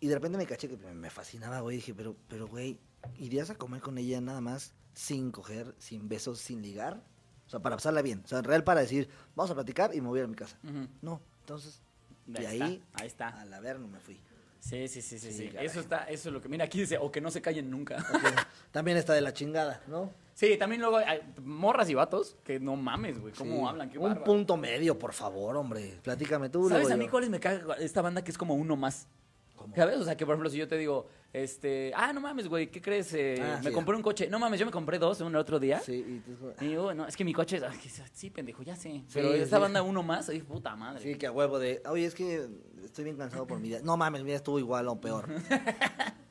[0.00, 1.76] Y de repente me caché que me, fascinaba, güey.
[1.76, 2.78] Dije, pero, pero, güey,
[3.16, 7.02] ¿irías a comer con ella nada más sin coger, sin besos, sin ligar?
[7.46, 8.20] O sea, para pasarla bien.
[8.22, 10.28] O sea, en real para decir, vamos a platicar y me voy a ir a
[10.28, 10.58] mi casa.
[11.00, 11.80] No, entonces,
[12.26, 13.28] Ahí de está, ahí, ahí está.
[13.40, 14.20] a la ver no me fui.
[14.60, 15.32] Sí, sí, sí, sí.
[15.32, 15.66] Sí, caray.
[15.66, 16.48] Eso está, eso es lo que.
[16.48, 17.96] Mira, aquí dice, o que no se callen nunca.
[18.72, 20.12] También está de la chingada, ¿no?
[20.34, 23.34] sí, también luego hay morras y vatos que no mames, güey.
[23.34, 23.68] ¿Cómo Sí.
[23.68, 23.90] hablan?
[23.90, 24.24] Qué Un bárbaro.
[24.24, 25.98] punto medio, por favor, hombre.
[26.02, 26.68] Platícame tú.
[26.70, 29.06] ¿Sabes a mí cuáles me caga esta banda que es como uno más?
[29.60, 29.74] ¿Cómo?
[29.76, 29.98] ¿Sabes?
[29.98, 32.80] O sea, que por ejemplo, si yo te digo, este, ah, no mames, güey, ¿qué
[32.80, 33.12] crees?
[33.12, 33.74] Eh, Ah, me sí.
[33.74, 34.28] compré un coche.
[34.30, 35.80] No mames, yo me compré dos el otro día.
[35.80, 37.62] Sí, y tú- Y digo, no, es que mi coche es.
[37.62, 37.78] ay,
[38.14, 39.04] sí, pendejo, ya sé.
[39.12, 39.62] Pero Sí, esta sí.
[39.62, 41.02] banda uno más, ay, puta madre.
[41.02, 42.48] Sí, que a huevo de, oye, es que
[42.82, 43.80] estoy bien cansado por mi día.
[43.84, 45.28] No mames, mi día estuvo igual o peor.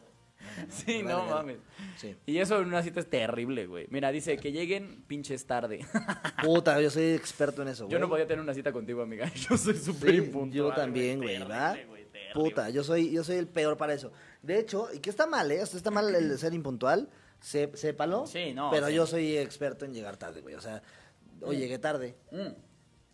[0.69, 1.57] Sí, no mames.
[1.97, 2.15] Sí.
[2.25, 3.87] Y eso en una cita es terrible, güey.
[3.91, 5.85] Mira, dice que lleguen pinches tarde.
[6.43, 7.93] Puta, yo soy experto en eso, güey.
[7.93, 9.31] Yo no podía tener una cita contigo, amiga.
[9.49, 10.51] Yo soy súper impuntual.
[10.51, 11.77] yo también, güey, ¿verdad?
[11.87, 11.98] güey,
[12.33, 14.11] Puta, yo soy, yo soy el peor para eso.
[14.41, 15.61] De hecho, y que está mal, ¿eh?
[15.61, 17.09] O sea, está mal el ser impuntual,
[17.39, 18.25] sé- sépalo.
[18.27, 18.93] Sí, no, Pero sí.
[18.93, 20.55] yo soy experto en llegar tarde, güey.
[20.55, 20.81] O sea,
[21.41, 22.15] hoy llegué tarde.
[22.31, 22.47] Mm.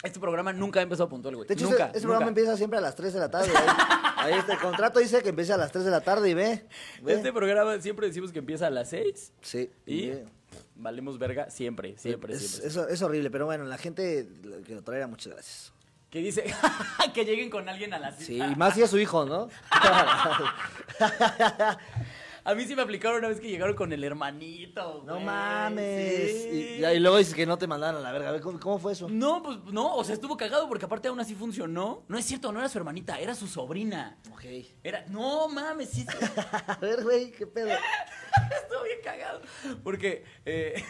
[0.04, 1.48] Este programa nunca ha empezado puntual, güey.
[1.48, 2.02] De hecho, nunca, ese nunca.
[2.02, 3.50] programa empieza siempre a las 3 de la tarde.
[4.18, 6.34] Ahí, ahí está, el contrato dice que empieza a las 3 de la tarde y
[6.36, 6.68] ve.
[7.02, 7.14] ve.
[7.14, 10.26] Este programa siempre decimos que empieza a las 6 Sí, y ve.
[10.76, 12.68] valemos verga siempre, siempre, es, siempre.
[12.68, 14.28] eso- es horrible, pero bueno, la gente
[14.68, 15.74] que lo traerá, muchas gracias.
[16.16, 16.46] Que dice
[17.14, 18.26] que lleguen con alguien a la cita.
[18.26, 19.50] Sí, y más si es su hijo, ¿no?
[22.46, 25.04] A mí sí me aplicaron una vez que llegaron con el hermanito.
[25.06, 25.26] no güey.
[25.26, 26.32] mames.
[26.44, 26.78] Sí.
[26.80, 28.30] Y, y luego dices que no te mandaron a la verga.
[28.30, 29.10] A ver, ¿cómo, cómo fue eso?
[29.10, 32.06] No, pues no, o sea, estuvo cagado porque aparte aún así funcionó.
[32.08, 34.16] No es cierto, no era su hermanita, era su sobrina.
[34.32, 34.46] Ok.
[34.86, 36.06] Era, no mames, sí.
[36.68, 37.72] A ver, güey, qué pedo.
[37.72, 39.42] Estuvo bien cagado.
[39.84, 40.82] Porque eh,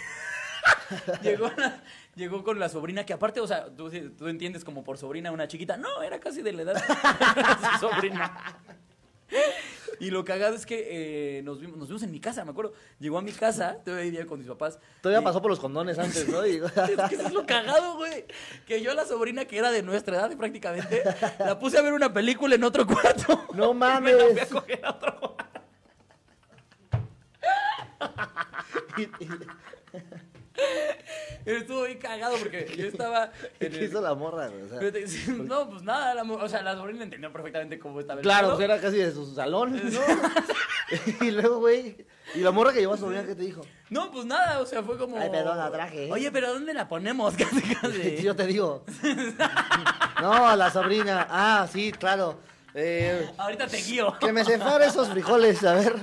[1.24, 1.82] llegó, la-
[2.16, 5.48] llegó con la sobrina, que aparte, o sea, tú, tú entiendes como por sobrina una
[5.48, 5.78] chiquita.
[5.78, 6.82] No, era casi de la edad de
[7.80, 8.60] su sobrina.
[10.00, 12.74] Y lo cagado es que eh, nos, vimos, nos vimos en mi casa, me acuerdo.
[13.00, 14.78] Llegó a mi casa, todavía vivía con mis papás.
[15.02, 16.46] Todavía y- pasó por los condones antes, ¿no?
[16.46, 18.26] Y- Es que eso es lo cagado, güey.
[18.68, 21.02] Que yo a la sobrina que era de nuestra edad prácticamente,
[21.40, 23.46] la puse a ver una película en otro cuarto.
[23.54, 24.48] No Me la fui a mames.
[24.48, 25.38] coger a otro cuarto.
[31.44, 33.84] Pero estuvo bien cagado porque yo estaba en ¿Qué el...
[33.84, 34.50] hizo la morra?
[34.50, 38.24] O sea, No, pues nada, la, o sea, la sobrina entendió perfectamente cómo estaba el
[38.24, 40.02] claro, pues era casi de su salón, ¿no?
[41.26, 42.06] y luego, güey.
[42.34, 43.62] Y la morra que llevó a sobrina, ¿qué te dijo?
[43.90, 45.18] No, pues nada, o sea, fue como...
[45.18, 46.12] Ay, perdón, la traje, ¿eh?
[46.12, 47.34] Oye, pero ¿dónde la ponemos?
[47.38, 48.18] Casi, casi.
[48.18, 48.84] Sí, yo te digo.
[50.22, 51.28] No, a la sobrina.
[51.30, 52.40] Ah, sí, claro.
[52.74, 54.18] Eh, Ahorita te guío.
[54.20, 55.96] que me separe esos frijoles, a ver.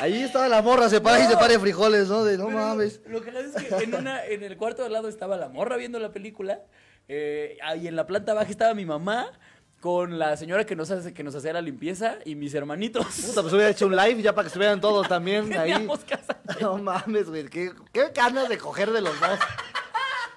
[0.00, 1.30] Ahí estaba la morra, separa y No.
[1.30, 2.24] separe frijoles, ¿no?
[2.24, 3.00] De no Pero mames.
[3.06, 5.76] Lo que es que en, una, en el cuarto de al lado estaba la morra
[5.76, 6.60] viendo la película.
[7.08, 9.32] eh, y en la planta baja estaba mi mamá
[9.80, 13.06] con la señora que nos, hace, que nos hacía la limpieza y mis hermanitos.
[13.26, 15.88] Puta, pues hubiera hecho un live ya para que estuvieran todos también ahí.
[16.08, 16.38] Casa.
[16.60, 17.48] No mames, güey.
[17.48, 19.38] Qué, qué ganas de coger de los dos.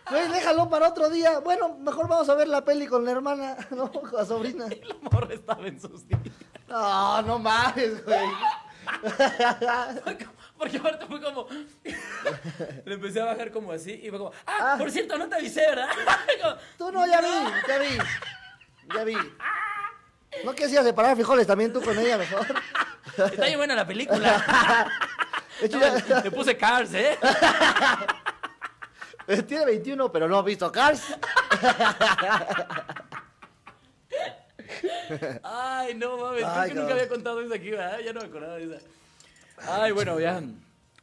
[0.09, 1.39] Güey, déjalo para otro día.
[1.39, 3.91] Bueno, mejor vamos a ver la peli con la hermana, ¿no?
[3.91, 4.65] Con la sobrina.
[4.69, 6.19] Y la morra estaba en sus días.
[6.67, 8.19] No, no mames, güey.
[10.57, 11.47] Porque aparte fue como.
[12.85, 14.31] Le empecé a bajar como así y fue como.
[14.45, 14.75] Ah, Ah.
[14.77, 15.89] por cierto, no te avisé, ¿verdad?
[16.41, 17.27] Como, Tú no, ya vi,
[17.67, 17.97] ya vi.
[18.95, 19.17] Ya vi.
[20.45, 22.45] ¿No quisieras separar frijoles también tú con ella mejor?
[23.17, 24.87] Está bien buena la película.
[25.61, 27.17] Hecho, No, le puse Cars, ¿eh?
[29.47, 31.01] tiene 21, pero no ha visto Cars.
[35.43, 36.43] Ay, no mames.
[36.43, 36.91] Ay, Creo que nunca cabrón.
[36.91, 37.99] había contado eso aquí, ¿verdad?
[37.99, 38.85] Ya no me acordaba de esa.
[39.67, 40.41] Ay, bueno, ya.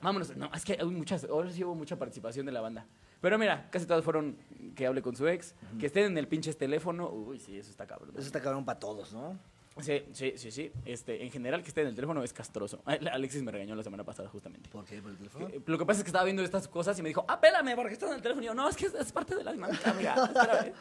[0.01, 0.37] Vámonos.
[0.37, 1.25] No, es que hay muchas.
[1.25, 2.87] Ahora sí hubo mucha participación de la banda.
[3.21, 4.37] Pero mira, casi todas fueron
[4.77, 7.09] que hable con su ex, que estén en el pinches teléfono.
[7.11, 8.11] Uy, sí, eso está cabrón.
[8.17, 9.37] Eso está cabrón para todos, ¿no?
[9.81, 10.73] Sí, sí, sí, sí.
[10.85, 12.81] Este, en general, que esté en el teléfono es castroso.
[12.85, 14.69] Alexis me regañó la semana pasada, justamente.
[14.71, 15.01] ¿Por qué?
[15.01, 15.49] ¿Por el teléfono?
[15.49, 17.93] Eh, Lo que pasa es que estaba viendo estas cosas y me dijo, apélame porque
[17.93, 18.43] estás en el teléfono.
[18.43, 20.15] Y yo, no, es que es, es parte de la dinámica, amiga.
[20.27, 20.73] espérame".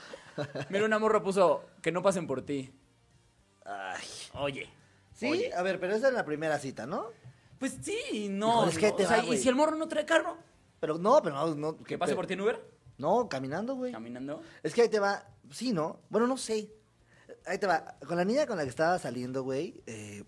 [0.72, 2.72] Mira, una morra puso que no pasen por ti.
[3.68, 4.04] Ay.
[4.34, 4.70] Oye.
[5.14, 5.54] Sí, oye.
[5.54, 7.08] a ver, pero esa es la primera cita, ¿no?
[7.60, 8.50] Pues sí, no.
[8.50, 8.96] Híjole, es que no.
[8.96, 10.38] te O sea, va, ¿y si el morro no trae carro?
[10.80, 11.56] Pero no, pero no.
[11.56, 12.62] no ¿Que pase por ti en Uber?
[12.98, 13.92] No, caminando, güey.
[13.92, 14.42] Caminando.
[14.64, 15.26] Es que ahí te va.
[15.52, 16.00] Sí, ¿no?
[16.10, 16.70] Bueno, no sé.
[17.46, 17.96] Ahí te va.
[18.08, 20.24] Con la niña con la que estaba saliendo, güey, eh,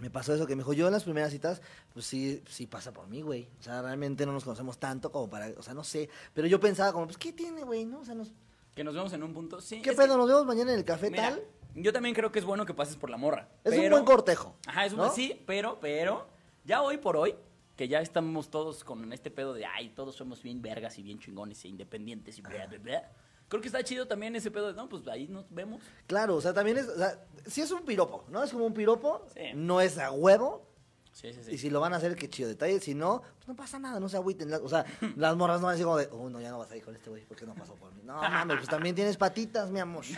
[0.00, 2.92] me pasó eso que me dijo, yo en las primeras citas, pues sí, sí pasa
[2.92, 3.48] por mí, güey.
[3.60, 6.08] O sea, realmente no nos conocemos tanto como para, o sea, no sé.
[6.34, 7.84] Pero yo pensaba como, pues, ¿qué tiene, güey?
[7.86, 8.00] ¿No?
[8.00, 8.32] O sea, nos-
[8.74, 9.60] Que nos vemos en un punto.
[9.60, 9.80] Sí.
[9.82, 10.08] ¿qué pedo?
[10.14, 11.42] que- ¿Nos vemos mañana en el café Mira, tal?
[11.74, 13.48] Yo también creo que es bueno que pases por la morra.
[13.64, 14.54] Es un buen cortejo.
[14.66, 15.10] Ajá, es un ¿no?
[15.10, 16.26] sí, pero, pero,
[16.64, 17.34] ya hoy por hoy,
[17.76, 21.18] que ya estamos todos con este pedo de, ay, todos somos bien vergas y bien
[21.18, 23.10] chingones e independientes y bla, bla, bla.
[23.48, 25.82] Creo que está chido también ese pedo de, no, pues ahí nos vemos.
[26.06, 28.42] Claro, o sea, también es, o sea, sí es un piropo, ¿no?
[28.42, 29.50] Es como un piropo, Sí.
[29.54, 30.66] no es a huevo,
[31.14, 31.52] Sí, sí, sí.
[31.52, 34.00] y si lo van a hacer, qué chido detalle, si no, pues no pasa nada,
[34.00, 34.52] no se agüiten.
[34.52, 34.84] O sea,
[35.16, 36.82] las morras no van a decir como de, oh, no, ya no vas a ir
[36.82, 38.02] con este güey, porque no pasó por mí.
[38.04, 40.04] No, mames, pues también tienes patitas, mi amor.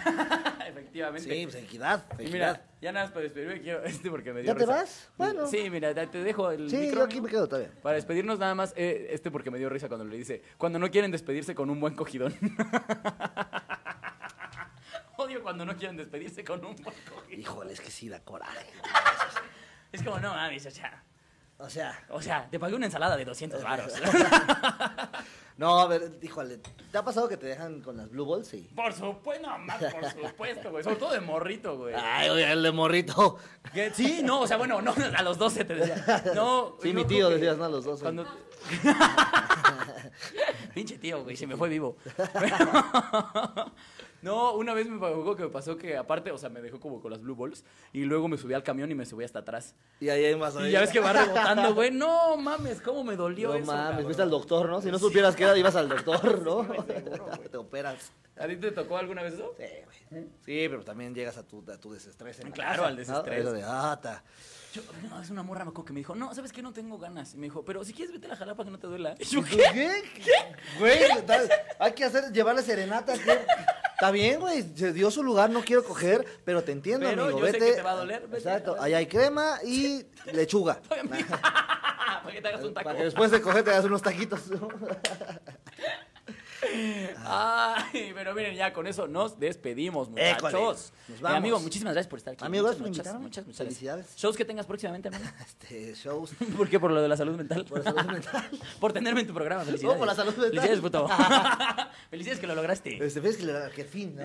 [0.67, 1.43] Sí, Efectivamente.
[1.45, 2.33] pues equidad, y equidad.
[2.33, 4.73] mira, ya nada más para despedirme, quiero, este porque me dio ¿Ya te risa.
[4.73, 5.09] vas?
[5.17, 5.47] Bueno.
[5.47, 7.71] Sí, mira, te te dejo el Sí, micro, yo aquí me quedo todavía.
[7.83, 10.91] Para despedirnos nada más, eh, este porque me dio risa cuando le dice, cuando no
[10.91, 12.35] quieren despedirse con un buen cogidón.
[15.19, 17.41] Odio cuando no quieren despedirse con un buen cogidón.
[17.41, 18.67] Híjole, es que sí da coraje.
[19.97, 21.03] Es como, no mames, o sea,
[21.57, 23.95] O sea, o sea, te pagué una ensalada de 200 varos.
[25.57, 26.61] no, a ver, híjole,
[26.93, 28.47] ¿te ha pasado que te dejan con las blue balls?
[28.47, 28.69] Sí.
[28.77, 30.85] por supuesto, no, más, por supuesto, güey.
[30.85, 31.95] Sobre todo de morrito, güey.
[31.97, 33.39] Ay, oye, el de morrito.
[33.95, 36.25] Sí, no, o sea, bueno, no, a los 12 te decía.
[36.35, 37.65] No, Sí, mi tío que decías, ¿no?
[37.65, 38.03] A los dos.
[38.03, 38.27] Cuando...
[40.75, 41.97] Pinche tío, güey, se me fue vivo.
[44.23, 47.01] No, una vez me pasó que me pasó que aparte, o sea, me dejó como
[47.01, 49.75] con las blue balls y luego me subí al camión y me subí hasta atrás.
[50.01, 51.91] Y ahí hay más Y ya ves que va rebotando, güey.
[51.97, 53.67] No mames, cómo me dolió No eso.
[53.67, 54.05] mames, cabrón.
[54.05, 54.81] fuiste al doctor, ¿no?
[54.83, 56.63] Si no supieras qué era, ibas al doctor, ¿no?
[56.65, 57.27] Sí, seguro.
[57.51, 58.13] Te operas.
[58.39, 59.55] ¿A ti te tocó alguna vez eso?
[59.57, 59.65] Sí,
[60.11, 60.25] güey.
[60.45, 62.39] Sí, pero también llegas a tu, a tu desestrés.
[62.41, 63.45] en la Claro, casa, al desestrés.
[63.45, 63.51] ¿no?
[63.51, 64.23] Eso de, ah, ta.
[64.77, 64.83] Yo,
[65.31, 66.61] una morra me que me dijo, no, ¿sabes qué?
[66.61, 67.33] No tengo ganas.
[67.35, 69.15] Y me dijo, pero si quieres vete a la jalapa que no te duela.
[69.19, 69.57] Y yo, ¿Qué?
[69.57, 70.03] ¿qué?
[70.23, 70.79] ¿Qué?
[70.79, 70.99] Güey,
[71.79, 73.15] hay que hacer, llevarle serenata.
[73.15, 77.41] Está bien, güey, se dio su lugar, no quiero coger, pero te entiendo, Pero amigo.
[77.41, 77.67] yo sé vete.
[77.67, 78.37] que te va a doler, vete.
[78.37, 80.79] Exacto, ahí hay crema y lechuga.
[80.89, 82.85] Para que te hagas un taco.
[82.85, 84.41] Para que después de coger te hagas unos taquitos.
[87.25, 90.37] Ay, pero miren, ya con eso nos despedimos, muchachos.
[90.39, 92.45] École, nos Eh, amigo, muchísimas gracias por estar aquí.
[92.45, 94.07] Amigo, muchas, muchas, muchas, muchas Felicidades.
[94.17, 95.27] Shows que tengas próximamente, hermano.
[95.47, 96.31] Este, shows.
[96.57, 96.79] ¿Por qué?
[96.81, 97.65] Por lo de la salud mental.
[97.65, 98.51] Por la salud mental.
[98.81, 99.95] Por tenerme en tu programa, felicidades.
[99.95, 100.51] No, por la salud mental.
[100.51, 101.09] Felicidades, puto.
[102.11, 103.05] felicidades que lo lograste.
[103.05, 104.25] Este, ves que, le- que fin, ¿no?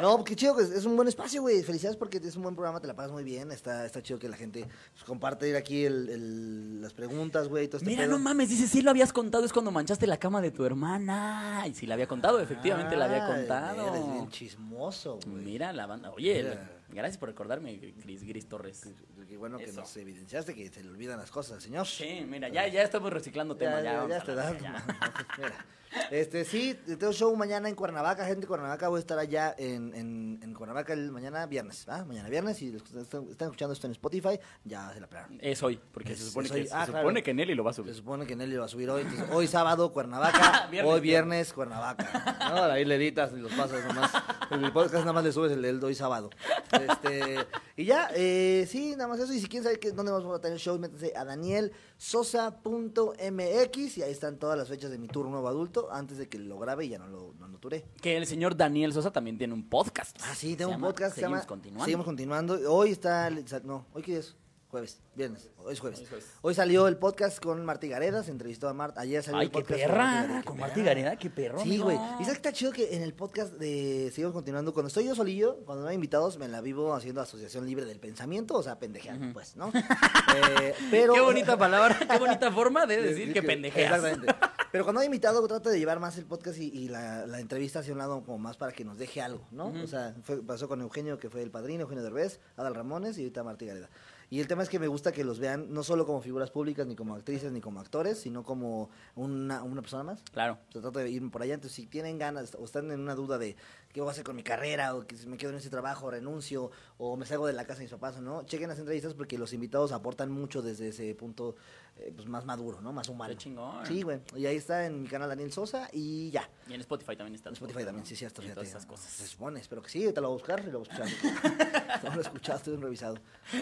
[0.00, 1.62] No, qué chido, es, un buen espacio, güey.
[1.62, 3.50] Felicidades porque es un buen programa, te la pasas muy bien.
[3.52, 7.64] Está, está chido que la gente pues, comparte aquí el, el- las preguntas, güey.
[7.64, 8.12] Este Mira, pedo.
[8.12, 11.43] no mames, dice, sí lo habías contado, es cuando manchaste la cama de tu hermana.
[11.66, 13.88] Y sí la había contado, efectivamente la había contado.
[13.88, 15.44] Eres bien chismoso, güey.
[15.44, 16.10] Mira la banda.
[16.10, 16.70] Oye, Mira.
[16.90, 18.88] gracias por recordarme, Gris, Gris Torres.
[19.28, 21.86] Qué bueno que nos evidenciaste que se le olvidan las cosas, señor.
[21.86, 23.82] Sí, mira, ya, ya estamos reciclando temas.
[23.82, 24.32] ya, te.
[25.38, 25.66] Mira.
[26.10, 29.94] Este, sí, tengo show mañana en Cuernavaca, gente de Cuernavaca, voy a estar allá en,
[29.94, 32.04] en, en Cuernavaca el mañana viernes, ¿ah?
[32.04, 35.38] Mañana viernes, y los que están, están escuchando esto en Spotify, ya se la planearon.
[35.40, 37.22] Es hoy, porque Es- se supone, que, se Ah, supone claro.
[37.24, 37.94] que Nelly lo va a Se subir.
[37.94, 42.36] supone que Nelly va a subir hoy, entonces, hoy sábado Cuernavaca, Viernes, hoy viernes Cuernavaca.
[42.54, 44.10] No, ahí le editas y los pasas nomás.
[44.50, 46.28] El podcast nada más le subes el del hoy sábado.
[46.72, 47.38] Este,
[47.76, 49.32] y ya, eh, sí, nada más eso.
[49.32, 54.12] Y si quieren saber que, dónde vamos a tener shows, métanse a danielsosa.mx y ahí
[54.12, 56.90] están todas las fechas de mi tour nuevo adulto antes de que lo grabe y
[56.90, 57.84] ya no lo, no lo turé.
[58.00, 60.18] Que el señor Daniel Sosa también tiene un podcast.
[60.22, 61.84] Ah, sí, tengo un llama podcast Seguimos llama continuando.
[61.84, 62.72] Seguimos continuando.
[62.74, 63.30] Hoy está,
[63.64, 64.36] no, ¿hoy qué es?
[64.74, 66.00] Jueves, viernes, hoy es jueves.
[66.00, 66.26] Hoy es jueves.
[66.42, 69.52] Hoy salió el podcast con Martí Gareda, se entrevistó a Marta, ayer salió Ay, el
[69.52, 70.58] qué podcast perra, Qué con.
[70.58, 71.96] Martí Gareda, qué perro, Sí, güey.
[71.96, 75.14] Y sabes que está chido que en el podcast de Seguimos Continuando, cuando estoy yo
[75.14, 78.80] solillo, cuando no hay invitados, me la vivo haciendo asociación libre del pensamiento, o sea,
[78.80, 79.70] pendejeando, pues, ¿no?
[80.34, 81.12] Eh, pero...
[81.12, 83.94] Qué bonita palabra, qué bonita forma de decir que pendejeas.
[83.94, 84.34] Exactamente.
[84.74, 87.78] Pero cuando hay invitado, trato de llevar más el podcast y, y la, la entrevista
[87.78, 89.68] hacia un lado como más para que nos deje algo, ¿no?
[89.68, 93.20] O sea, fue- pasó con Eugenio, que fue el padrino, Eugenio Derbez, Adal Ramones y
[93.20, 93.88] ahorita Martí Gareda.
[94.30, 96.88] Y el tema es que me gusta que los vean no solo como figuras públicas,
[96.88, 100.22] ni como actrices, ni como actores, sino como una, una persona más.
[100.32, 100.58] Claro.
[100.72, 101.54] Se trata de ir por allá.
[101.54, 103.54] Entonces, si tienen ganas o están en una duda de
[103.94, 106.10] qué voy a hacer con mi carrera, o que si me quedo en ese trabajo,
[106.10, 109.38] renuncio, o me salgo de la casa de mis papás, no, chequen las entrevistas porque
[109.38, 111.54] los invitados aportan mucho desde ese punto
[111.98, 112.92] eh, pues, más maduro, ¿no?
[112.92, 113.30] Más humano.
[113.30, 113.86] Qué chingón.
[113.86, 114.18] Sí, güey.
[114.34, 116.50] Y ahí está en mi canal Daniel Sosa y ya.
[116.68, 117.50] Y en Spotify también está.
[117.50, 119.06] En Spotify también, sí, sí, hasta Y todas esas cosas.
[119.06, 122.02] Se supone, espero que sí, te lo voy a buscar y lo voy a escuchar.
[122.02, 123.16] no lo he escuchado, estoy revisado.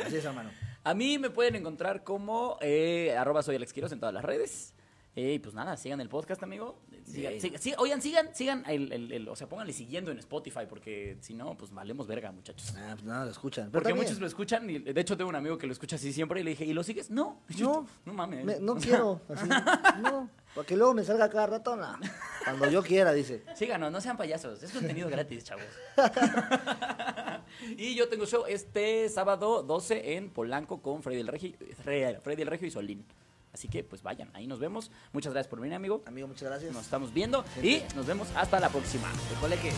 [0.06, 0.50] Así es, hermano.
[0.82, 4.72] A mí me pueden encontrar como eh, arroba soy Alex Quiroz en todas las redes.
[5.14, 6.78] Eh, y pues nada, sigan el podcast, amigo.
[7.04, 10.60] Sigan, sigan- sí, oigan, sigan, sigan, el, el- el- o sea, pónganle siguiendo en Spotify,
[10.68, 12.72] porque si no, pues valemos verga, muchachos.
[12.76, 13.64] Ah, pues nada, lo escuchan.
[13.66, 15.96] Pero Porque también, muchos lo escuchan, y de hecho tengo un amigo que lo escucha
[15.96, 17.10] así siempre, y le dije, ¿y lo sigues?
[17.10, 18.12] No, yo, No.
[18.12, 18.44] no mames.
[18.44, 19.48] me- no quiero, así,
[20.00, 21.98] no, para que luego me salga cada rato, no.
[22.44, 23.42] Cuando yo quiera, dice.
[23.56, 25.64] Síganos, no sean payasos, es contenido gratis, chavos.
[27.76, 32.46] y yo tengo show este sábado 12 en Polanco con Freddy el Regio, Freddy el
[32.48, 33.04] Regio y Solín.
[33.52, 34.90] Así que pues vayan, ahí nos vemos.
[35.12, 36.02] Muchas gracias por venir, amigo.
[36.06, 36.72] Amigo, muchas gracias.
[36.72, 39.10] Nos estamos viendo y nos vemos hasta la próxima.
[39.30, 39.72] Recuerde que